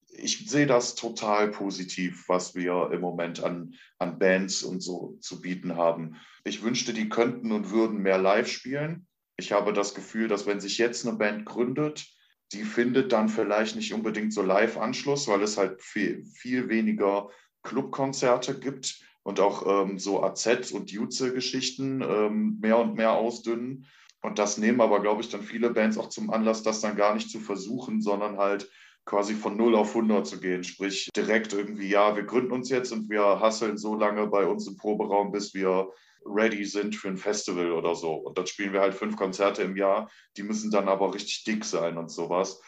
ich 0.09 0.49
sehe 0.49 0.67
das 0.67 0.95
total 0.95 1.49
positiv, 1.49 2.29
was 2.29 2.55
wir 2.55 2.89
im 2.91 3.01
Moment 3.01 3.43
an, 3.43 3.75
an 3.99 4.17
Bands 4.17 4.63
und 4.63 4.81
so 4.81 5.17
zu 5.21 5.39
bieten 5.39 5.75
haben. 5.75 6.15
Ich 6.45 6.63
wünschte, 6.63 6.93
die 6.93 7.09
könnten 7.09 7.51
und 7.51 7.69
würden 7.69 7.99
mehr 7.99 8.17
live 8.17 8.47
spielen 8.47 9.05
ich 9.37 9.51
habe 9.51 9.73
das 9.73 9.93
Gefühl, 9.93 10.27
dass 10.27 10.45
wenn 10.45 10.59
sich 10.59 10.77
jetzt 10.77 11.07
eine 11.07 11.17
Band 11.17 11.45
gründet, 11.45 12.07
die 12.51 12.63
findet 12.63 13.11
dann 13.11 13.29
vielleicht 13.29 13.75
nicht 13.75 13.93
unbedingt 13.93 14.33
so 14.33 14.41
Live-Anschluss, 14.41 15.27
weil 15.27 15.41
es 15.41 15.57
halt 15.57 15.81
viel, 15.81 16.23
viel 16.25 16.69
weniger 16.69 17.29
Clubkonzerte 17.63 18.59
gibt 18.59 19.01
und 19.23 19.39
auch 19.39 19.65
ähm, 19.65 19.97
so 19.97 20.23
AZ 20.23 20.71
und 20.71 20.91
Jutze-Geschichten 20.91 22.01
ähm, 22.01 22.59
mehr 22.61 22.77
und 22.77 22.95
mehr 22.95 23.13
ausdünnen. 23.13 23.87
Und 24.21 24.39
das 24.39 24.57
nehmen 24.57 24.81
aber, 24.81 25.01
glaube 25.01 25.21
ich, 25.21 25.29
dann 25.29 25.41
viele 25.41 25.71
Bands 25.71 25.97
auch 25.97 26.09
zum 26.09 26.29
Anlass, 26.29 26.63
das 26.63 26.81
dann 26.81 26.95
gar 26.95 27.13
nicht 27.13 27.29
zu 27.29 27.39
versuchen, 27.39 28.01
sondern 28.01 28.37
halt 28.37 28.69
quasi 29.05 29.33
von 29.33 29.57
0 29.57 29.75
auf 29.75 29.95
100 29.95 30.25
zu 30.25 30.39
gehen. 30.39 30.63
Sprich, 30.63 31.09
direkt 31.15 31.53
irgendwie, 31.53 31.89
ja, 31.89 32.15
wir 32.15 32.23
gründen 32.23 32.51
uns 32.51 32.69
jetzt 32.69 32.91
und 32.91 33.09
wir 33.09 33.39
hasseln 33.39 33.77
so 33.77 33.95
lange 33.95 34.27
bei 34.27 34.45
uns 34.45 34.67
im 34.67 34.77
Proberaum, 34.77 35.31
bis 35.31 35.53
wir 35.53 35.91
ready 36.25 36.65
sind 36.65 36.95
für 36.95 37.09
ein 37.09 37.17
Festival 37.17 37.71
oder 37.71 37.95
so. 37.95 38.13
Und 38.13 38.37
dann 38.37 38.47
spielen 38.47 38.73
wir 38.73 38.81
halt 38.81 38.93
fünf 38.93 39.15
Konzerte 39.15 39.63
im 39.63 39.75
Jahr. 39.75 40.09
Die 40.37 40.43
müssen 40.43 40.71
dann 40.71 40.89
aber 40.89 41.13
richtig 41.13 41.43
dick 41.43 41.65
sein 41.65 41.97
und 41.97 42.09
sowas. 42.09 42.61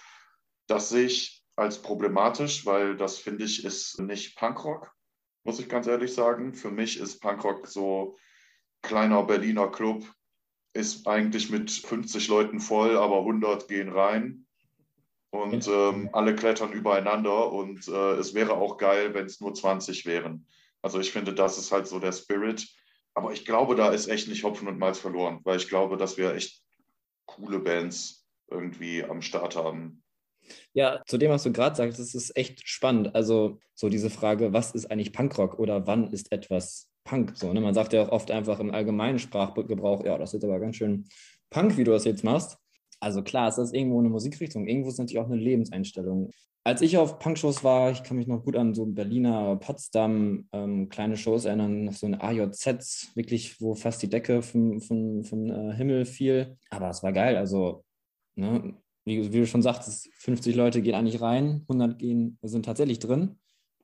Das 0.68 0.89
sehe 0.89 1.06
ich 1.06 1.44
als 1.56 1.82
problematisch, 1.82 2.65
weil 2.65 2.98
das 2.98 3.18
finde 3.18 3.46
ich 3.46 3.63
ist 3.63 4.00
nicht 4.00 4.38
Punkrock, 4.38 4.94
muss 5.44 5.60
ich 5.60 5.70
ganz 5.70 5.88
ehrlich 5.88 6.13
sagen. 6.13 6.54
Für 6.54 6.72
mich 6.72 7.00
ist 7.00 7.22
Punkrock 7.22 7.68
so 7.68 8.18
kleiner 8.82 9.24
Berliner 9.24 9.70
Club, 9.70 10.06
ist 10.74 11.08
eigentlich 11.08 11.50
mit 11.50 11.72
50 11.72 12.28
Leuten 12.28 12.60
voll, 12.60 12.98
aber 12.98 13.20
100 13.20 13.68
gehen 13.68 13.89
rein 13.89 14.46
und 15.32 15.68
ähm, 15.68 16.10
alle 16.13 16.36
klettern 16.36 16.72
übereinander 16.74 17.52
und 17.52 17.88
äh, 17.88 18.13
es 18.13 18.34
wäre 18.34 18.54
auch 18.54 18.78
geil, 18.78 19.13
wenn 19.13 19.26
es 19.26 19.39
nur 19.39 19.54
20 19.54 20.06
wären. 20.06 20.46
Also 20.82 21.00
ich 21.00 21.12
finde, 21.12 21.34
das 21.34 21.58
ist 21.58 21.72
halt 21.72 21.88
so 21.88 22.00
der 22.00 22.12
Spirit. 22.12 22.68
Aber 23.15 23.32
ich 23.32 23.45
glaube, 23.45 23.75
da 23.75 23.89
ist 23.89 24.08
echt 24.08 24.28
nicht 24.28 24.43
Hopfen 24.43 24.67
und 24.67 24.78
Malz 24.78 24.99
verloren, 24.99 25.39
weil 25.43 25.58
ich 25.58 25.69
glaube, 25.69 25.97
dass 25.97 26.17
wir 26.17 26.36
echt 26.36 26.62
coole 27.25 27.60
Bands 27.60 28.28
irgendwie 28.51 29.04
am 29.04 29.21
Start 29.21 29.56
haben. 29.56 30.04
Ja, 30.73 31.01
zu 31.08 31.17
dem, 31.17 31.32
was 31.32 31.43
du 31.43 31.51
gerade 31.51 31.75
sagst, 31.75 31.97
das 31.97 32.13
ist 32.13 32.36
echt 32.38 32.67
spannend. 32.67 33.15
Also 33.15 33.60
so 33.73 33.89
diese 33.89 34.10
Frage, 34.10 34.54
was 34.54 34.75
ist 34.75 34.91
eigentlich 34.91 35.13
Punkrock 35.13 35.58
oder 35.58 35.88
wann 35.88 36.12
ist 36.12 36.32
etwas 36.32 36.91
Punk? 37.04 37.36
So, 37.36 37.51
ne? 37.54 37.62
Man 37.62 37.73
sagt 37.73 37.93
ja 37.93 38.04
auch 38.04 38.12
oft 38.12 38.30
einfach 38.32 38.60
im 38.60 38.71
allgemeinen 38.71 39.17
Sprachgebrauch, 39.17 40.04
ja, 40.06 40.17
das 40.17 40.34
ist 40.34 40.43
aber 40.43 40.60
ganz 40.60 40.75
schön 40.75 41.08
Punk, 41.49 41.78
wie 41.78 41.84
du 41.84 41.91
das 41.91 42.06
jetzt 42.06 42.23
machst. 42.23 42.58
Also 42.99 43.23
klar, 43.23 43.47
es 43.47 43.58
ist 43.58 43.73
irgendwo 43.73 43.99
eine 43.99 44.10
Musikrichtung, 44.10 44.67
irgendwo 44.67 44.89
ist 44.89 44.99
natürlich 44.99 45.19
auch 45.19 45.30
eine 45.30 45.36
Lebenseinstellung. 45.36 46.32
Als 46.67 46.82
ich 46.82 46.97
auf 46.97 47.19
Punkshows 47.19 47.63
war, 47.63 47.91
ich 47.91 48.01
kann 48.01 48.17
mich 48.17 48.25
noch 48.25 48.43
gut 48.43 48.56
an 48.56 48.73
so 48.73 48.88
Berliner, 48.88 49.56
Potsdam, 49.58 50.49
ähm, 50.51 50.89
kleine 50.89 51.15
Shows 51.15 51.45
erinnern, 51.45 51.91
so 51.91 52.08
eine 52.08 52.23
AJZ, 52.23 53.12
wirklich, 53.15 53.62
wo 53.62 53.75
fast 53.75 54.01
die 54.01 54.10
Decke 54.10 54.41
vom, 54.41 54.82
vom, 54.82 55.23
vom 55.23 55.51
äh, 55.51 55.75
Himmel 55.75 56.06
fiel. 56.06 56.58
Aber 56.71 56.89
es 56.89 57.04
war 57.04 57.13
geil, 57.13 57.38
also 57.38 57.86
ne, 58.34 58.73
wie, 59.06 59.32
wie, 59.32 59.38
du 59.38 59.45
schon 59.45 59.62
sagtest, 59.62 60.10
50 60.15 60.56
Leute 60.56 60.82
gehen 60.82 60.95
eigentlich 60.95 61.21
rein, 61.21 61.65
100 61.69 61.99
gehen, 61.99 62.39
sind 62.41 62.65
tatsächlich 62.65 62.97
drin. 62.97 63.38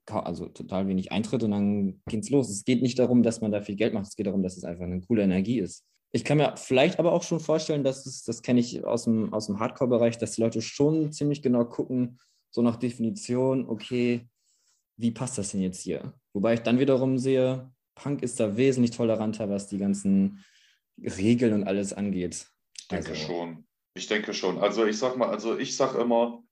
Also 0.07 0.47
total 0.47 0.87
wenig 0.87 1.11
Eintritt 1.11 1.43
und 1.43 1.51
dann 1.51 2.01
geht 2.07 2.23
es 2.23 2.31
los. 2.31 2.49
Es 2.49 2.65
geht 2.65 2.81
nicht 2.81 2.97
darum, 2.97 3.21
dass 3.21 3.41
man 3.41 3.51
da 3.51 3.61
viel 3.61 3.75
Geld 3.75 3.93
macht, 3.93 4.07
es 4.07 4.15
geht 4.15 4.25
darum, 4.25 4.41
dass 4.41 4.57
es 4.57 4.63
einfach 4.63 4.85
eine 4.85 5.01
coole 5.01 5.21
Energie 5.21 5.59
ist. 5.59 5.85
Ich 6.11 6.23
kann 6.23 6.39
mir 6.39 6.55
vielleicht 6.57 6.97
aber 6.97 7.13
auch 7.13 7.21
schon 7.21 7.39
vorstellen, 7.39 7.83
dass 7.83 8.07
es, 8.07 8.23
das 8.23 8.41
kenne 8.41 8.59
ich 8.59 8.83
aus 8.83 9.03
dem, 9.03 9.31
aus 9.33 9.45
dem 9.45 9.59
Hardcore-Bereich, 9.59 10.17
dass 10.17 10.31
die 10.31 10.41
Leute 10.41 10.63
schon 10.63 11.11
ziemlich 11.11 11.43
genau 11.43 11.63
gucken, 11.63 12.17
so 12.51 12.61
nach 12.61 12.75
Definition, 12.75 13.67
okay, 13.67 14.27
wie 14.97 15.11
passt 15.11 15.37
das 15.37 15.51
denn 15.51 15.61
jetzt 15.61 15.81
hier? 15.81 16.13
Wobei 16.33 16.53
ich 16.53 16.59
dann 16.61 16.79
wiederum 16.79 17.17
sehe, 17.17 17.71
Punk 17.95 18.21
ist 18.21 18.39
da 18.39 18.55
wesentlich 18.55 18.91
toleranter, 18.91 19.49
was 19.49 19.67
die 19.67 19.77
ganzen 19.77 20.43
Regeln 20.99 21.53
und 21.53 21.63
alles 21.63 21.93
angeht. 21.93 22.47
Ich 22.77 22.87
denke 22.87 23.11
also, 23.11 23.21
schon. 23.21 23.67
Ich 23.95 24.07
denke 24.07 24.33
schon. 24.33 24.59
Also 24.59 24.85
ich 24.85 24.97
sag 24.97 25.17
mal, 25.17 25.29
also 25.29 25.57
ich 25.57 25.75
sag 25.75 25.95
immer, 25.95 26.43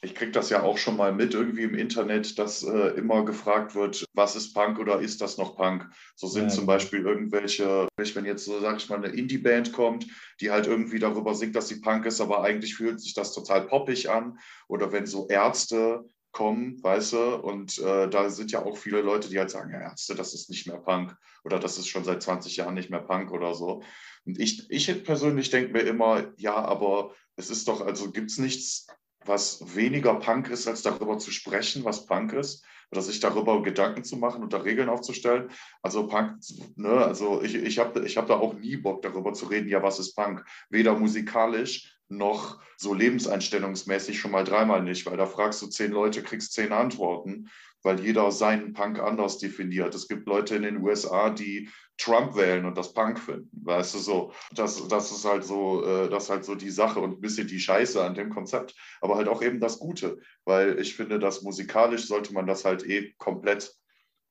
ich 0.00 0.14
kriege 0.14 0.30
das 0.30 0.48
ja 0.50 0.62
auch 0.62 0.78
schon 0.78 0.96
mal 0.96 1.12
mit 1.12 1.34
irgendwie 1.34 1.64
im 1.64 1.74
Internet, 1.74 2.38
dass 2.38 2.62
äh, 2.62 2.90
immer 2.96 3.24
gefragt 3.24 3.74
wird, 3.74 4.04
was 4.14 4.36
ist 4.36 4.54
Punk 4.54 4.78
oder 4.78 5.00
ist 5.00 5.20
das 5.20 5.38
noch 5.38 5.56
Punk? 5.56 5.90
So 6.14 6.28
sind 6.28 6.44
ja, 6.44 6.48
zum. 6.50 6.66
Beispiel 6.66 7.00
irgendwelche, 7.00 7.88
wenn 7.96 8.24
jetzt 8.24 8.44
so, 8.44 8.60
sag 8.60 8.76
ich 8.76 8.88
mal, 8.88 8.96
eine 8.96 9.08
Indie-Band 9.08 9.72
kommt, 9.72 10.06
die 10.40 10.50
halt 10.50 10.66
irgendwie 10.66 10.98
darüber 10.98 11.34
singt, 11.34 11.56
dass 11.56 11.68
sie 11.68 11.80
Punk 11.80 12.06
ist, 12.06 12.20
aber 12.20 12.42
eigentlich 12.42 12.76
fühlt 12.76 13.00
sich 13.00 13.14
das 13.14 13.32
total 13.32 13.66
poppig 13.66 14.08
an. 14.08 14.38
Oder 14.68 14.92
wenn 14.92 15.06
so 15.06 15.26
Ärzte 15.28 16.04
kommen, 16.30 16.80
weißt 16.82 17.14
du, 17.14 17.36
und 17.36 17.78
äh, 17.78 18.08
da 18.08 18.30
sind 18.30 18.52
ja 18.52 18.64
auch 18.64 18.76
viele 18.76 19.00
Leute, 19.00 19.28
die 19.28 19.38
halt 19.38 19.50
sagen, 19.50 19.72
ja, 19.72 19.80
Ärzte, 19.80 20.14
das 20.14 20.34
ist 20.34 20.50
nicht 20.50 20.66
mehr 20.66 20.76
Punk 20.76 21.16
oder 21.42 21.58
das 21.58 21.78
ist 21.78 21.88
schon 21.88 22.04
seit 22.04 22.22
20 22.22 22.56
Jahren 22.56 22.74
nicht 22.74 22.90
mehr 22.90 23.00
Punk 23.00 23.32
oder 23.32 23.54
so. 23.54 23.82
Und 24.24 24.38
ich, 24.38 24.70
ich 24.70 25.02
persönlich 25.02 25.50
denke 25.50 25.72
mir 25.72 25.80
immer, 25.80 26.32
ja, 26.36 26.54
aber 26.54 27.14
es 27.36 27.50
ist 27.50 27.66
doch, 27.66 27.80
also 27.80 28.12
gibt 28.12 28.30
es 28.30 28.38
nichts 28.38 28.86
was 29.28 29.76
weniger 29.76 30.14
Punk 30.14 30.50
ist, 30.50 30.66
als 30.66 30.82
darüber 30.82 31.18
zu 31.18 31.30
sprechen, 31.30 31.84
was 31.84 32.06
Punk 32.06 32.32
ist, 32.32 32.64
oder 32.90 33.02
sich 33.02 33.20
darüber 33.20 33.62
Gedanken 33.62 34.02
zu 34.02 34.16
machen 34.16 34.42
und 34.42 34.52
da 34.52 34.58
Regeln 34.58 34.88
aufzustellen. 34.88 35.50
Also 35.82 36.06
Punk, 36.06 36.38
ne, 36.76 36.88
also 36.88 37.42
ich, 37.42 37.54
ich 37.54 37.78
habe 37.78 38.04
ich 38.06 38.16
hab 38.16 38.26
da 38.26 38.36
auch 38.38 38.54
nie 38.54 38.76
Bock 38.76 39.02
darüber 39.02 39.34
zu 39.34 39.46
reden, 39.46 39.68
ja, 39.68 39.82
was 39.82 39.98
ist 39.98 40.14
Punk? 40.14 40.44
Weder 40.70 40.98
musikalisch 40.98 41.98
noch 42.08 42.58
so 42.78 42.94
lebenseinstellungsmäßig 42.94 44.18
schon 44.18 44.30
mal 44.30 44.44
dreimal 44.44 44.82
nicht, 44.82 45.04
weil 45.04 45.18
da 45.18 45.26
fragst 45.26 45.60
du 45.60 45.66
zehn 45.66 45.92
Leute, 45.92 46.22
kriegst 46.22 46.54
zehn 46.54 46.72
Antworten 46.72 47.50
weil 47.82 48.00
jeder 48.00 48.30
seinen 48.32 48.72
Punk 48.72 48.98
anders 48.98 49.38
definiert. 49.38 49.94
Es 49.94 50.08
gibt 50.08 50.26
Leute 50.26 50.56
in 50.56 50.62
den 50.62 50.82
USA, 50.82 51.30
die 51.30 51.70
Trump 51.98 52.36
wählen 52.36 52.64
und 52.64 52.78
das 52.78 52.92
Punk 52.92 53.18
finden, 53.18 53.50
weißt 53.64 53.94
du 53.94 53.98
so. 53.98 54.32
Das, 54.52 54.86
das 54.88 55.10
ist 55.10 55.24
halt 55.24 55.44
so, 55.44 55.84
äh, 55.84 56.08
das 56.08 56.30
halt 56.30 56.44
so 56.44 56.54
die 56.54 56.70
Sache 56.70 57.00
und 57.00 57.14
ein 57.14 57.20
bisschen 57.20 57.48
die 57.48 57.58
Scheiße 57.58 58.02
an 58.02 58.14
dem 58.14 58.30
Konzept, 58.30 58.74
aber 59.00 59.16
halt 59.16 59.28
auch 59.28 59.42
eben 59.42 59.60
das 59.60 59.78
Gute, 59.78 60.18
weil 60.44 60.78
ich 60.78 60.94
finde, 60.94 61.18
dass 61.18 61.42
musikalisch 61.42 62.06
sollte 62.06 62.32
man 62.32 62.46
das 62.46 62.64
halt 62.64 62.86
eh 62.86 63.12
komplett 63.18 63.74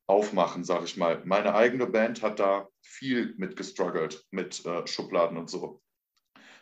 aufmachen, 0.08 0.64
sag 0.64 0.84
ich 0.86 0.96
mal. 0.96 1.22
Meine 1.26 1.54
eigene 1.54 1.86
Band 1.86 2.22
hat 2.22 2.40
da 2.40 2.70
viel 2.82 3.36
mit 3.38 3.58
gestruggelt, 3.58 4.26
mit 4.32 4.66
äh, 4.66 4.88
Schubladen 4.88 5.38
und 5.38 5.50
so. 5.50 5.82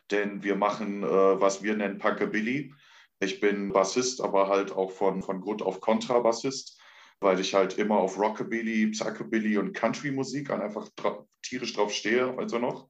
Denn 0.10 0.44
wir 0.44 0.56
machen, 0.56 1.04
äh, 1.04 1.08
was 1.08 1.64
wir 1.64 1.76
nennen 1.76 2.00
Punkabilly. 2.00 2.74
Ich 3.20 3.40
bin 3.40 3.72
Bassist, 3.72 4.22
aber 4.22 4.50
halt 4.50 4.72
auch 4.72 4.92
von, 4.92 5.22
von 5.22 5.42
Grund 5.42 5.62
auf 5.62 5.80
Kontrabassist, 5.80 6.75
weil 7.20 7.40
ich 7.40 7.54
halt 7.54 7.78
immer 7.78 7.98
auf 7.98 8.20
Rockabilly, 8.20 8.88
Psychobilly 8.88 9.58
und 9.58 9.74
Country-Musik 9.74 10.50
einfach 10.52 10.90
dra 10.96 11.26
tierisch 11.42 11.74
drauf 11.74 11.94
stehe, 11.94 12.36
also 12.38 12.58
noch. 12.60 12.90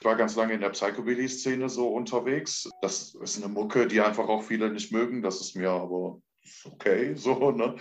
Ich 0.00 0.06
war 0.06 0.16
ganz 0.16 0.34
lange 0.34 0.54
in 0.54 0.60
der 0.60 0.70
Psychobilly-Szene 0.70 1.68
so 1.68 1.88
unterwegs. 1.88 2.68
Das 2.80 3.14
ist 3.14 3.36
eine 3.36 3.52
Mucke, 3.52 3.86
die 3.86 4.00
einfach 4.00 4.28
auch 4.28 4.42
viele 4.42 4.70
nicht 4.70 4.92
mögen. 4.92 5.20
Das 5.20 5.40
ist 5.42 5.54
mir 5.54 5.70
aber 5.70 6.20
okay, 6.64 7.14
so, 7.16 7.50
ne? 7.50 7.76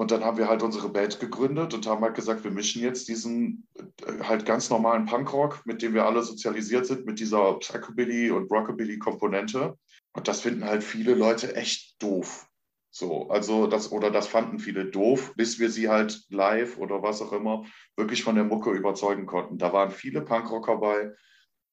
Und 0.00 0.12
dann 0.12 0.24
haben 0.24 0.38
wir 0.38 0.48
halt 0.48 0.62
unsere 0.62 0.88
Band 0.88 1.18
gegründet 1.18 1.74
und 1.74 1.84
haben 1.88 2.02
halt 2.02 2.14
gesagt, 2.14 2.44
wir 2.44 2.52
mischen 2.52 2.82
jetzt 2.82 3.08
diesen 3.08 3.66
äh, 3.74 4.22
halt 4.22 4.46
ganz 4.46 4.70
normalen 4.70 5.06
Punkrock, 5.06 5.66
mit 5.66 5.82
dem 5.82 5.92
wir 5.92 6.06
alle 6.06 6.22
sozialisiert 6.22 6.86
sind, 6.86 7.04
mit 7.04 7.18
dieser 7.18 7.54
Psychobilly 7.54 8.30
und 8.30 8.48
Rockabilly-Komponente. 8.48 9.76
Und 10.12 10.28
das 10.28 10.42
finden 10.42 10.64
halt 10.64 10.84
viele 10.84 11.14
Leute 11.14 11.56
echt 11.56 12.00
doof. 12.00 12.47
So, 12.90 13.28
also 13.28 13.66
das, 13.66 13.92
oder 13.92 14.10
das 14.10 14.26
fanden 14.26 14.58
viele 14.58 14.86
doof, 14.86 15.34
bis 15.36 15.58
wir 15.58 15.70
sie 15.70 15.88
halt 15.88 16.22
live 16.30 16.78
oder 16.78 17.02
was 17.02 17.20
auch 17.20 17.32
immer 17.32 17.64
wirklich 17.96 18.24
von 18.24 18.34
der 18.34 18.44
Mucke 18.44 18.70
überzeugen 18.70 19.26
konnten. 19.26 19.58
Da 19.58 19.72
waren 19.72 19.90
viele 19.90 20.22
Punkrocker 20.22 20.78
bei 20.78 21.12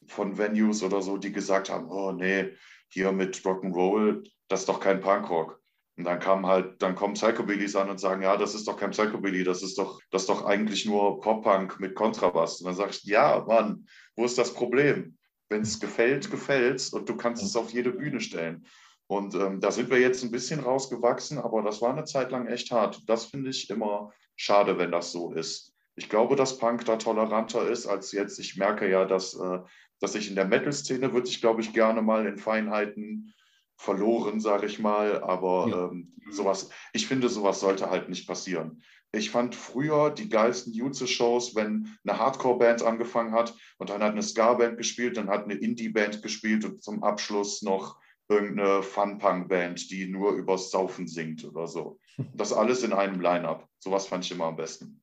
von 0.08 0.38
Venues 0.38 0.84
oder 0.84 1.02
so, 1.02 1.18
die 1.18 1.32
gesagt 1.32 1.70
haben, 1.70 1.90
oh 1.90 2.12
nee, 2.12 2.52
hier 2.90 3.12
mit 3.12 3.38
Rock'n'Roll, 3.38 4.30
das 4.48 4.62
ist 4.62 4.70
doch 4.70 4.80
kein 4.80 5.02
Punkrock. 5.02 5.60
Und 5.98 6.04
dann 6.04 6.20
kam 6.20 6.46
halt, 6.46 6.82
dann 6.82 6.96
kommen 6.96 7.14
Psychobillys 7.14 7.76
an 7.76 7.90
und 7.90 8.00
sagen, 8.00 8.22
ja, 8.22 8.36
das 8.36 8.54
ist 8.54 8.68
doch 8.68 8.78
kein 8.78 8.92
Psychobilly, 8.92 9.44
das 9.46 9.64
ist 9.64 9.78
doch, 9.78 10.02
das 10.12 10.24
ist 10.24 10.30
doch 10.30 10.46
eigentlich 10.46 10.86
nur 10.86 11.22
Pop-Punk 11.22 11.80
mit 11.80 11.96
Kontrabass. 11.96 12.60
Und 12.60 12.66
dann 12.68 12.76
sag 12.76 12.90
ich, 12.90 13.04
ja, 13.04 13.44
Mann, 13.48 13.88
wo 14.16 14.26
ist 14.26 14.38
das 14.38 14.54
Problem? 14.54 15.18
Wenn 15.48 15.62
es 15.62 15.80
gefällt, 15.80 16.30
gefällt 16.30 16.90
und 16.92 17.08
du 17.08 17.16
kannst 17.16 17.44
es 17.44 17.56
auf 17.56 17.72
jede 17.72 17.92
Bühne 17.92 18.20
stellen. 18.20 18.66
Und 19.08 19.36
ähm, 19.36 19.60
da 19.60 19.72
sind 19.72 19.90
wir 19.90 20.00
jetzt 20.00 20.24
ein 20.24 20.32
bisschen 20.32 20.60
rausgewachsen, 20.60 21.38
aber 21.38 21.62
das 21.62 21.82
war 21.82 21.92
eine 21.92 22.06
Zeit 22.06 22.32
lang 22.32 22.48
echt 22.48 22.72
hart. 22.72 23.08
Das 23.08 23.26
finde 23.26 23.52
ich 23.52 23.70
immer 23.70 24.12
schade, 24.36 24.78
wenn 24.78 24.92
das 24.92 25.12
so 25.12 25.32
ist. 25.32 25.74
Ich 25.96 26.10
glaube, 26.10 26.36
dass 26.36 26.58
Punk 26.58 26.86
da 26.86 26.98
toleranter 26.98 27.68
ist 27.68 27.86
als 27.86 28.12
jetzt. 28.12 28.40
Ich 28.40 28.58
merke 28.58 28.90
ja, 28.90 29.06
dass, 29.06 29.36
äh, 29.36 29.60
dass 30.00 30.16
ich 30.16 30.30
in 30.30 30.36
der 30.36 30.46
Metal-Szene 30.46 31.14
würde 31.14 31.28
ich, 31.30 31.40
glaube 31.40 31.62
ich, 31.62 31.72
gerne 31.74 32.02
mal 32.02 32.26
in 32.26 32.38
Feinheiten 32.38 33.34
verloren, 33.78 34.40
sage 34.40 34.66
ich 34.66 34.80
mal. 34.80 35.24
Aber 35.24 35.68
ja. 35.70 35.86
ähm, 35.86 36.14
sowas, 36.32 36.70
ich 36.94 37.08
finde, 37.08 37.30
sowas 37.30 37.60
sollte 37.60 37.90
halt 37.90 38.10
nicht 38.10 38.28
passieren. 38.28 38.82
Ich 39.12 39.30
fand 39.30 39.56
früher 39.56 40.10
die 40.10 40.28
geilsten 40.28 40.74
Jutze-Shows, 40.74 41.56
wenn 41.56 41.96
eine 42.06 42.20
Hardcore-Band 42.20 42.84
angefangen 42.84 43.34
hat 43.34 43.56
und 43.78 43.90
dann 43.90 44.04
hat 44.04 44.12
eine 44.12 44.24
Ska-Band 44.24 44.78
gespielt, 44.78 45.16
dann 45.16 45.30
hat 45.30 45.46
eine 45.46 45.54
Indie-Band 45.54 46.22
gespielt 46.22 46.66
und 46.66 46.84
zum 46.84 47.04
Abschluss 47.04 47.62
noch 47.62 47.98
irgendeine 48.28 48.82
Fun-Punk-Band, 48.84 49.92
die 49.92 50.08
nur 50.08 50.34
übers 50.34 50.72
Saufen 50.72 51.08
singt 51.08 51.44
oder 51.46 51.68
so. 51.68 52.00
Das 52.34 52.54
alles 52.54 52.84
in 52.84 52.94
einem 52.94 53.20
Line-Up. 53.20 53.68
Sowas 53.80 54.08
fand 54.08 54.24
ich 54.24 54.32
immer 54.32 54.46
am 54.46 54.56
besten. 54.56 55.02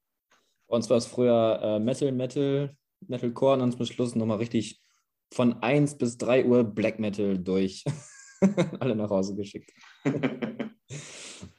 Bei 0.69 0.77
uns 0.77 0.89
war 0.89 0.97
es 0.97 1.07
früher 1.07 1.61
äh, 1.63 1.79
Metal, 1.79 2.11
Metal, 2.13 2.75
Metalcore 3.07 3.55
und 3.55 3.61
dann 3.61 3.73
zum 3.73 3.85
Schluss 3.85 4.15
nochmal 4.15 4.39
richtig 4.39 4.81
von 5.33 5.63
1 5.63 5.99
bis 5.99 6.17
3 6.19 6.47
Uhr 6.47 6.65
Black 6.65 6.99
Metal 6.99 7.39
durch. 7.39 7.85
Alle 8.81 8.97
nach 8.97 9.11
Hause 9.11 9.35
geschickt. 9.35 9.71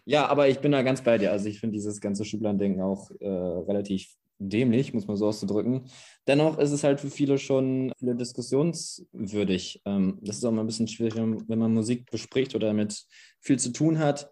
Ja, 0.06 0.28
aber 0.28 0.50
ich 0.50 0.60
bin 0.60 0.74
da 0.74 0.82
ganz 0.82 1.02
bei 1.02 1.18
dir. 1.18 1.32
Also 1.32 1.48
ich 1.48 1.60
finde 1.60 1.76
dieses 1.76 2.02
ganze 2.02 2.26
Schubladendenken 2.26 2.82
auch 2.82 3.10
äh, 3.20 3.28
relativ 3.28 4.14
dämlich, 4.40 4.94
muss 4.94 5.08
man 5.08 5.18
so 5.18 5.28
auszudrücken. 5.28 5.86
Dennoch 6.28 6.58
ist 6.58 6.72
es 6.72 6.84
halt 6.84 7.00
für 7.00 7.10
viele 7.10 7.38
schon 7.38 7.92
viele 7.98 8.16
diskussionswürdig. 8.16 9.82
Ähm, 9.86 10.20
das 10.22 10.38
ist 10.38 10.46
auch 10.46 10.52
mal 10.52 10.62
ein 10.62 10.68
bisschen 10.68 10.88
schwierig, 10.88 11.16
wenn 11.16 11.60
man 11.60 11.74
Musik 11.74 12.10
bespricht 12.12 12.56
oder 12.56 12.68
damit 12.68 13.06
viel 13.40 13.60
zu 13.60 13.72
tun 13.72 14.00
hat. 14.00 14.32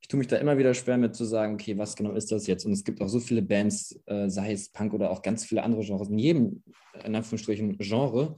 Ich 0.00 0.08
tue 0.08 0.18
mich 0.18 0.26
da 0.26 0.36
immer 0.36 0.58
wieder 0.58 0.74
schwer 0.74 0.98
mit 0.98 1.14
zu 1.14 1.24
sagen, 1.24 1.54
okay, 1.54 1.78
was 1.78 1.94
genau 1.94 2.12
ist 2.12 2.32
das 2.32 2.46
jetzt? 2.48 2.64
Und 2.66 2.72
es 2.72 2.82
gibt 2.82 3.00
auch 3.00 3.08
so 3.08 3.20
viele 3.20 3.40
Bands, 3.40 4.00
äh, 4.06 4.28
sei 4.28 4.52
es 4.52 4.70
Punk 4.70 4.94
oder 4.94 5.10
auch 5.10 5.22
ganz 5.22 5.44
viele 5.44 5.62
andere 5.62 5.82
Genres, 5.82 6.08
in 6.08 6.18
jedem, 6.18 6.62
in 7.04 7.14
Anführungsstrichen, 7.14 7.78
Genre, 7.78 8.34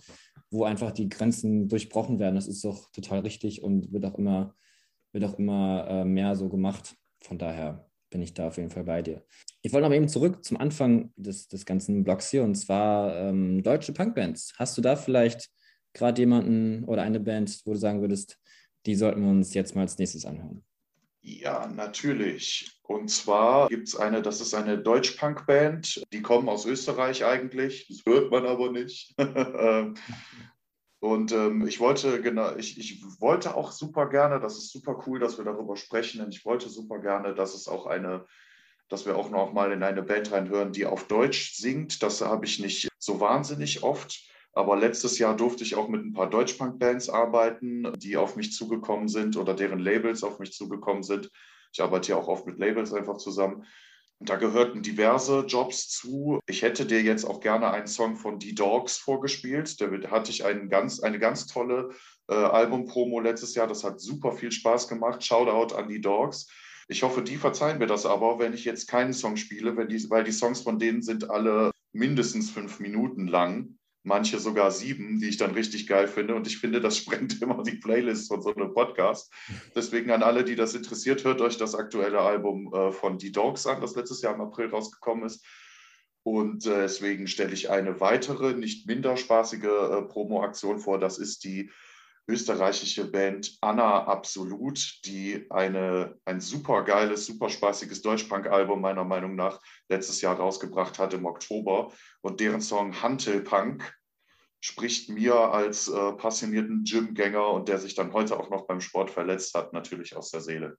wo 0.50 0.64
einfach 0.64 0.92
die 0.92 1.08
Grenzen 1.08 1.68
durchbrochen 1.68 2.18
werden. 2.18 2.34
Das 2.34 2.48
ist 2.48 2.62
doch 2.64 2.90
total 2.92 3.20
richtig 3.20 3.62
und 3.62 3.92
wird 3.92 4.04
auch 4.04 4.18
immer, 4.18 4.54
wird 5.12 5.24
auch 5.24 5.38
immer 5.38 5.86
äh, 5.88 6.04
mehr 6.04 6.36
so 6.36 6.50
gemacht. 6.50 6.96
Von 7.22 7.38
daher 7.38 7.88
bin 8.14 8.22
ich 8.22 8.32
da 8.32 8.46
auf 8.46 8.58
jeden 8.58 8.70
Fall 8.70 8.84
bei 8.84 9.02
dir. 9.02 9.24
Ich 9.62 9.72
wollte 9.72 9.86
aber 9.86 9.96
eben 9.96 10.06
zurück 10.06 10.44
zum 10.44 10.56
Anfang 10.56 11.12
des, 11.16 11.48
des 11.48 11.66
ganzen 11.66 12.04
Blogs 12.04 12.30
hier 12.30 12.44
und 12.44 12.54
zwar 12.54 13.12
ähm, 13.16 13.60
deutsche 13.64 13.92
Punkbands. 13.92 14.54
Hast 14.56 14.78
du 14.78 14.82
da 14.82 14.94
vielleicht 14.94 15.50
gerade 15.94 16.22
jemanden 16.22 16.84
oder 16.84 17.02
eine 17.02 17.18
Band, 17.18 17.60
wo 17.64 17.72
du 17.72 17.78
sagen 17.78 18.02
würdest, 18.02 18.38
die 18.86 18.94
sollten 18.94 19.20
wir 19.20 19.30
uns 19.30 19.52
jetzt 19.52 19.74
mal 19.74 19.80
als 19.80 19.98
nächstes 19.98 20.26
anhören? 20.26 20.62
Ja, 21.22 21.66
natürlich. 21.66 22.78
Und 22.84 23.10
zwar 23.10 23.66
gibt 23.66 23.88
es 23.88 23.96
eine, 23.96 24.22
das 24.22 24.40
ist 24.40 24.54
eine 24.54 24.78
Deutsch-Punk-Band, 24.78 26.04
die 26.12 26.22
kommen 26.22 26.48
aus 26.48 26.66
Österreich 26.66 27.24
eigentlich, 27.24 27.88
das 27.88 28.02
hört 28.06 28.30
man 28.30 28.46
aber 28.46 28.70
nicht. 28.70 29.12
Und 31.04 31.32
ähm, 31.32 31.66
ich 31.66 31.80
wollte 31.80 32.22
genau, 32.22 32.56
ich, 32.56 32.78
ich 32.78 33.04
wollte 33.20 33.56
auch 33.56 33.72
super 33.72 34.08
gerne, 34.08 34.40
das 34.40 34.56
ist 34.56 34.72
super 34.72 35.04
cool, 35.06 35.18
dass 35.18 35.36
wir 35.36 35.44
darüber 35.44 35.76
sprechen. 35.76 36.22
Und 36.22 36.34
ich 36.34 36.46
wollte 36.46 36.70
super 36.70 36.98
gerne, 36.98 37.34
dass 37.34 37.54
es 37.54 37.68
auch 37.68 37.84
eine, 37.84 38.24
dass 38.88 39.04
wir 39.04 39.14
auch 39.14 39.28
noch 39.28 39.52
mal 39.52 39.70
in 39.70 39.82
eine 39.82 40.02
Band 40.02 40.32
reinhören, 40.32 40.72
die 40.72 40.86
auf 40.86 41.06
Deutsch 41.06 41.56
singt. 41.56 42.02
Das 42.02 42.22
habe 42.22 42.46
ich 42.46 42.58
nicht 42.58 42.88
so 42.98 43.20
wahnsinnig 43.20 43.82
oft. 43.82 44.18
Aber 44.54 44.78
letztes 44.78 45.18
Jahr 45.18 45.36
durfte 45.36 45.62
ich 45.62 45.74
auch 45.74 45.88
mit 45.88 46.02
ein 46.02 46.14
paar 46.14 46.30
Deutschpunk-Bands 46.30 47.10
arbeiten, 47.10 47.92
die 47.98 48.16
auf 48.16 48.36
mich 48.36 48.54
zugekommen 48.54 49.08
sind 49.08 49.36
oder 49.36 49.52
deren 49.52 49.80
Labels 49.80 50.24
auf 50.24 50.38
mich 50.38 50.52
zugekommen 50.52 51.02
sind. 51.02 51.30
Ich 51.74 51.82
arbeite 51.82 52.12
ja 52.12 52.16
auch 52.16 52.28
oft 52.28 52.46
mit 52.46 52.58
Labels 52.58 52.94
einfach 52.94 53.18
zusammen. 53.18 53.66
Da 54.24 54.36
gehörten 54.36 54.82
diverse 54.82 55.44
Jobs 55.46 55.88
zu. 55.88 56.40
Ich 56.46 56.62
hätte 56.62 56.86
dir 56.86 57.02
jetzt 57.02 57.24
auch 57.24 57.40
gerne 57.40 57.70
einen 57.70 57.86
Song 57.86 58.16
von 58.16 58.40
The 58.40 58.54
Dogs 58.54 58.96
vorgespielt. 58.96 59.80
Da 59.80 60.10
hatte 60.10 60.30
ich 60.30 60.44
einen 60.44 60.68
ganz, 60.68 61.00
eine 61.00 61.18
ganz 61.18 61.46
tolle 61.46 61.90
äh, 62.28 62.34
Album-Promo 62.34 63.20
letztes 63.20 63.54
Jahr. 63.54 63.66
Das 63.66 63.84
hat 63.84 64.00
super 64.00 64.32
viel 64.32 64.50
Spaß 64.50 64.88
gemacht. 64.88 65.24
Shoutout 65.24 65.74
an 65.74 65.88
die 65.88 66.00
Dogs. 66.00 66.48
Ich 66.88 67.02
hoffe, 67.02 67.22
die 67.22 67.36
verzeihen 67.36 67.78
mir 67.78 67.86
das 67.86 68.06
aber, 68.06 68.38
wenn 68.38 68.54
ich 68.54 68.64
jetzt 68.64 68.88
keinen 68.88 69.12
Song 69.12 69.36
spiele, 69.36 69.86
die, 69.86 70.10
weil 70.10 70.24
die 70.24 70.32
Songs 70.32 70.60
von 70.60 70.78
denen 70.78 71.02
sind 71.02 71.30
alle 71.30 71.70
mindestens 71.92 72.50
fünf 72.50 72.80
Minuten 72.80 73.26
lang 73.26 73.78
manche 74.04 74.38
sogar 74.38 74.70
sieben, 74.70 75.18
die 75.18 75.28
ich 75.28 75.38
dann 75.38 75.52
richtig 75.52 75.86
geil 75.86 76.06
finde. 76.06 76.34
Und 76.34 76.46
ich 76.46 76.58
finde, 76.58 76.80
das 76.80 76.96
sprengt 76.98 77.42
immer 77.42 77.62
die 77.62 77.76
Playlist 77.76 78.28
von 78.28 78.42
so 78.42 78.54
einem 78.54 78.72
Podcast. 78.72 79.32
Deswegen 79.74 80.10
an 80.12 80.22
alle, 80.22 80.44
die 80.44 80.54
das 80.54 80.74
interessiert, 80.74 81.24
hört 81.24 81.40
euch 81.40 81.56
das 81.56 81.74
aktuelle 81.74 82.20
Album 82.20 82.72
äh, 82.72 82.92
von 82.92 83.18
Die 83.18 83.32
Dogs 83.32 83.66
an, 83.66 83.80
das 83.80 83.96
letztes 83.96 84.22
Jahr 84.22 84.34
im 84.34 84.42
April 84.42 84.68
rausgekommen 84.68 85.24
ist. 85.24 85.44
Und 86.22 86.66
äh, 86.66 86.82
deswegen 86.82 87.26
stelle 87.26 87.52
ich 87.52 87.70
eine 87.70 88.00
weitere, 88.00 88.54
nicht 88.54 88.86
minder 88.86 89.16
spaßige 89.16 89.64
äh, 89.64 90.02
Promo-Aktion 90.02 90.78
vor. 90.78 90.98
Das 90.98 91.18
ist 91.18 91.44
die 91.44 91.70
österreichische 92.26 93.10
Band 93.10 93.56
Anna 93.60 94.04
Absolut, 94.04 95.00
die 95.04 95.46
eine, 95.50 96.18
ein 96.24 96.40
super 96.40 96.82
geiles, 96.82 97.26
super 97.26 97.50
spaßiges 97.50 98.02
Deutschpunk-Album 98.02 98.80
meiner 98.80 99.04
Meinung 99.04 99.34
nach 99.34 99.60
letztes 99.88 100.20
Jahr 100.20 100.36
rausgebracht 100.36 100.98
hat 100.98 101.12
im 101.14 101.26
Oktober. 101.26 101.92
Und 102.22 102.40
deren 102.40 102.60
Song 102.60 103.00
Hantelpunk 103.02 103.94
spricht 104.60 105.10
mir 105.10 105.34
als 105.34 105.88
äh, 105.88 106.12
passionierten 106.12 106.84
Gymgänger 106.84 107.50
und 107.50 107.68
der 107.68 107.78
sich 107.78 107.94
dann 107.94 108.14
heute 108.14 108.38
auch 108.38 108.48
noch 108.48 108.66
beim 108.66 108.80
Sport 108.80 109.10
verletzt 109.10 109.54
hat, 109.54 109.74
natürlich 109.74 110.16
aus 110.16 110.30
der 110.30 110.40
Seele. 110.40 110.78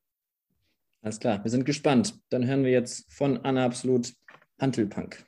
Alles 1.04 1.20
klar, 1.20 1.44
wir 1.44 1.52
sind 1.52 1.66
gespannt. 1.66 2.20
Dann 2.30 2.48
hören 2.48 2.64
wir 2.64 2.72
jetzt 2.72 3.14
von 3.14 3.38
Anna 3.46 3.64
Absolut 3.64 4.12
Hantelpunk. 4.60 5.24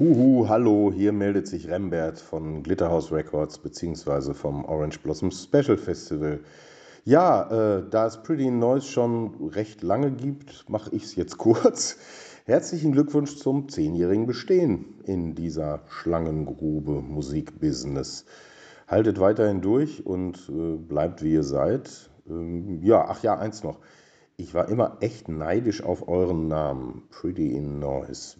Huhu, 0.00 0.48
hallo, 0.48 0.90
hier 0.90 1.12
meldet 1.12 1.46
sich 1.46 1.68
Rembert 1.68 2.18
von 2.18 2.62
Glitterhouse 2.62 3.12
Records 3.12 3.58
bzw. 3.58 4.32
vom 4.32 4.64
Orange 4.64 4.98
Blossom 5.00 5.30
Special 5.30 5.76
Festival. 5.76 6.40
Ja, 7.04 7.50
äh, 7.50 7.84
da 7.90 8.06
es 8.06 8.22
Pretty 8.22 8.50
Noise 8.50 8.86
schon 8.86 9.50
recht 9.50 9.82
lange 9.82 10.10
gibt, 10.10 10.64
mache 10.70 10.88
ich 10.94 11.04
es 11.04 11.16
jetzt 11.16 11.36
kurz. 11.36 11.98
Herzlichen 12.46 12.92
Glückwunsch 12.92 13.36
zum 13.36 13.68
zehnjährigen 13.68 14.24
Bestehen 14.24 14.86
in 15.04 15.34
dieser 15.34 15.82
Schlangengrube 15.86 17.02
Musikbusiness. 17.02 18.24
Haltet 18.88 19.20
weiterhin 19.20 19.60
durch 19.60 20.06
und 20.06 20.48
äh, 20.48 20.78
bleibt 20.78 21.22
wie 21.22 21.34
ihr 21.34 21.42
seid. 21.42 22.08
Ähm, 22.26 22.82
ja, 22.82 23.04
ach 23.06 23.22
ja, 23.22 23.38
eins 23.38 23.62
noch. 23.62 23.80
Ich 24.38 24.54
war 24.54 24.70
immer 24.70 24.96
echt 25.00 25.28
neidisch 25.28 25.82
auf 25.82 26.08
euren 26.08 26.48
Namen, 26.48 27.02
Pretty 27.10 27.54
in 27.54 27.80
Noise 27.80 28.36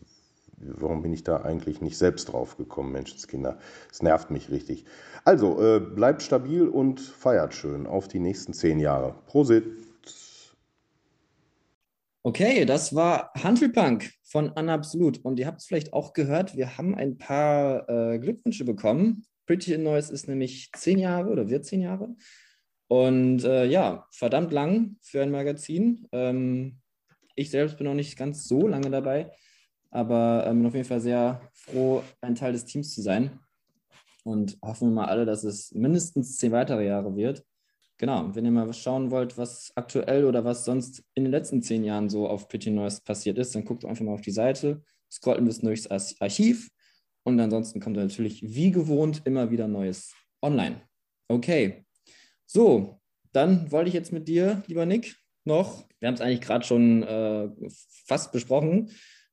warum 0.61 1.03
bin 1.03 1.13
ich 1.13 1.25
da 1.25 1.39
eigentlich 1.43 1.81
nicht 1.81 1.97
selbst 1.97 2.27
drauf 2.27 2.57
gekommen, 2.57 2.93
Menschenskinder? 2.93 3.59
Es 3.91 4.03
nervt 4.03 4.31
mich 4.31 4.51
richtig. 4.51 4.85
Also, 5.25 5.61
äh, 5.63 5.81
bleibt 5.81 6.23
stabil 6.23 6.69
und 6.69 7.01
feiert 7.01 7.55
schön 7.55 7.87
auf 7.87 8.09
die 8.09 8.21
nächsten 8.21 8.53
zehn 8.53 8.79
Jahre. 8.79 9.15
Prosit! 9.27 9.65
Okay, 12.23 12.67
das 12.67 12.95
war 12.95 13.33
Handelpunk 13.43 14.11
von 14.25 14.51
Anabsolut. 14.51 15.19
Und 15.25 15.39
ihr 15.39 15.47
habt 15.47 15.61
es 15.61 15.67
vielleicht 15.67 15.95
auch 15.95 16.13
gehört, 16.13 16.55
wir 16.55 16.77
haben 16.77 16.95
ein 16.95 17.17
paar 17.17 17.89
äh, 17.89 18.19
Glückwünsche 18.19 18.65
bekommen. 18.65 19.25
Pretty 19.47 19.73
in 19.73 19.83
Noise 19.83 20.13
ist 20.13 20.29
nämlich 20.29 20.71
zehn 20.73 20.99
Jahre 20.99 21.31
oder 21.31 21.49
wird 21.49 21.65
zehn 21.65 21.81
Jahre. 21.81 22.15
Und 22.89 23.45
äh, 23.45 23.65
ja, 23.65 24.07
verdammt 24.11 24.53
lang 24.53 24.97
für 25.01 25.23
ein 25.23 25.31
Magazin. 25.31 26.07
Ähm, 26.13 26.81
ich 27.37 27.51
selbst 27.51 27.79
bin 27.79 27.87
noch 27.87 27.95
nicht 27.95 28.19
ganz 28.19 28.47
so 28.47 28.67
lange 28.67 28.91
dabei 28.91 29.31
aber 29.91 30.45
ähm, 30.47 30.59
bin 30.59 30.67
auf 30.67 30.75
jeden 30.75 30.87
Fall 30.87 31.01
sehr 31.01 31.41
froh, 31.53 32.03
ein 32.21 32.35
Teil 32.35 32.53
des 32.53 32.65
Teams 32.65 32.95
zu 32.95 33.03
sein. 33.03 33.39
Und 34.25 34.59
hoffen 34.63 34.89
wir 34.89 34.95
mal 34.95 35.07
alle, 35.07 35.25
dass 35.25 35.45
es 35.45 35.73
mindestens 35.73 36.37
zehn 36.37 36.53
weitere 36.53 36.87
Jahre 36.87 37.17
wird. 37.17 37.45
Genau, 37.97 38.35
wenn 38.35 38.45
ihr 38.45 38.51
mal 38.51 38.73
schauen 38.73 39.11
wollt, 39.11 39.37
was 39.37 39.73
aktuell 39.75 40.25
oder 40.25 40.45
was 40.45 40.65
sonst 40.65 41.03
in 41.15 41.25
den 41.25 41.31
letzten 41.31 41.63
zehn 41.63 41.85
Jahren 41.85 42.09
so 42.09 42.29
auf 42.29 42.49
Pretty 42.49 42.71
Noise 42.71 43.03
passiert 43.05 43.39
ist, 43.39 43.55
dann 43.55 43.65
guckt 43.65 43.85
einfach 43.85 44.05
mal 44.05 44.15
auf 44.15 44.23
die 44.23 44.31
Seite, 44.31 44.83
scrollt 45.11 45.39
ein 45.39 45.45
bisschen 45.45 45.67
durchs 45.67 45.87
Archiv 45.87 46.71
und 47.25 47.39
ansonsten 47.39 47.81
kommt 47.81 47.97
natürlich 47.97 48.43
wie 48.43 48.71
gewohnt 48.71 49.23
immer 49.25 49.51
wieder 49.51 49.69
Neues 49.69 50.15
online. 50.41 50.81
Okay, 51.29 51.85
so, 52.47 53.01
dann 53.33 53.71
wollte 53.71 53.89
ich 53.89 53.95
jetzt 53.95 54.13
mit 54.13 54.29
dir, 54.29 54.63
lieber 54.67 54.87
Nick, 54.87 55.17
noch, 55.45 55.85
wir 55.99 56.09
haben 56.09 56.15
es 56.15 56.21
eigentlich 56.21 56.41
gerade 56.41 56.65
schon 56.65 57.03
äh, 57.03 57.51
fast 58.07 58.33
besprochen, 58.33 58.91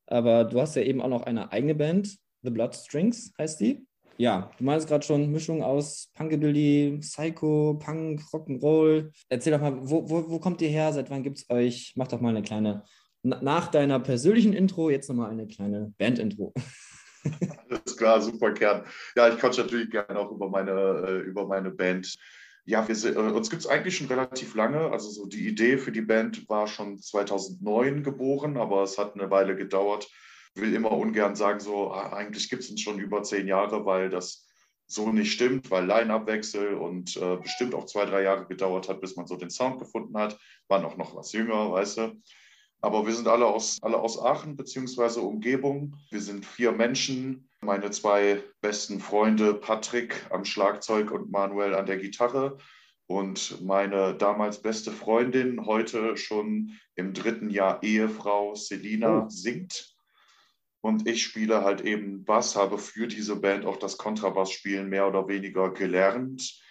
aber 0.08 0.46
du 0.46 0.60
hast 0.60 0.76
ja 0.76 0.82
eben 0.82 1.02
auch 1.02 1.10
noch 1.10 1.24
eine 1.24 1.52
eigene 1.52 1.76
Band, 1.76 2.18
The 2.42 2.50
Bloodstrings 2.50 3.34
heißt 3.38 3.60
die. 3.60 3.86
Ja, 4.20 4.50
du 4.58 4.64
meinst 4.64 4.88
gerade 4.88 5.06
schon 5.06 5.32
Mischung 5.32 5.62
aus 5.62 6.10
Punkabilly, 6.16 6.98
Psycho, 7.02 7.76
Punk, 7.80 8.22
Rock'n'Roll. 8.34 9.12
Erzähl 9.30 9.54
doch 9.54 9.62
mal, 9.62 9.78
wo, 9.78 10.10
wo, 10.10 10.30
wo 10.30 10.40
kommt 10.40 10.62
ihr 10.62 10.70
her? 10.70 10.92
Seit 10.92 11.12
wann 11.12 11.22
gibt 11.22 11.38
es 11.38 11.50
euch? 11.50 11.94
Mach 11.96 12.08
doch 12.08 12.20
mal 12.20 12.30
eine 12.30 12.42
kleine, 12.42 12.84
nach 13.22 13.68
deiner 13.68 14.00
persönlichen 14.00 14.54
Intro, 14.54 14.90
jetzt 14.90 15.08
nochmal 15.08 15.30
eine 15.30 15.46
kleine 15.46 15.94
Band-Intro. 16.00 16.54
Alles 17.70 17.98
klar, 17.98 18.22
super 18.22 18.54
Kern. 18.54 18.86
Ja, 19.16 19.30
ich 19.30 19.38
quatsche 19.38 19.62
natürlich 19.62 19.92
gerne 19.92 20.18
auch 20.18 20.32
über 20.32 20.50
meine, 20.50 20.72
äh, 20.72 21.20
über 21.20 21.46
meine 21.46 21.70
Band 21.70 22.18
ja, 22.68 22.86
wir, 22.86 23.16
äh, 23.16 23.32
uns 23.32 23.50
gibt 23.50 23.62
es 23.62 23.68
eigentlich 23.68 23.96
schon 23.96 24.08
relativ 24.08 24.54
lange. 24.54 24.92
Also 24.92 25.10
so 25.10 25.26
die 25.26 25.48
Idee 25.48 25.78
für 25.78 25.94
die 25.94 26.02
Band 26.02 26.48
war 26.50 26.68
schon 26.68 27.00
2009 27.00 28.04
geboren, 28.04 28.58
aber 28.58 28.84
es 28.84 28.98
hat 28.98 29.16
eine 29.16 29.32
Weile 29.32 29.56
gedauert. 29.56 30.10
Ich 30.54 30.62
will 30.62 30.76
immer 30.76 30.92
ungern 30.92 31.36
sagen, 31.38 31.62
so 31.62 31.92
ah, 31.92 32.12
eigentlich 32.12 32.50
gibt 32.50 32.64
es 32.64 32.70
uns 32.70 32.82
schon 32.82 33.00
über 33.00 33.24
zehn 33.24 33.48
Jahre, 33.48 33.86
weil 33.86 34.10
das 34.10 34.46
so 34.86 35.14
nicht 35.14 35.32
stimmt, 35.32 35.72
weil 35.72 35.86
Line-Up-Wechsel 35.86 36.74
und 36.74 37.16
äh, 37.16 37.38
bestimmt 37.38 37.74
auch 37.74 37.86
zwei, 37.86 38.06
drei 38.06 38.24
Jahre 38.24 38.46
gedauert 38.46 38.90
hat, 38.90 39.00
bis 39.00 39.16
man 39.16 39.28
so 39.28 39.38
den 39.38 39.50
Sound 39.50 39.80
gefunden 39.80 40.18
hat. 40.18 40.38
Waren 40.68 40.84
auch 40.84 40.98
noch 40.98 41.16
was 41.16 41.32
jünger, 41.32 41.72
weißt 41.72 41.98
du. 41.98 42.22
Aber 42.82 43.06
wir 43.08 43.14
sind 43.14 43.28
alle 43.28 43.46
aus, 43.46 43.78
alle 43.82 43.98
aus 43.98 44.22
Aachen 44.22 44.56
bzw. 44.56 45.20
Umgebung. 45.20 45.96
Wir 46.12 46.22
sind 46.22 46.46
vier 46.46 46.72
Menschen, 46.72 47.50
meine 47.62 47.90
zwei 47.92 48.44
besten 48.62 49.00
Freunde 49.00 49.54
Patrick 49.54 50.26
am 50.30 50.46
Schlagzeug 50.46 51.12
und 51.12 51.32
Manuel 51.32 51.74
an 51.74 51.88
der 51.88 51.98
Gitarre 51.98 52.58
und 53.08 53.62
meine 53.66 54.16
damals 54.16 54.62
beste 54.62 54.92
Freundin, 54.92 55.66
heute 55.66 56.18
schon 56.18 56.74
im 56.96 57.14
dritten 57.14 57.50
Jahr 57.50 57.82
Ehefrau 57.82 58.54
Selina 58.54 59.24
oh. 59.24 59.30
singt. 59.30 59.96
Und 60.82 61.08
ich 61.08 61.24
spiele 61.24 61.64
halt 61.64 61.82
eben 61.82 62.26
Bass, 62.26 62.56
habe 62.56 62.78
für 62.78 63.08
diese 63.08 63.38
Band 63.38 63.66
auch 63.66 63.78
das 63.78 63.98
Kontrabassspielen 63.98 64.90
mehr 64.90 65.08
oder 65.08 65.28
weniger 65.28 65.74
gelernt 65.74 66.62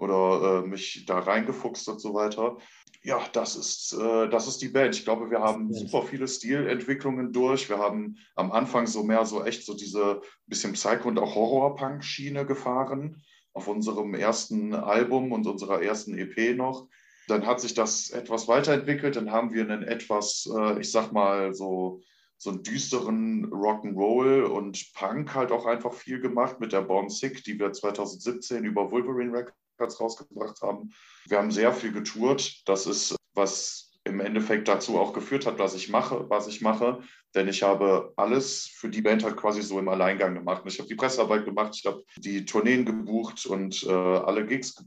oder 0.00 0.64
äh, 0.64 0.66
mich 0.66 1.04
da 1.06 1.18
reingefuchst 1.18 1.88
und 1.88 2.00
so 2.00 2.14
weiter. 2.14 2.56
Ja, 3.02 3.20
das 3.32 3.56
ist, 3.56 3.92
äh, 3.92 4.28
das 4.28 4.48
ist 4.48 4.62
die 4.62 4.68
Band. 4.68 4.94
Ich 4.94 5.04
glaube, 5.04 5.30
wir 5.30 5.40
haben 5.40 5.72
super 5.72 6.02
viele 6.02 6.26
Stilentwicklungen 6.26 7.32
durch. 7.32 7.68
Wir 7.68 7.78
haben 7.78 8.16
am 8.34 8.50
Anfang 8.50 8.86
so 8.86 9.02
mehr 9.02 9.24
so 9.26 9.44
echt 9.44 9.64
so 9.64 9.74
diese 9.74 10.22
bisschen 10.46 10.72
Psycho- 10.72 11.08
und 11.08 11.18
auch 11.18 11.34
Horror-Punk-Schiene 11.34 12.46
gefahren 12.46 13.22
auf 13.52 13.68
unserem 13.68 14.14
ersten 14.14 14.74
Album 14.74 15.32
und 15.32 15.46
unserer 15.46 15.82
ersten 15.82 16.16
EP 16.16 16.56
noch. 16.56 16.88
Dann 17.28 17.46
hat 17.46 17.60
sich 17.60 17.74
das 17.74 18.10
etwas 18.10 18.48
weiterentwickelt. 18.48 19.16
Dann 19.16 19.30
haben 19.30 19.52
wir 19.52 19.62
einen 19.62 19.82
etwas, 19.82 20.48
äh, 20.54 20.80
ich 20.80 20.90
sag 20.90 21.12
mal, 21.12 21.54
so, 21.54 22.00
so 22.38 22.50
einen 22.50 22.62
düsteren 22.62 23.50
Rock'n'Roll 23.50 24.44
und 24.44 24.92
Punk 24.94 25.34
halt 25.34 25.52
auch 25.52 25.66
einfach 25.66 25.92
viel 25.92 26.20
gemacht 26.20 26.58
mit 26.58 26.72
der 26.72 26.82
Born 26.82 27.10
Sick, 27.10 27.44
die 27.44 27.58
wir 27.58 27.72
2017 27.72 28.64
über 28.64 28.90
Wolverine 28.90 29.32
Records 29.32 29.59
rausgebracht 29.80 30.60
haben. 30.62 30.92
Wir 31.26 31.38
haben 31.38 31.50
sehr 31.50 31.72
viel 31.72 31.92
getourt. 31.92 32.62
Das 32.66 32.86
ist, 32.86 33.16
was 33.34 33.90
im 34.04 34.20
Endeffekt 34.20 34.68
dazu 34.68 34.98
auch 34.98 35.12
geführt 35.12 35.46
hat, 35.46 35.58
was 35.58 35.74
ich 35.74 35.88
mache, 35.88 36.28
was 36.28 36.46
ich 36.48 36.60
mache. 36.60 37.00
Denn 37.34 37.48
ich 37.48 37.62
habe 37.62 38.12
alles 38.16 38.66
für 38.66 38.88
die 38.88 39.02
Band 39.02 39.22
halt 39.22 39.36
quasi 39.36 39.62
so 39.62 39.78
im 39.78 39.88
Alleingang 39.88 40.34
gemacht. 40.34 40.62
Ich 40.66 40.78
habe 40.78 40.88
die 40.88 40.94
Pressearbeit 40.94 41.44
gemacht, 41.44 41.74
ich 41.76 41.86
habe 41.86 42.02
die 42.16 42.44
Tourneen 42.44 42.84
gebucht 42.84 43.46
und 43.46 43.84
äh, 43.84 43.92
alle 43.92 44.46
Gigs 44.46 44.84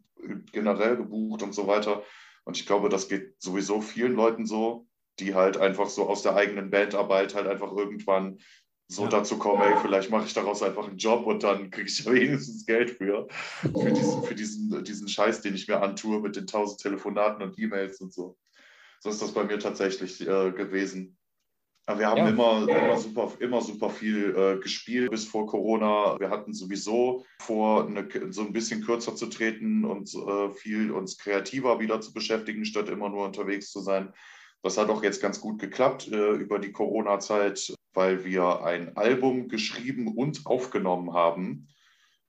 generell 0.51 0.97
gebucht 0.97 1.43
und 1.43 1.53
so 1.53 1.67
weiter. 1.67 2.03
Und 2.43 2.57
ich 2.57 2.65
glaube, 2.65 2.89
das 2.89 3.07
geht 3.07 3.35
sowieso 3.41 3.81
vielen 3.81 4.13
Leuten 4.13 4.45
so, 4.45 4.87
die 5.19 5.35
halt 5.35 5.57
einfach 5.57 5.87
so 5.87 6.09
aus 6.09 6.23
der 6.23 6.35
eigenen 6.35 6.69
Bandarbeit 6.69 7.35
halt 7.35 7.47
einfach 7.47 7.71
irgendwann 7.71 8.39
so 8.88 9.03
ja. 9.03 9.09
dazu 9.09 9.38
kommen, 9.38 9.61
ey, 9.61 9.75
vielleicht 9.81 10.09
mache 10.09 10.25
ich 10.25 10.34
daraus 10.34 10.61
einfach 10.61 10.88
einen 10.88 10.97
Job 10.97 11.25
und 11.25 11.43
dann 11.43 11.71
kriege 11.71 11.88
ich 11.88 12.05
wenigstens 12.11 12.65
Geld 12.65 12.91
für, 12.91 13.27
für, 13.29 13.91
diesen, 13.91 14.23
für 14.23 14.36
diesen, 14.36 14.84
diesen 14.84 15.07
Scheiß, 15.07 15.41
den 15.41 15.55
ich 15.55 15.67
mir 15.67 15.81
antue 15.81 16.19
mit 16.19 16.36
den 16.36 16.47
tausend 16.47 16.81
Telefonaten 16.81 17.43
und 17.43 17.57
E-Mails 17.57 18.01
und 18.01 18.13
so. 18.13 18.38
So 18.99 19.09
ist 19.09 19.21
das 19.21 19.34
bei 19.34 19.43
mir 19.43 19.59
tatsächlich 19.59 20.21
äh, 20.21 20.51
gewesen. 20.51 21.17
Aber 21.86 21.99
wir 21.99 22.07
haben 22.07 22.17
ja. 22.17 22.29
immer, 22.29 22.69
immer, 22.69 22.97
super, 22.97 23.34
immer 23.39 23.61
super 23.61 23.89
viel 23.89 24.34
äh, 24.36 24.61
gespielt 24.61 25.11
bis 25.11 25.25
vor 25.25 25.47
Corona. 25.47 26.17
Wir 26.17 26.29
hatten 26.29 26.53
sowieso 26.53 27.25
vor, 27.41 27.88
eine, 27.88 28.07
so 28.31 28.41
ein 28.41 28.53
bisschen 28.53 28.86
kürzer 28.86 29.15
zu 29.15 29.25
treten 29.25 29.84
und 29.84 30.13
äh, 30.13 30.53
viel 30.53 30.91
uns 30.91 31.17
kreativer 31.17 31.81
wieder 31.81 31.99
zu 31.99 32.13
beschäftigen, 32.13 32.63
statt 32.63 32.88
immer 32.88 33.09
nur 33.09 33.25
unterwegs 33.25 33.71
zu 33.71 33.81
sein. 33.81 34.13
Das 34.61 34.77
hat 34.77 34.89
auch 34.89 35.03
jetzt 35.03 35.21
ganz 35.21 35.41
gut 35.41 35.59
geklappt 35.59 36.07
äh, 36.07 36.31
über 36.36 36.57
die 36.57 36.71
Corona-Zeit, 36.71 37.73
weil 37.93 38.25
wir 38.25 38.63
ein 38.63 38.95
Album 38.97 39.47
geschrieben 39.47 40.15
und 40.15 40.45
aufgenommen 40.45 41.13
haben. 41.13 41.67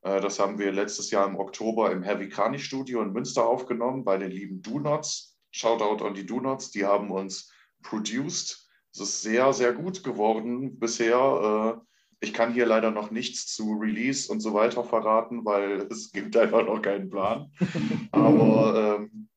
Äh, 0.02 0.20
das 0.20 0.38
haben 0.38 0.58
wir 0.58 0.72
letztes 0.72 1.10
Jahr 1.10 1.26
im 1.26 1.36
Oktober 1.36 1.92
im 1.92 2.02
Heavy 2.02 2.28
Krani 2.28 2.58
Studio 2.58 3.02
in 3.02 3.12
Münster 3.12 3.46
aufgenommen 3.46 4.04
bei 4.04 4.16
den 4.16 4.30
lieben 4.30 4.62
Do-Nots. 4.62 5.38
Shoutout 5.50 6.04
an 6.04 6.14
die 6.14 6.26
Do-Nots, 6.26 6.70
die 6.70 6.84
haben 6.84 7.10
uns 7.10 7.52
produced 7.82 8.64
es 8.94 9.00
ist 9.00 9.22
sehr, 9.22 9.52
sehr 9.52 9.72
gut 9.72 10.04
geworden 10.04 10.78
bisher. 10.78 11.80
Äh, 11.80 11.84
ich 12.20 12.32
kann 12.32 12.52
hier 12.52 12.64
leider 12.64 12.92
noch 12.92 13.10
nichts 13.10 13.52
zu 13.52 13.72
Release 13.72 14.30
und 14.30 14.38
so 14.40 14.54
weiter 14.54 14.84
verraten, 14.84 15.44
weil 15.44 15.88
es 15.90 16.12
gibt 16.12 16.36
einfach 16.36 16.64
noch 16.64 16.80
keinen 16.80 17.10
Plan. 17.10 17.50
Aber 18.12 19.00
ähm, 19.00 19.28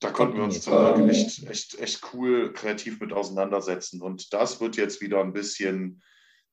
da 0.00 0.10
konnten 0.10 0.36
wir 0.36 0.44
uns 0.44 0.66
äh, 0.66 1.08
echt, 1.08 1.48
echt, 1.48 1.78
echt 1.80 2.12
cool 2.12 2.52
kreativ 2.52 3.00
mit 3.00 3.12
auseinandersetzen. 3.12 4.02
Und 4.02 4.32
das 4.32 4.60
wird 4.60 4.76
jetzt 4.76 5.00
wieder 5.00 5.20
ein 5.20 5.32
bisschen. 5.32 6.02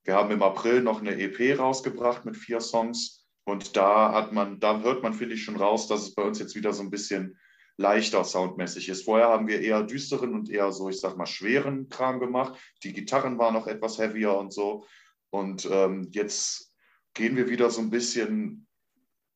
Wir 0.03 0.15
haben 0.15 0.31
im 0.31 0.43
April 0.43 0.81
noch 0.81 1.01
eine 1.01 1.17
EP 1.17 1.57
rausgebracht 1.59 2.25
mit 2.25 2.37
vier 2.37 2.61
Songs. 2.61 3.25
Und 3.45 3.75
da 3.75 4.13
hat 4.13 4.31
man, 4.31 4.59
da 4.59 4.79
hört 4.81 5.03
man, 5.03 5.13
finde 5.13 5.35
ich, 5.35 5.43
schon 5.43 5.57
raus, 5.57 5.87
dass 5.87 6.01
es 6.01 6.15
bei 6.15 6.23
uns 6.23 6.39
jetzt 6.39 6.55
wieder 6.55 6.71
so 6.71 6.81
ein 6.81 6.89
bisschen 6.89 7.37
leichter 7.75 8.23
soundmäßig 8.23 8.87
ist. 8.87 9.03
Vorher 9.03 9.27
haben 9.27 9.47
wir 9.47 9.59
eher 9.59 9.83
düsteren 9.83 10.33
und 10.33 10.49
eher 10.49 10.71
so, 10.71 10.89
ich 10.89 10.99
sag 10.99 11.17
mal, 11.17 11.25
schweren 11.25 11.89
Kram 11.89 12.19
gemacht. 12.19 12.57
Die 12.83 12.93
Gitarren 12.93 13.37
waren 13.37 13.53
noch 13.53 13.67
etwas 13.67 13.97
heavier 13.97 14.37
und 14.37 14.53
so. 14.53 14.85
Und 15.31 15.67
ähm, 15.69 16.07
jetzt 16.11 16.73
gehen 17.13 17.35
wir 17.35 17.49
wieder 17.49 17.69
so 17.69 17.81
ein 17.81 17.89
bisschen 17.89 18.67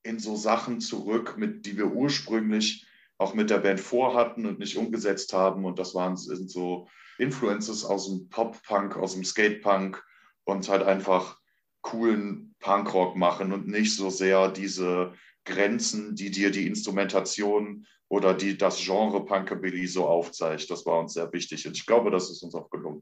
in 0.04 0.20
so 0.20 0.38
Sachen 0.38 0.80
zurück, 0.80 1.36
mit, 1.38 1.66
die 1.66 1.78
wir 1.78 1.92
ursprünglich 1.92 2.87
auch 3.18 3.34
mit 3.34 3.50
der 3.50 3.60
Band 3.60 3.80
vorhatten 3.80 4.46
und 4.46 4.60
nicht 4.60 4.78
umgesetzt 4.78 5.34
haben. 5.34 5.66
Und 5.66 5.80
das 5.80 5.96
waren 5.96 6.18
sind 6.18 6.50
so 6.50 6.88
Influences 7.18 7.84
aus 7.84 8.08
dem 8.08 8.30
Pop-Punk, 8.30 8.96
aus 8.96 9.14
dem 9.14 9.24
Skate-Punk 9.24 10.04
und 10.46 10.70
halt 10.70 10.84
einfach 10.84 11.40
coolen 11.82 12.56
Punkrock 12.60 13.16
machen 13.16 13.54
und 13.54 13.68
nicht 13.68 13.96
so 13.96 14.10
sehr 14.10 14.50
diese 14.50 15.14
Grenzen, 15.46 16.16
die 16.16 16.32
dir 16.32 16.52
die 16.52 16.68
Instrumentation 16.68 17.86
oder 18.10 18.34
die 18.34 18.58
das 18.58 18.84
Genre 18.84 19.26
Punkabilly 19.26 19.88
so 19.88 20.06
aufzeigt. 20.06 20.70
Das 20.70 20.86
war 20.86 21.00
uns 21.00 21.14
sehr 21.14 21.32
wichtig 21.34 21.66
und 21.68 21.76
ich 21.76 21.86
glaube, 21.86 22.12
das 22.12 22.30
ist 22.30 22.44
uns 22.44 22.56
auch 22.56 22.70
gelungen. 22.70 23.02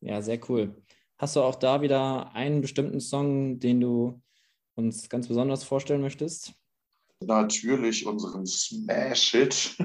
Ja, 0.00 0.22
sehr 0.22 0.40
cool. 0.48 0.82
Hast 1.18 1.34
du 1.34 1.40
auch 1.40 1.56
da 1.56 1.82
wieder 1.82 2.32
einen 2.34 2.60
bestimmten 2.60 3.00
Song, 3.00 3.58
den 3.58 3.80
du 3.80 4.22
uns 4.76 5.08
ganz 5.08 5.26
besonders 5.26 5.64
vorstellen 5.64 6.00
möchtest? 6.00 6.52
Natürlich 7.20 8.06
unseren 8.06 8.46
Smash 8.46 9.32
Hit. 9.32 9.76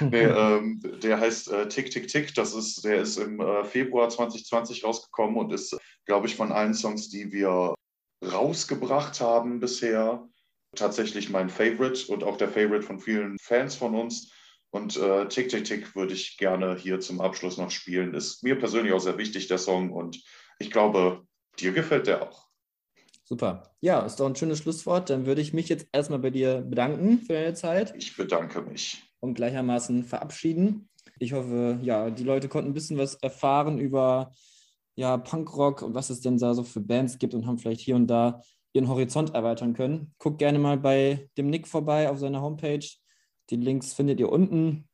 der, 0.00 0.36
ähm, 0.36 0.80
der 1.02 1.20
heißt 1.20 1.50
äh, 1.50 1.68
Tick 1.68 1.90
Tick 1.90 2.08
Tick. 2.08 2.34
Das 2.34 2.54
ist, 2.54 2.84
der 2.84 3.02
ist 3.02 3.18
im 3.18 3.40
äh, 3.40 3.64
Februar 3.64 4.08
2020 4.08 4.82
rausgekommen 4.84 5.36
und 5.36 5.52
ist, 5.52 5.76
glaube 6.06 6.26
ich, 6.26 6.36
von 6.36 6.50
allen 6.50 6.74
Songs, 6.74 7.10
die 7.10 7.30
wir 7.32 7.74
rausgebracht 8.24 9.20
haben 9.20 9.60
bisher, 9.60 10.26
tatsächlich 10.74 11.30
mein 11.30 11.50
Favorite 11.50 12.10
und 12.10 12.24
auch 12.24 12.36
der 12.36 12.48
Favorite 12.48 12.82
von 12.82 12.98
vielen 12.98 13.36
Fans 13.40 13.74
von 13.76 13.94
uns. 13.94 14.32
Und 14.70 14.96
äh, 14.96 15.28
Tick, 15.28 15.48
Tick, 15.48 15.64
Tick 15.64 15.94
würde 15.94 16.14
ich 16.14 16.36
gerne 16.36 16.76
hier 16.76 17.00
zum 17.00 17.20
Abschluss 17.20 17.56
noch 17.56 17.70
spielen. 17.70 18.14
Ist 18.14 18.42
mir 18.42 18.58
persönlich 18.58 18.92
auch 18.92 19.00
sehr 19.00 19.18
wichtig, 19.18 19.48
der 19.48 19.58
Song. 19.58 19.92
Und 19.92 20.22
ich 20.58 20.70
glaube, 20.70 21.26
dir 21.58 21.72
gefällt 21.72 22.06
der 22.06 22.22
auch. 22.22 22.47
Super. 23.28 23.74
Ja, 23.82 24.06
ist 24.06 24.20
doch 24.20 24.26
ein 24.26 24.36
schönes 24.36 24.60
Schlusswort. 24.60 25.10
Dann 25.10 25.26
würde 25.26 25.42
ich 25.42 25.52
mich 25.52 25.68
jetzt 25.68 25.86
erstmal 25.92 26.18
bei 26.18 26.30
dir 26.30 26.62
bedanken 26.62 27.18
für 27.18 27.34
deine 27.34 27.52
Zeit. 27.52 27.92
Ich 27.94 28.16
bedanke 28.16 28.62
mich. 28.62 29.02
Und 29.20 29.34
gleichermaßen 29.34 30.04
verabschieden. 30.04 30.88
Ich 31.18 31.34
hoffe, 31.34 31.78
ja, 31.82 32.08
die 32.08 32.24
Leute 32.24 32.48
konnten 32.48 32.70
ein 32.70 32.74
bisschen 32.74 32.96
was 32.96 33.16
erfahren 33.16 33.78
über 33.78 34.32
ja, 34.94 35.18
Punkrock 35.18 35.82
und 35.82 35.94
was 35.94 36.08
es 36.08 36.22
denn 36.22 36.38
da 36.38 36.54
so 36.54 36.64
für 36.64 36.80
Bands 36.80 37.18
gibt 37.18 37.34
und 37.34 37.46
haben 37.46 37.58
vielleicht 37.58 37.82
hier 37.82 37.96
und 37.96 38.06
da 38.06 38.40
ihren 38.72 38.88
Horizont 38.88 39.34
erweitern 39.34 39.74
können. 39.74 40.14
Guckt 40.16 40.38
gerne 40.38 40.58
mal 40.58 40.78
bei 40.78 41.28
dem 41.36 41.50
Nick 41.50 41.68
vorbei 41.68 42.08
auf 42.08 42.18
seiner 42.18 42.40
Homepage. 42.40 42.86
Die 43.50 43.56
Links 43.56 43.92
findet 43.92 44.20
ihr 44.20 44.32
unten. 44.32 44.88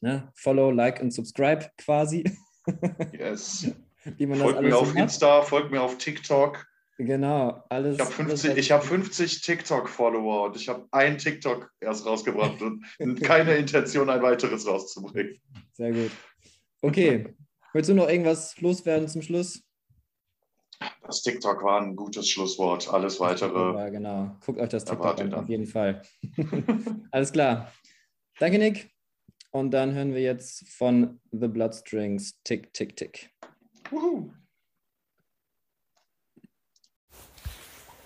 Ne? 0.00 0.32
Follow, 0.34 0.70
like 0.70 1.02
und 1.02 1.12
subscribe 1.12 1.68
quasi. 1.76 2.24
Yes. 3.12 3.70
folgt 4.38 4.62
mir 4.62 4.78
auf 4.78 4.96
Insta, 4.96 5.42
folgt 5.42 5.70
mir 5.70 5.82
auf 5.82 5.98
TikTok. 5.98 6.69
Genau, 7.02 7.64
alles. 7.70 7.94
Ich 7.94 8.02
habe 8.02 8.12
50, 8.12 8.72
hab 8.72 8.84
50 8.84 9.40
TikTok-Follower 9.40 10.44
und 10.44 10.56
ich 10.56 10.68
habe 10.68 10.86
ein 10.90 11.16
TikTok 11.16 11.72
erst 11.80 12.04
rausgebracht 12.04 12.60
und 12.60 12.84
keine 13.22 13.54
Intention, 13.56 14.10
ein 14.10 14.20
weiteres 14.20 14.66
rauszubringen. 14.66 15.40
Sehr 15.72 15.92
gut. 15.92 16.10
Okay. 16.82 17.34
Willst 17.72 17.88
du 17.88 17.94
noch 17.94 18.06
irgendwas 18.06 18.60
loswerden 18.60 19.08
zum 19.08 19.22
Schluss? 19.22 19.62
Das 21.02 21.22
TikTok 21.22 21.62
war 21.62 21.80
ein 21.80 21.96
gutes 21.96 22.28
Schlusswort. 22.28 22.92
Alles 22.92 23.18
weitere. 23.18 23.78
Ja, 23.78 23.88
genau. 23.88 24.36
Guckt 24.44 24.60
euch 24.60 24.68
das 24.68 24.84
TikTok 24.84 25.20
an, 25.20 25.32
auf 25.32 25.48
jeden 25.48 25.66
Fall. 25.66 26.02
Alles 27.12 27.32
klar. 27.32 27.72
Danke, 28.38 28.58
Nick. 28.58 28.90
Und 29.52 29.70
dann 29.70 29.94
hören 29.94 30.12
wir 30.12 30.20
jetzt 30.20 30.68
von 30.68 31.18
The 31.32 31.48
Bloodstrings 31.48 32.42
Tick, 32.44 32.74
Tick, 32.74 32.94
Tick. 32.96 33.30
Woohoo. 33.90 34.32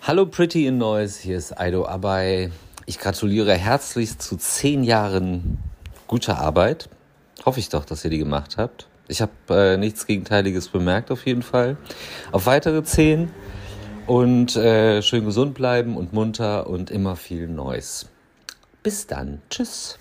Hallo 0.07 0.27
Pretty 0.27 0.67
in 0.67 0.77
Noise, 0.77 1.19
hier 1.19 1.35
ist 1.35 1.59
Aido 1.59 1.87
Abai. 1.87 2.51
Ich 2.85 2.99
gratuliere 2.99 3.55
herzlichst 3.55 4.21
zu 4.21 4.37
zehn 4.37 4.83
Jahren 4.83 5.57
guter 6.05 6.37
Arbeit. 6.37 6.89
Hoffe 7.43 7.59
ich 7.59 7.69
doch, 7.69 7.85
dass 7.85 8.05
ihr 8.05 8.11
die 8.11 8.19
gemacht 8.19 8.57
habt. 8.57 8.87
Ich 9.07 9.19
habe 9.23 9.31
äh, 9.49 9.77
nichts 9.77 10.05
Gegenteiliges 10.05 10.67
bemerkt 10.67 11.09
auf 11.09 11.25
jeden 11.25 11.41
Fall. 11.41 11.77
Auf 12.31 12.45
weitere 12.45 12.83
zehn 12.83 13.31
und 14.05 14.55
äh, 14.55 15.01
schön 15.01 15.25
gesund 15.25 15.55
bleiben 15.55 15.97
und 15.97 16.13
munter 16.13 16.67
und 16.67 16.91
immer 16.91 17.15
viel 17.15 17.47
Neues. 17.47 18.07
Bis 18.83 19.07
dann. 19.07 19.41
Tschüss. 19.49 19.97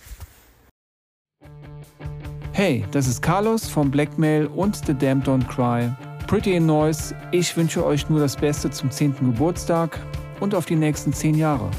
Hey, 2.52 2.84
das 2.90 3.08
ist 3.08 3.22
Carlos 3.22 3.70
vom 3.70 3.90
Blackmail 3.90 4.48
und 4.48 4.84
The 4.84 4.92
Damn 4.92 5.22
Don't 5.22 5.48
Cry. 5.48 5.90
Pretty 6.26 6.56
in 6.56 6.64
Noise, 6.64 7.14
ich 7.32 7.54
wünsche 7.56 7.84
euch 7.84 8.08
nur 8.08 8.18
das 8.18 8.36
Beste 8.36 8.70
zum 8.70 8.90
10. 8.90 9.14
Geburtstag 9.20 9.98
und 10.40 10.54
auf 10.54 10.64
die 10.64 10.74
nächsten 10.74 11.12
10 11.12 11.36
Jahre. 11.36 11.70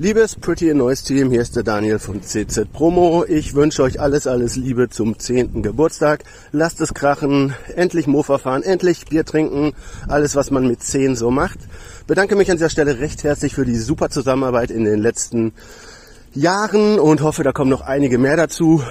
Liebes 0.00 0.36
Pretty 0.36 0.72
Noise 0.74 1.04
Team, 1.04 1.32
hier 1.32 1.40
ist 1.40 1.56
der 1.56 1.64
Daniel 1.64 1.98
von 1.98 2.22
CZ 2.22 2.72
Promo. 2.72 3.24
Ich 3.26 3.54
wünsche 3.54 3.82
euch 3.82 3.98
alles, 3.98 4.28
alles 4.28 4.54
Liebe 4.54 4.88
zum 4.88 5.18
10. 5.18 5.60
Geburtstag. 5.60 6.22
Lasst 6.52 6.80
es 6.80 6.94
krachen, 6.94 7.52
endlich 7.74 8.06
Mofa 8.06 8.38
fahren, 8.38 8.62
endlich 8.62 9.06
Bier 9.06 9.24
trinken, 9.24 9.72
alles 10.06 10.36
was 10.36 10.52
man 10.52 10.68
mit 10.68 10.84
10 10.84 11.16
so 11.16 11.32
macht. 11.32 11.58
Bedanke 12.06 12.36
mich 12.36 12.48
an 12.48 12.58
dieser 12.58 12.70
Stelle 12.70 13.00
recht 13.00 13.24
herzlich 13.24 13.56
für 13.56 13.64
die 13.64 13.74
super 13.74 14.08
Zusammenarbeit 14.08 14.70
in 14.70 14.84
den 14.84 15.00
letzten 15.00 15.52
Jahren 16.34 16.98
und 16.98 17.20
hoffe, 17.22 17.42
da 17.42 17.52
kommen 17.52 17.70
noch 17.70 17.80
einige 17.80 18.18
mehr 18.18 18.36
dazu. 18.36 18.82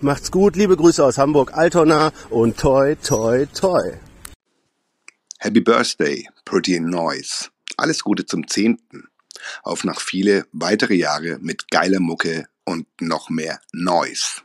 Macht's 0.00 0.30
gut, 0.30 0.56
liebe 0.56 0.76
Grüße 0.76 1.04
aus 1.04 1.18
Hamburg, 1.18 1.52
Altona 1.54 2.12
und 2.30 2.58
toi, 2.58 2.94
toi, 2.96 3.46
toi. 3.46 3.92
Happy 5.38 5.60
Birthday, 5.60 6.28
Pretty 6.44 6.80
Noise. 6.80 7.48
Alles 7.76 8.02
Gute 8.02 8.26
zum 8.26 8.46
10 8.46 8.78
auf 9.62 9.84
noch 9.84 10.00
viele 10.00 10.44
weitere 10.52 10.94
Jahre 10.94 11.38
mit 11.40 11.70
geiler 11.70 12.00
Mucke 12.00 12.46
und 12.64 12.86
noch 13.00 13.30
mehr 13.30 13.60
Noise. 13.72 14.42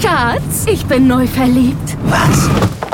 Schatz, 0.00 0.66
ich 0.66 0.84
bin 0.86 1.06
neu 1.06 1.26
verliebt. 1.26 1.96
Was? 2.04 2.93